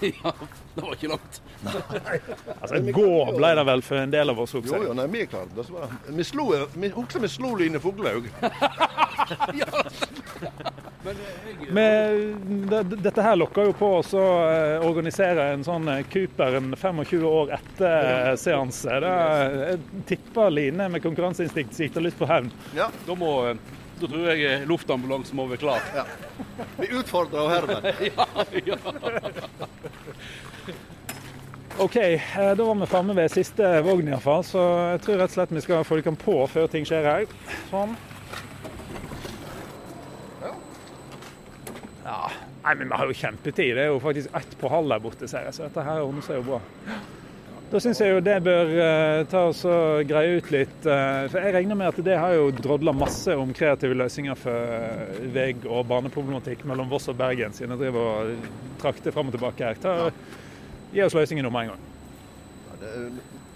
ja. 0.22 0.32
Det 0.74 0.82
var 0.84 0.92
ikke 0.94 1.08
langt. 1.14 1.40
Altså, 2.60 2.78
Gå 2.94 3.06
ble 3.34 3.48
det 3.58 3.64
vel 3.66 3.80
for 3.82 3.98
en 3.98 4.10
del 4.12 4.30
av 4.30 4.38
oss 4.44 4.52
Jo, 4.54 4.60
også. 4.62 4.78
jo, 4.84 4.92
nei, 4.94 5.06
vi 5.10 5.24
klarte 5.30 5.56
det. 5.56 5.64
var 5.74 5.90
Vi 6.14 6.24
slo, 6.26 6.44
vi, 6.74 6.90
også 6.92 7.18
vi 7.22 7.28
slo 7.32 7.50
Line 7.58 7.80
Foglaug. 7.82 8.28
Men 11.70 12.66
det, 12.70 12.82
dette 13.02 13.22
her 13.24 13.36
lokker 13.38 13.68
jo 13.68 13.74
på 13.78 13.88
oss 14.00 14.12
å 14.18 14.22
eh, 14.50 14.84
organisere 14.86 15.48
en 15.54 15.64
sånn 15.66 15.88
eh, 15.92 16.02
Cooper 16.12 16.56
en 16.58 16.70
25 16.78 17.24
år 17.28 17.52
etter 17.58 18.36
seanse. 18.40 18.98
Det, 19.02 19.12
er- 19.12 19.58
jeg 19.72 20.04
tipper 20.12 20.50
Line 20.54 20.88
med 20.94 21.02
konkurranseinstinkt 21.04 21.74
sitter 21.78 22.04
litt 22.04 22.18
på 22.18 22.28
hevn. 22.30 22.50
Ja, 22.76 22.90
Da, 23.06 23.14
må, 23.18 23.32
eh, 23.50 23.56
da 24.00 24.06
tror 24.10 24.28
jeg 24.32 24.44
eh, 24.46 24.66
luftambulansen 24.70 25.38
må 25.38 25.48
være 25.50 25.62
klar. 25.64 25.80
vi 26.78 26.86
utfordrer 27.00 27.48
herved. 27.56 27.84
OK, 31.78 31.96
eh, 31.96 32.54
da 32.56 32.64
var 32.64 32.74
vi 32.74 32.86
framme 32.90 33.14
ved 33.14 33.30
siste 33.30 33.68
vogn 33.86 34.08
iallfall, 34.10 34.42
så 34.46 34.62
jeg 34.94 35.02
tror 35.04 35.20
rett 35.20 35.30
og 35.30 35.36
slett 35.36 35.52
vi 35.54 35.62
skal 35.62 35.84
få 35.86 36.00
dem 36.02 36.16
på 36.18 36.40
før 36.50 36.66
ting 36.72 36.86
skjer 36.88 37.06
her. 37.06 37.28
Sånn. 37.70 37.92
Ja. 42.08 42.18
Nei, 42.64 42.74
men 42.74 42.88
vi 42.88 42.98
har 42.98 43.06
jo 43.06 43.14
kjempetid. 43.14 43.76
Det 43.78 43.84
er 43.84 43.92
jo 43.92 44.00
faktisk 44.02 44.34
ett 44.36 44.56
på 44.58 44.70
halv 44.72 44.90
der 44.90 45.04
borte, 45.04 45.28
ser 45.30 45.46
jeg, 45.46 45.54
så 45.54 45.68
dette 45.68 45.84
her 45.86 46.02
ordner 46.02 46.26
seg 46.26 46.40
jo 46.40 46.46
bra. 46.48 46.60
Da 47.68 47.80
syns 47.84 47.98
jeg 48.00 48.14
jo 48.14 48.20
det 48.24 48.38
bør 48.46 48.70
eh, 48.80 49.22
ta 49.28 49.42
oss 49.50 49.60
og 49.68 50.08
greie 50.08 50.38
ut 50.40 50.46
litt. 50.50 50.76
eh, 50.88 51.26
for 51.28 51.44
jeg 51.44 51.52
regner 51.58 51.76
med 51.76 51.90
at 51.92 51.98
det 52.06 52.16
har 52.16 52.32
jo 52.32 52.48
drodla 52.56 52.94
masse 52.96 53.34
om 53.36 53.52
kreative 53.54 53.96
løsninger 54.00 54.38
for 54.40 54.72
eh, 54.80 55.18
vei- 55.34 55.68
og 55.68 55.84
baneproblematikk 55.90 56.64
mellom 56.66 56.88
Voss 56.90 57.10
og 57.12 57.18
Bergen, 57.20 57.52
siden 57.52 57.76
jeg 57.76 57.84
driver 57.84 58.08
og 58.08 58.50
trakter 58.80 59.12
fram 59.12 59.28
og 59.28 59.36
tilbake 59.36 59.68
her. 59.68 59.82
Ta, 59.84 60.10
Gi 60.92 61.02
oss 61.04 61.14
løsningen 61.14 61.44
nå 61.44 61.50
med 61.52 61.68
en 61.68 61.74
gang. 61.74 61.84
Det, 62.80 62.90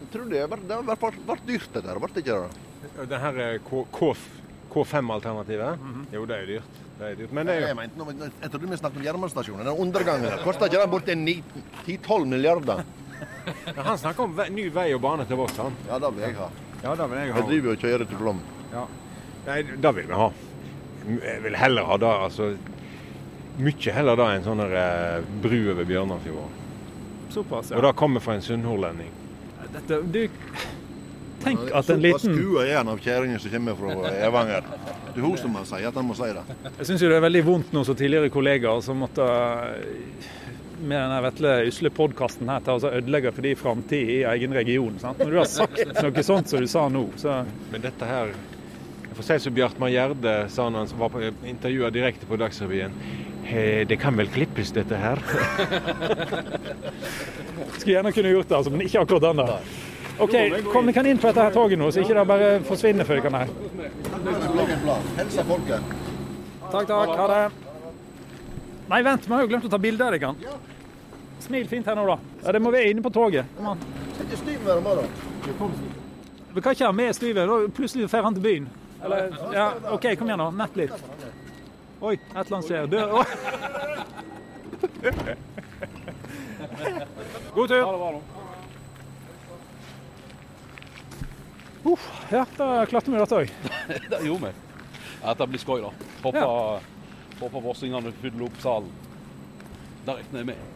jeg 0.02 0.10
tror 0.12 0.28
det, 0.30 0.42
var- 0.50 0.58
har 0.68 0.96
vært, 1.00 1.18
vært 1.26 1.46
dyrt, 1.46 1.68
det 1.74 1.82
der. 1.86 1.98
Ble 2.02 2.08
det 2.14 2.24
ikke 2.24 2.38
det? 2.42 3.08
Det 3.08 3.18
her 3.22 3.38
er 3.46 3.58
K- 3.58 3.86
K- 3.92 4.14
K5-alternativet. 4.72 5.78
Jo, 6.12 6.24
det 6.26 6.36
er 6.42 6.46
dyrt. 6.46 6.80
Det 6.98 7.06
er 7.10 7.14
dyrt. 7.20 7.32
Men 7.32 7.46
det 7.46 7.54
er 7.54 7.60
jo 7.60 7.66
Jeg, 7.66 7.76
mente, 7.76 7.98
nå- 7.98 8.30
jeg 8.42 8.50
trodde 8.50 8.68
vi 8.70 8.76
snakket 8.76 8.96
om 8.98 9.04
jernbanestasjonen. 9.06 9.64
Den 9.64 9.78
undergangen 9.86 10.22
der. 10.28 10.42
Koster 10.44 10.66
ikke 10.66 10.80
den 10.82 10.90
borti 10.90 11.44
10-12 11.86 12.26
milliarder? 12.26 12.84
Ja, 13.66 13.82
Han 13.82 13.98
snakker 13.98 14.24
om 14.24 14.34
ve 14.36 14.48
ny 14.50 14.68
vei 14.70 14.92
og 14.94 15.00
bane 15.02 15.24
til 15.26 15.36
Voss, 15.36 15.56
han. 15.56 15.76
Ja, 15.88 15.98
det 15.98 16.10
vil 16.14 16.22
jeg 16.26 16.34
ha. 16.36 16.48
Ja, 16.82 16.94
det 16.98 17.10
vil 17.10 17.18
jeg 17.18 17.32
ha. 17.32 17.38
Jeg 17.38 17.46
driver 17.48 17.72
og 17.72 17.78
kjører 17.78 18.08
til 18.08 18.18
Flåm. 18.18 18.40
Nei, 19.46 19.62
det 19.62 19.94
vil 19.94 20.06
vi 20.06 20.14
ha. 20.14 20.28
Jeg 21.22 21.42
vil 21.42 21.56
heller 21.56 21.84
ha 21.84 21.96
det, 21.98 22.08
altså 22.26 22.56
Mye 23.58 23.92
heller 23.92 24.16
da 24.16 24.26
enn 24.32 24.44
sånn 24.46 24.60
eh, 24.64 25.20
bru 25.42 25.58
over 25.74 25.84
Bjørnafjorden. 25.84 26.58
Såpass, 27.32 27.72
ja. 27.72 27.78
Og 27.78 27.86
det 27.86 27.92
kommer 27.96 28.20
fra 28.20 28.36
en 28.36 28.44
sunnhordlending. 28.44 29.10
Dette, 29.72 29.98
du, 30.12 30.20
tenk 31.42 31.64
at 31.72 31.90
en 31.90 32.02
liten 32.04 32.20
Såpass 32.20 32.42
kua 32.42 32.66
er 32.66 32.76
han 32.76 32.92
av 32.92 33.00
kjerringa 33.00 33.40
som 33.40 33.54
kommer 33.54 33.78
fra 33.78 34.12
Evanger. 34.26 34.68
Det 35.12 35.20
er 35.20 35.26
hun 35.26 35.38
som 35.40 35.56
har 35.56 35.66
sagt 35.68 35.88
at 35.88 35.98
han 36.00 36.08
må 36.08 36.16
si 36.18 36.28
det. 36.36 36.44
Jeg 36.78 36.90
syns 36.90 37.04
det 37.04 37.16
er 37.16 37.24
veldig 37.24 37.44
vondt 37.48 37.74
nå 37.76 37.84
som 37.88 37.98
tidligere 37.98 38.32
kollegaer 38.32 38.84
som 38.84 39.00
måtte 39.02 39.26
med 40.82 40.98
denne 40.98 41.18
Vetle 41.22 41.50
usle 41.68 41.90
podkasten 41.94 42.48
her 42.50 42.62
ta 42.64 42.74
og 42.74 42.86
ødelegge 42.88 43.32
for 43.34 43.46
de 43.46 43.52
framtid 43.58 44.08
i 44.16 44.22
egen 44.28 44.54
region. 44.56 44.96
Sant? 44.98 45.20
Når 45.22 45.30
du 45.30 45.38
har 45.38 45.50
sagt 45.50 45.82
noe 46.02 46.24
sånt 46.26 46.50
som 46.50 46.62
du 46.62 46.70
sa 46.70 46.88
nå, 46.90 47.04
så 47.20 47.42
Men 47.70 47.84
dette 47.84 48.08
her 48.08 48.32
Jeg 48.32 49.16
får 49.18 49.28
si 49.28 49.38
som 49.44 49.54
Bjartmar 49.54 49.92
Gjerde 49.92 50.32
sa 50.50 50.68
når 50.72 50.86
han 50.86 50.98
var 50.98 51.12
på 51.12 51.20
intervjua 51.44 51.90
direkte 51.92 52.26
på 52.26 52.38
Dagsrevyen. 52.40 52.94
«Eh, 53.44 53.86
Det 53.88 53.96
kan 54.00 54.16
vel 54.16 54.28
klippes, 54.30 54.70
dette 54.72 54.96
her? 54.96 55.18
skulle 57.82 57.96
gjerne 57.96 58.12
kunne 58.12 58.28
gjort 58.32 58.48
det, 58.48 58.56
altså, 58.56 58.70
men 58.70 58.80
ikke 58.86 59.00
akkurat 59.02 59.22
den 59.22 59.36
der. 59.42 59.58
OK, 60.22 60.34
kom, 60.72 60.86
vi 60.86 60.92
kan 60.92 61.06
inn 61.06 61.18
på 61.18 61.26
dette 61.30 61.42
her 61.42 61.54
toget 61.54 61.78
nå, 61.80 61.88
så 61.90 62.02
ikke 62.02 62.14
det 62.18 62.26
bare 62.28 62.50
forsvinner 62.68 63.08
vi 63.08 63.20
kan 63.24 63.34
her. 63.40 63.48
Hilsa 65.18 65.44
folket. 65.48 65.94
Takk, 66.72 66.86
takk. 66.88 67.14
Ha 67.18 67.26
det. 67.32 67.40
Nei, 68.92 69.00
vent, 69.06 69.26
vi 69.26 69.32
har 69.34 69.42
jo 69.42 69.50
glemt 69.50 69.66
å 69.66 69.72
ta 69.72 69.80
bilde 69.80 70.04
av 70.06 70.14
dere. 70.14 70.34
Smil 71.42 71.66
fint 71.68 71.86
her 71.88 71.96
nå, 71.98 72.04
da. 72.06 72.18
Ja, 72.44 72.52
Det 72.52 72.60
må 72.62 72.70
vi 72.70 72.84
inne 72.90 73.02
på 73.02 73.10
toget. 73.10 73.50
Kom 73.56 73.72
an. 73.72 73.78
Vi 76.52 76.60
kan 76.60 76.72
ikke 76.76 76.86
ha 76.86 76.92
med 76.92 77.14
Styven. 77.16 77.72
plutselig 77.74 78.10
drar 78.10 78.22
han 78.22 78.34
til 78.34 78.42
byen. 78.42 78.68
Eller, 79.02 79.32
ja, 79.52 79.72
OK, 79.90 80.06
kom 80.18 80.28
igjen, 80.28 80.38
da. 80.38 80.50
Nett 80.50 80.76
litt. 80.76 80.92
Oi, 82.02 82.16
et 82.18 82.34
eller 82.34 82.56
annet 82.56 82.66
skjer. 82.66 82.86
Dør 82.90 83.12
Oi. 83.20 83.26
God 87.54 87.68
tur. 87.68 88.22
Uff, 91.82 92.08
ja, 92.30 92.46
da 92.56 92.86
klarte 92.90 93.10
vi 93.10 93.18
dette 93.18 93.38
òg. 93.38 93.54
Det 94.10 94.20
gjorde 94.26 94.50
vi. 94.50 94.52
Dette 95.22 95.46
blir 95.50 95.62
skøy, 95.62 95.80
da. 95.84 95.90
Håper, 96.24 96.44
håper 97.38 97.64
vossingene 97.68 98.12
fyller 98.22 98.46
opp 98.48 98.58
salen. 98.62 98.90
Det 100.02 100.18
regner 100.18 100.42
jeg 100.42 100.48
med. 100.50 100.68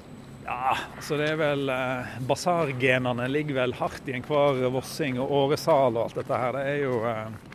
Ja, 0.47 0.77
så 1.03 1.19
det 1.19 1.33
er 1.33 1.39
vel 1.41 1.67
eh, 1.75 2.19
Basargenene 2.29 3.27
ligger 3.27 3.65
vel 3.65 3.75
hardt 3.81 4.07
i 4.07 4.15
enhver 4.15 4.62
vossing 4.71 5.19
og 5.19 5.33
åresal 5.41 5.97
og 5.97 6.05
alt 6.05 6.21
dette 6.21 6.39
her. 6.39 6.55
Det 6.55 6.67
er 6.71 6.79
jo 6.85 7.01
eh, 7.11 7.46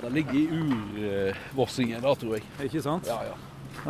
Det 0.00 0.10
ligger 0.14 0.34
i 0.34 0.44
urvossingen, 0.50 2.00
da, 2.02 2.14
tror 2.16 2.36
jeg. 2.38 2.44
Ikke 2.66 2.82
sant? 2.84 3.08
Ja, 3.10 3.20
ja. 3.30 3.36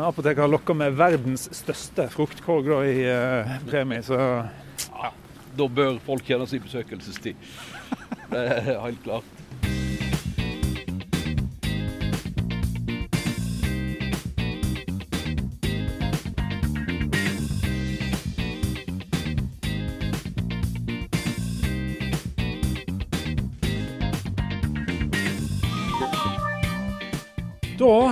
Apoteket 0.07 0.43
har 0.43 0.51
lokka 0.51 0.75
med 0.77 0.93
verdens 0.95 1.47
største 1.55 2.05
fruktkorg 2.13 2.67
da, 2.69 2.79
i 2.87 3.01
eh, 3.09 3.55
premie, 3.67 4.03
så 4.05 4.17
Da 5.51 5.67
bør 5.67 5.97
folk 6.05 6.23
kjenne 6.23 6.47
sin 6.47 6.63
besøkelsestid. 6.63 7.35
Det 8.31 8.43
er 8.47 8.77
helt 8.85 9.01
klart. 9.03 9.40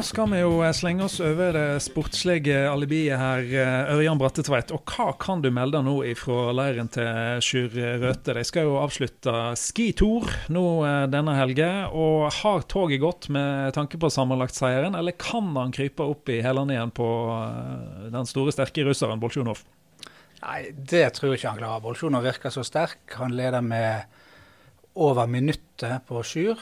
Skal 0.09 0.29
vi 0.31 0.39
jo 0.41 0.63
slenge 0.73 1.05
oss 1.05 1.19
over 1.21 1.53
det 1.53 1.81
sportslige 1.85 2.63
alibiet 2.65 3.19
her, 3.19 3.43
eh, 3.45 3.91
Ørjan 3.93 4.17
Brattetveit. 4.17 4.71
Og 4.73 4.81
hva 4.89 5.11
kan 5.21 5.43
du 5.43 5.51
melde 5.53 5.81
nå 5.85 5.99
fra 6.17 6.49
leiren 6.55 6.89
til 6.89 7.41
Sjur 7.45 7.69
Røthe? 8.01 8.33
De 8.33 8.43
skal 8.47 8.65
jo 8.65 8.79
avslutte 8.81 9.33
skitur 9.59 10.25
nå 10.49 10.63
eh, 10.87 11.05
denne 11.13 11.35
helga. 11.37 11.69
Og 11.93 12.31
har 12.39 12.65
toget 12.71 13.03
gått 13.03 13.29
med 13.29 13.75
tanke 13.77 13.99
på 14.01 14.09
sammenlagtseieren, 14.09 14.97
eller 14.97 15.13
kan 15.19 15.53
han 15.57 15.75
krype 15.75 16.07
opp 16.07 16.31
i 16.33 16.41
hælene 16.45 16.73
igjen 16.73 16.95
på 16.95 17.09
eh, 17.35 18.09
den 18.15 18.29
store, 18.29 18.55
sterke 18.55 18.87
russeren 18.87 19.21
Bolsjunov? 19.21 19.61
Nei, 20.41 20.71
det 20.73 21.05
tror 21.19 21.35
jeg 21.35 21.43
ikke 21.43 21.53
han 21.53 21.61
klarer. 21.61 21.85
Bolsjunov 21.85 22.25
virker 22.25 22.55
så 22.55 22.65
sterk. 22.65 23.03
Han 23.19 23.37
leder 23.37 23.61
med 23.61 24.09
over 24.97 25.29
minuttet 25.29 26.01
på 26.09 26.25
Sjur. 26.25 26.57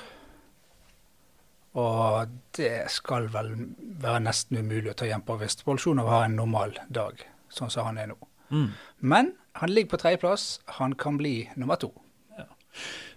Og 1.77 2.32
det 2.58 2.88
skal 2.93 3.27
vel 3.34 3.51
være 4.01 4.23
nesten 4.25 4.62
umulig 4.62 4.93
å 4.93 4.97
ta 4.97 5.06
igjen 5.06 5.25
på 5.25 5.36
hvis 5.41 5.60
Bolsjunov 5.67 6.10
har 6.10 6.25
en 6.25 6.38
normal 6.39 6.77
dag, 6.89 7.19
sånn 7.53 7.73
som 7.73 7.89
han 7.89 7.99
er 8.01 8.12
nå. 8.13 8.17
Mm. 8.49 8.69
Men 8.99 9.34
han 9.60 9.73
ligger 9.73 9.95
på 9.95 10.01
tredjeplass. 10.01 10.60
Han 10.80 10.95
kan 10.95 11.19
bli 11.19 11.49
nummer 11.56 11.75
to. 11.82 11.91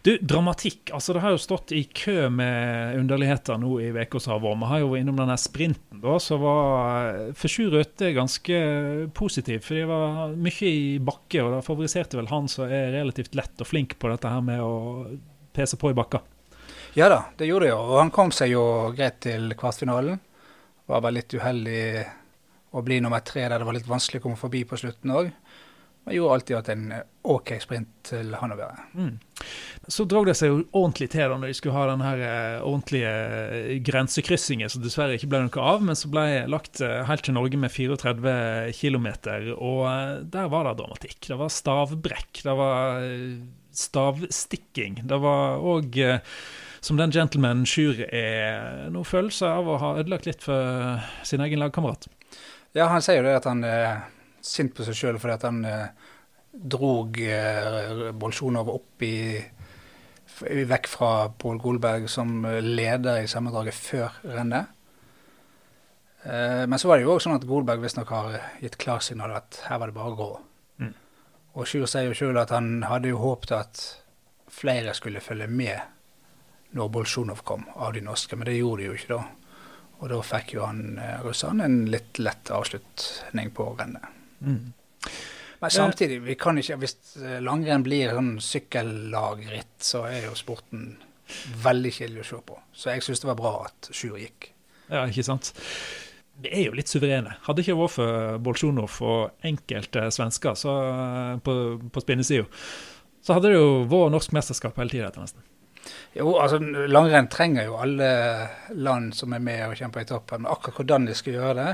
Du, 0.03 0.15
dramatikk. 0.25 0.91
altså 0.97 1.13
Det 1.13 1.21
har 1.21 1.35
jo 1.35 1.41
stått 1.41 1.73
i 1.77 1.83
kø 1.85 2.31
med 2.33 2.97
underligheter 2.97 3.59
nå 3.61 3.75
i 3.85 3.91
uka 3.93 4.21
som 4.21 4.33
har 4.33 4.41
vært. 4.41 4.61
Vi 4.63 4.71
har 4.71 4.81
jo 4.81 4.95
innom 4.97 5.19
denne 5.21 5.37
sprinten, 5.37 6.01
da, 6.01 6.15
som 6.23 6.41
var 6.41 7.19
for 7.37 7.53
Sjur 7.53 7.75
Røthe 7.77 8.15
ganske 8.17 8.61
positiv. 9.17 9.61
For 9.67 9.77
det 9.77 9.85
var 9.91 10.33
mye 10.33 10.71
i 10.71 10.97
bakke, 11.05 11.43
og 11.45 11.53
det 11.59 11.67
favoriserte 11.69 12.17
vel 12.17 12.33
han 12.33 12.49
som 12.49 12.73
er 12.73 12.95
relativt 12.97 13.37
lett 13.37 13.61
og 13.61 13.69
flink 13.69 13.99
på 14.01 14.13
dette 14.13 14.33
her 14.33 14.41
med 14.45 14.65
å 14.65 14.73
pese 15.57 15.77
på 15.77 15.93
i 15.93 15.99
bakka. 15.99 16.23
Ja 16.99 17.09
da, 17.09 17.21
det 17.39 17.47
gjorde 17.47 17.69
det 17.69 17.73
jo. 17.75 17.81
Og 17.85 17.99
han 18.01 18.15
kom 18.15 18.33
seg 18.35 18.55
jo 18.55 18.65
greit 18.97 19.21
til 19.23 19.53
kvartfinalen. 19.59 20.19
Var 20.91 21.03
bare 21.05 21.19
litt 21.21 21.35
uheldig 21.37 21.83
å 22.71 22.83
bli 22.87 23.01
nummer 23.03 23.23
tre 23.27 23.47
der 23.47 23.59
det 23.61 23.67
var 23.67 23.77
litt 23.77 23.91
vanskelig 23.91 24.23
å 24.23 24.25
komme 24.29 24.41
forbi 24.41 24.65
på 24.67 24.79
slutten 24.79 25.15
òg. 25.15 25.31
Men 26.05 26.17
gjorde 26.17 26.35
alltid 26.35 26.57
at 26.57 26.69
en 26.73 26.85
OK 27.29 27.51
sprint 27.61 27.91
til 28.09 28.33
han 28.41 28.55
å 28.55 28.57
være. 28.57 28.85
Mm. 28.97 29.45
Så 29.93 30.07
drog 30.09 30.31
det 30.31 30.35
seg 30.39 30.49
jo 30.49 30.63
ordentlig 30.65 31.11
til 31.13 31.29
da 31.29 31.37
når 31.37 31.53
de 31.53 31.57
skulle 31.59 31.77
ha 31.77 31.91
den 31.91 32.05
eh, 32.09 32.57
ordentlige 32.65 33.11
eh, 33.11 33.75
grensekryssingen, 33.85 34.73
som 34.73 34.83
dessverre 34.83 35.19
ikke 35.19 35.29
ble 35.31 35.43
noe 35.45 35.67
av, 35.75 35.85
men 35.85 35.99
som 35.99 36.15
ble 36.15 36.25
lagt 36.51 36.81
eh, 36.85 37.03
helt 37.07 37.27
til 37.27 37.37
Norge 37.37 37.61
med 37.61 37.75
34 37.75 38.73
km. 38.81 39.11
Og 39.59 39.85
eh, 39.93 40.17
der 40.33 40.51
var 40.51 40.71
det 40.71 40.79
dramatikk. 40.81 41.21
Det 41.29 41.39
var 41.43 41.53
stavbrekk. 41.53 42.43
Det 42.49 42.57
var 42.63 43.05
eh, 43.05 43.39
stavstikking. 43.85 45.03
Det 45.11 45.21
var 45.21 45.61
òg 45.77 46.01
som 46.81 46.97
den 46.97 47.13
gentlemanen 47.13 47.67
Sjur 47.69 48.01
er 48.07 48.89
noen 48.93 49.09
følelse 49.09 49.49
av 49.49 49.69
å 49.69 49.77
ha 49.83 49.91
ødelagt 50.01 50.29
litt 50.29 50.45
for 50.45 51.01
sin 51.27 51.43
egen 51.45 51.61
lagkamerat. 51.61 52.09
Ja, 52.77 52.89
han 52.93 53.03
sier 53.05 53.21
jo 53.21 53.29
det 53.29 53.39
at 53.41 53.49
han 53.51 53.65
er 53.67 54.07
sint 54.45 54.75
på 54.77 54.87
seg 54.87 54.97
sjøl 54.97 55.21
fordi 55.21 55.37
at 55.37 55.47
han 55.49 55.63
eh, 55.69 56.11
drog 56.51 57.19
eh, 57.21 58.11
Bolsjunov 58.17 58.71
opp 58.73 59.05
i, 59.05 59.17
vekk 60.41 60.89
fra 60.89 61.13
Pål 61.37 61.59
Golberg 61.61 62.07
som 62.09 62.47
leder 62.65 63.21
i 63.21 63.29
sammendraget 63.29 63.77
før 63.77 64.21
rennet. 64.25 64.71
Eh, 66.23 66.65
men 66.65 66.79
så 66.81 66.89
var 66.89 66.99
det 66.99 67.05
jo 67.05 67.17
òg 67.17 67.23
sånn 67.25 67.37
at 67.37 67.47
Golberg 67.49 67.83
visstnok 67.85 68.13
har 68.15 68.39
gitt 68.63 68.81
klarsignal 68.81 69.37
at 69.37 69.63
her 69.69 69.83
var 69.83 69.91
det 69.91 69.99
bare 69.99 70.15
å 70.15 70.21
gå. 70.21 70.31
Mm. 70.87 70.95
Og 71.59 71.69
Sjur 71.69 71.89
sier 71.91 72.09
jo 72.09 72.17
sjøl 72.17 72.41
at 72.41 72.55
han 72.55 72.87
hadde 72.89 73.13
jo 73.13 73.21
håpet 73.21 73.57
at 73.57 73.87
flere 74.51 74.95
skulle 74.97 75.23
følge 75.23 75.51
med 75.51 76.00
når 76.77 76.89
Bolsjunov 76.95 77.43
kom, 77.47 77.65
av 77.75 77.95
de 77.97 78.03
norske, 78.05 78.37
men 78.39 78.49
det 78.49 78.59
gjorde 78.59 78.83
de 78.83 78.89
jo 78.91 78.97
ikke 78.99 79.15
da. 79.17 79.21
Og 80.01 80.09
da 80.13 80.21
fikk 80.25 80.55
jo 80.57 80.65
han 80.65 80.99
eh, 81.01 81.19
russeren 81.25 81.61
en 81.65 81.83
litt 81.93 82.21
lett 82.23 82.51
avslutning 82.55 83.51
på 83.57 83.67
rennet. 83.79 84.17
Mm. 84.41 84.73
Men 85.61 85.71
samtidig, 85.71 86.23
vi 86.25 86.37
kan 86.41 86.59
ikke, 86.59 86.79
hvis 86.81 86.97
eh, 87.21 87.41
langrenn 87.45 87.85
blir 87.85 88.15
sånn 88.17 88.37
sykkellagritt, 88.45 89.75
så 89.85 90.07
er 90.09 90.31
jo 90.31 90.37
sporten 90.39 90.95
veldig 91.61 91.93
kjedelig 91.93 92.25
å 92.25 92.29
se 92.31 92.41
på. 92.49 92.61
Så 92.73 92.95
jeg 92.95 93.05
syns 93.05 93.21
det 93.23 93.29
var 93.29 93.41
bra 93.43 93.53
at 93.67 93.91
Sjur 93.93 94.17
gikk. 94.19 94.51
Ja, 94.89 95.05
ikke 95.05 95.27
sant? 95.27 95.53
Vi 96.41 96.49
er 96.49 96.71
jo 96.71 96.79
litt 96.79 96.89
suverene. 96.89 97.37
Hadde 97.45 97.61
ikke 97.61 97.77
vært 97.77 97.95
for 97.99 98.41
Bolsjunov 98.41 98.97
og 99.05 99.45
enkelte 99.47 100.07
svensker 100.17 100.57
så, 100.57 100.79
eh, 100.95 101.35
på, 101.45 101.55
på 101.93 102.07
spinnesida, 102.07 102.49
så 103.21 103.37
hadde 103.37 103.53
det 103.53 103.61
jo 103.61 103.83
vært 103.91 104.15
norsk 104.17 104.33
mesterskap 104.33 104.81
hele 104.81 104.95
tida, 104.95 105.13
nesten. 105.21 105.45
Jo, 106.17 106.33
altså 106.43 106.59
langrenn 106.91 107.31
trenger 107.31 107.69
jo 107.69 107.79
alle 107.81 108.11
land 108.75 109.15
som 109.15 109.33
er 109.33 109.45
med 109.45 109.63
og 109.69 109.79
kjemper 109.79 110.03
i 110.03 110.09
toppen. 110.11 110.43
Men 110.43 110.53
akkurat 110.53 110.81
hvordan 110.81 111.07
de 111.07 111.15
skal 111.19 111.39
gjøre 111.39 111.55
det, 111.61 111.71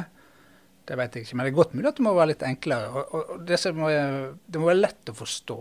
det 0.86 0.98
vet 1.00 1.16
jeg 1.16 1.26
ikke. 1.26 1.36
Men 1.38 1.46
det 1.46 1.52
er 1.52 1.56
godt 1.56 1.74
mulig 1.74 1.90
at 1.90 1.98
det 1.98 2.04
må 2.06 2.12
være 2.14 2.32
litt 2.34 2.44
enklere. 2.46 2.92
Og, 2.92 3.14
og, 3.16 3.34
og 3.34 3.48
det, 3.48 3.58
må, 3.74 3.90
det 3.90 4.60
må 4.60 4.70
være 4.70 4.84
lett 4.84 5.12
å 5.12 5.16
forstå 5.16 5.58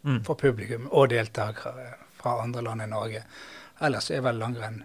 Mm. 0.00 0.22
for 0.24 0.34
publikum 0.34 0.86
og 0.96 1.10
deltakere 1.12 1.90
fra 2.16 2.38
andre 2.40 2.62
land 2.64 2.80
enn 2.80 2.94
Norge. 2.94 3.20
Ellers 3.84 4.10
er 4.10 4.22
vel 4.24 4.38
langrenn 4.40 4.78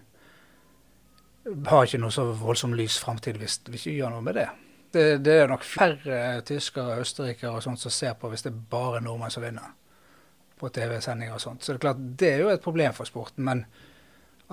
har 1.70 1.86
ikke 1.86 2.01
noe 2.01 2.12
så 2.12 2.26
voldsomt 2.36 2.76
lys 2.76 2.97
framtid 2.99 3.38
hvis 3.39 3.60
vi 3.70 3.78
ikke 3.78 3.93
gjør 3.99 4.16
noe 4.16 4.26
med 4.26 4.36
det. 4.39 4.47
det. 4.91 5.06
Det 5.24 5.36
er 5.39 5.51
nok 5.51 5.64
færre 5.64 6.41
tyskere 6.47 6.95
og 6.95 7.06
østerrikere 7.06 7.53
og 7.53 7.64
sånt 7.64 7.80
som 7.80 7.93
ser 7.93 8.16
på 8.20 8.32
hvis 8.32 8.43
det 8.43 8.51
er 8.51 8.64
bare 8.72 9.03
nordmenn 9.06 9.34
som 9.34 9.45
vinner 9.45 9.76
på 10.60 10.70
TV-sendinger 10.74 11.36
og 11.36 11.43
sånt. 11.43 11.64
Så 11.64 11.74
det 11.74 11.80
er 11.80 11.86
klart, 11.89 12.08
det 12.20 12.32
er 12.32 12.45
jo 12.45 12.53
et 12.53 12.64
problem 12.64 12.95
for 12.95 13.10
sporten. 13.10 13.43
Men 13.47 13.66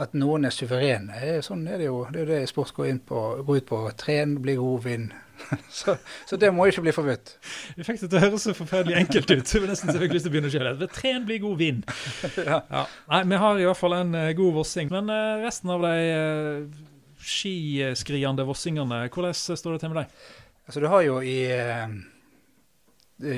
at 0.00 0.14
noen 0.16 0.48
er 0.48 0.54
suverene, 0.54 1.18
er, 1.20 1.42
sånn 1.44 1.66
er 1.68 1.82
det 1.82 1.90
jo. 1.90 1.98
Det 2.08 2.22
er 2.22 2.24
jo 2.24 2.30
det 2.30 2.48
sport 2.48 2.72
går, 2.76 2.88
inn 2.88 3.00
på, 3.04 3.20
går 3.44 3.60
ut 3.60 3.66
på. 3.68 3.80
Tren, 4.00 4.38
bli 4.44 4.54
god, 4.56 4.78
vinn. 4.86 5.10
så, 5.80 5.96
så, 6.28 6.38
det 6.40 6.48
må 6.54 6.64
ikke 6.70 6.84
bli 6.86 6.94
forbudt. 6.96 7.34
Vi 7.76 7.84
fikk 7.84 8.00
det 8.00 8.08
til 8.08 8.20
å 8.20 8.22
høres 8.24 8.46
så 8.46 8.54
forferdelig 8.56 8.96
enkelt 9.02 9.34
ut. 9.34 9.52
vi 9.52 9.68
nesten 9.68 9.90
så 9.90 9.98
jeg 9.98 10.06
fikk 10.06 10.16
lyst 10.16 10.26
til 10.28 10.32
å 10.32 10.36
begynne 10.36 10.52
å 10.52 10.54
kjøre. 10.54 10.88
Tren 10.94 11.26
bli 11.28 11.38
god 11.42 11.60
vinn. 11.60 11.82
ja. 12.38 12.62
Ja. 12.62 12.86
Nei, 13.12 13.20
vi 13.34 13.42
har 13.44 13.60
i 13.60 13.68
hvert 13.68 13.80
fall 13.82 13.98
en 13.98 14.16
uh, 14.16 14.30
god 14.38 14.56
vossing. 14.62 14.88
Men 14.94 15.12
uh, 15.12 15.42
resten 15.44 15.74
av 15.74 15.84
de 15.84 15.92
uh, 16.08 16.80
skiskriende 17.22 18.48
vossingene, 18.48 19.04
hvordan 19.12 19.36
står 19.36 19.76
det 19.76 19.84
til 19.84 19.92
med 19.92 20.02
deg? 20.02 20.16
Altså, 20.62 20.80
du 20.80 20.88
har 20.88 21.04
jo 21.04 21.20
i, 21.26 21.38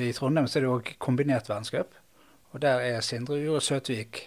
i 0.07 0.15
Trondheim 0.15 0.47
så 0.47 0.61
er 0.61 0.65
det 0.65 0.71
òg 0.71 0.95
kombinert 1.03 1.49
verdenscup. 1.51 1.97
Og 2.55 2.61
der 2.63 2.79
er 2.79 3.01
Sindre 3.03 3.35
Ure 3.35 3.59
Søtvik 3.61 4.21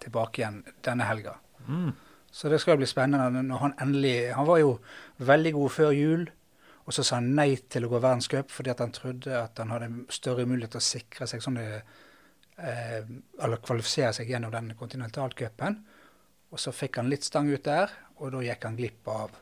tilbake 0.00 0.40
igjen 0.40 0.62
denne 0.86 1.04
helga. 1.04 1.34
Mm. 1.68 1.90
Så 2.32 2.48
det 2.48 2.62
skal 2.62 2.78
bli 2.80 2.86
spennende 2.88 3.42
når 3.44 3.60
han 3.60 3.74
endelig 3.80 4.34
Han 4.34 4.46
var 4.46 4.58
jo 4.58 4.78
veldig 5.18 5.52
god 5.52 5.70
før 5.70 5.90
jul, 5.90 6.24
og 6.84 6.92
så 6.92 7.02
sa 7.04 7.20
han 7.20 7.28
nei 7.36 7.56
til 7.56 7.84
å 7.84 7.90
gå 7.92 8.00
verdenscup 8.00 8.50
fordi 8.50 8.72
at 8.72 8.80
han 8.80 8.92
trodde 8.92 9.36
at 9.36 9.60
han 9.60 9.70
hadde 9.70 9.90
større 10.12 10.46
mulighet 10.48 10.74
til 10.74 10.80
å 10.80 10.86
sikre 10.88 11.28
seg 11.28 11.44
sånne 11.44 11.64
eh, 11.76 13.04
Eller 13.44 13.62
kvalifisere 13.64 14.12
seg 14.16 14.32
gjennom 14.32 14.52
den 14.52 14.72
kontinentalcupen. 14.80 15.78
Og 16.50 16.60
så 16.60 16.72
fikk 16.72 16.96
han 17.02 17.10
litt 17.12 17.24
stang 17.24 17.50
ut 17.52 17.64
der, 17.64 17.92
og 18.16 18.32
da 18.32 18.40
gikk 18.46 18.64
han 18.64 18.76
glipp 18.80 19.08
av 19.12 19.36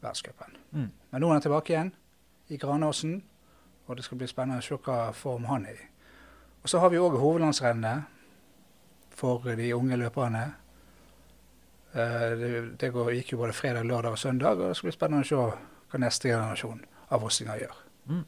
verdenscupen. 0.00 0.56
Mm. 0.72 0.90
Men 1.10 1.24
nå 1.24 1.28
er 1.28 1.38
han 1.38 1.46
tilbake 1.48 1.72
igjen 1.72 1.94
i 2.50 2.60
Granåsen, 2.60 3.22
og 3.86 3.96
det 3.96 4.04
skal 4.04 4.20
bli 4.20 4.28
spennende 4.28 4.60
å 4.60 4.66
se 4.66 4.76
hva 4.76 5.06
form 5.16 5.48
han 5.48 5.68
er 5.70 5.78
i. 5.86 5.89
Og 6.62 6.68
så 6.68 6.80
har 6.82 6.92
vi 6.92 7.00
òg 7.00 7.16
hovedlandsrennet 7.20 8.08
for 9.16 9.44
de 9.56 9.72
unge 9.74 9.96
løperne. 10.00 10.44
Eh, 11.92 12.30
det, 12.40 12.52
det 12.80 12.92
går, 12.94 13.12
gikk 13.18 13.34
jo 13.34 13.42
både 13.42 13.56
fredag, 13.56 13.84
lørdag 13.88 14.16
og 14.16 14.20
søndag, 14.20 14.60
og 14.60 14.70
det 14.70 14.78
skal 14.78 14.90
bli 14.90 14.96
spennende 14.96 15.26
å 15.26 15.30
se 15.30 15.44
hva 15.90 16.00
neste 16.04 16.30
generasjon 16.30 16.82
av 17.10 17.24
vossinger 17.24 17.64
gjør. 17.64 17.78
Mm. 18.10 18.24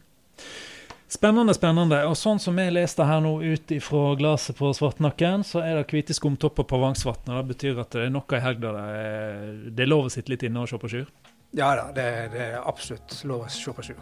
Spennende, 1.13 1.53
spennende. 1.55 1.99
Og 2.09 2.17
sånn 2.17 2.41
som 2.41 2.57
jeg 2.57 2.73
leste 2.73 3.05
her 3.05 3.21
nå 3.21 3.35
ut 3.45 3.75
fra 3.85 4.03
glasset 4.17 4.57
på 4.57 4.71
Svartnakken, 4.75 5.45
så 5.45 5.61
er 5.61 5.77
det 5.77 5.91
hvite 5.93 6.17
skumtopper 6.17 6.65
på 6.65 6.81
Vangsvatn. 6.81 7.35
Det 7.37 7.43
betyr 7.51 7.83
at 7.85 7.93
det 7.93 8.07
er 8.07 8.15
noe 8.15 8.39
i 8.39 8.41
helga 8.41 8.73
det 8.73 8.87
er, 9.03 9.51
det 9.69 9.85
er 9.85 9.93
lov 9.93 10.09
å 10.09 10.15
sitte 10.15 10.33
litt 10.33 10.47
inne 10.49 10.65
og 10.65 10.73
se 10.73 10.81
på 10.81 10.89
skyr? 10.89 11.11
Ja 11.53 11.75
da, 11.77 11.91
det, 11.93 12.07
det 12.33 12.47
er 12.47 12.63
absolutt 12.65 13.19
lov 13.29 13.45
å 13.45 13.51
se 13.53 13.77
på 13.77 13.85
skyr. 13.85 14.01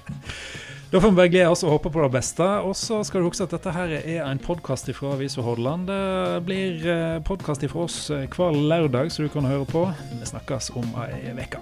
Da 0.96 1.00
får 1.00 1.10
vi 1.10 1.16
bare 1.16 1.28
glede 1.28 1.48
oss 1.52 1.60
og 1.60 1.74
håpe 1.74 1.90
på 1.92 2.00
det 2.00 2.08
beste. 2.14 2.44
Og 2.64 2.72
så 2.72 3.02
skal 3.04 3.20
du 3.20 3.26
huske 3.28 3.44
at 3.44 3.52
dette 3.52 3.72
her 3.74 3.90
er 3.98 4.22
en 4.24 4.38
podkast 4.40 4.88
fra 4.96 5.10
Avisa 5.12 5.44
Hordaland. 5.44 5.84
Det 5.90 6.38
blir 6.48 6.88
eh, 6.88 7.18
podkast 7.20 7.66
fra 7.68 7.84
oss 7.84 7.98
eh, 8.08 8.24
hver 8.32 8.56
lørdag, 8.56 9.12
så 9.12 9.26
du 9.26 9.28
kan 9.28 9.44
høre 9.44 9.68
på. 9.68 9.84
Vi 10.16 10.30
snakkes 10.32 10.72
om 10.72 10.88
ei 11.04 11.36
uke. 11.36 11.60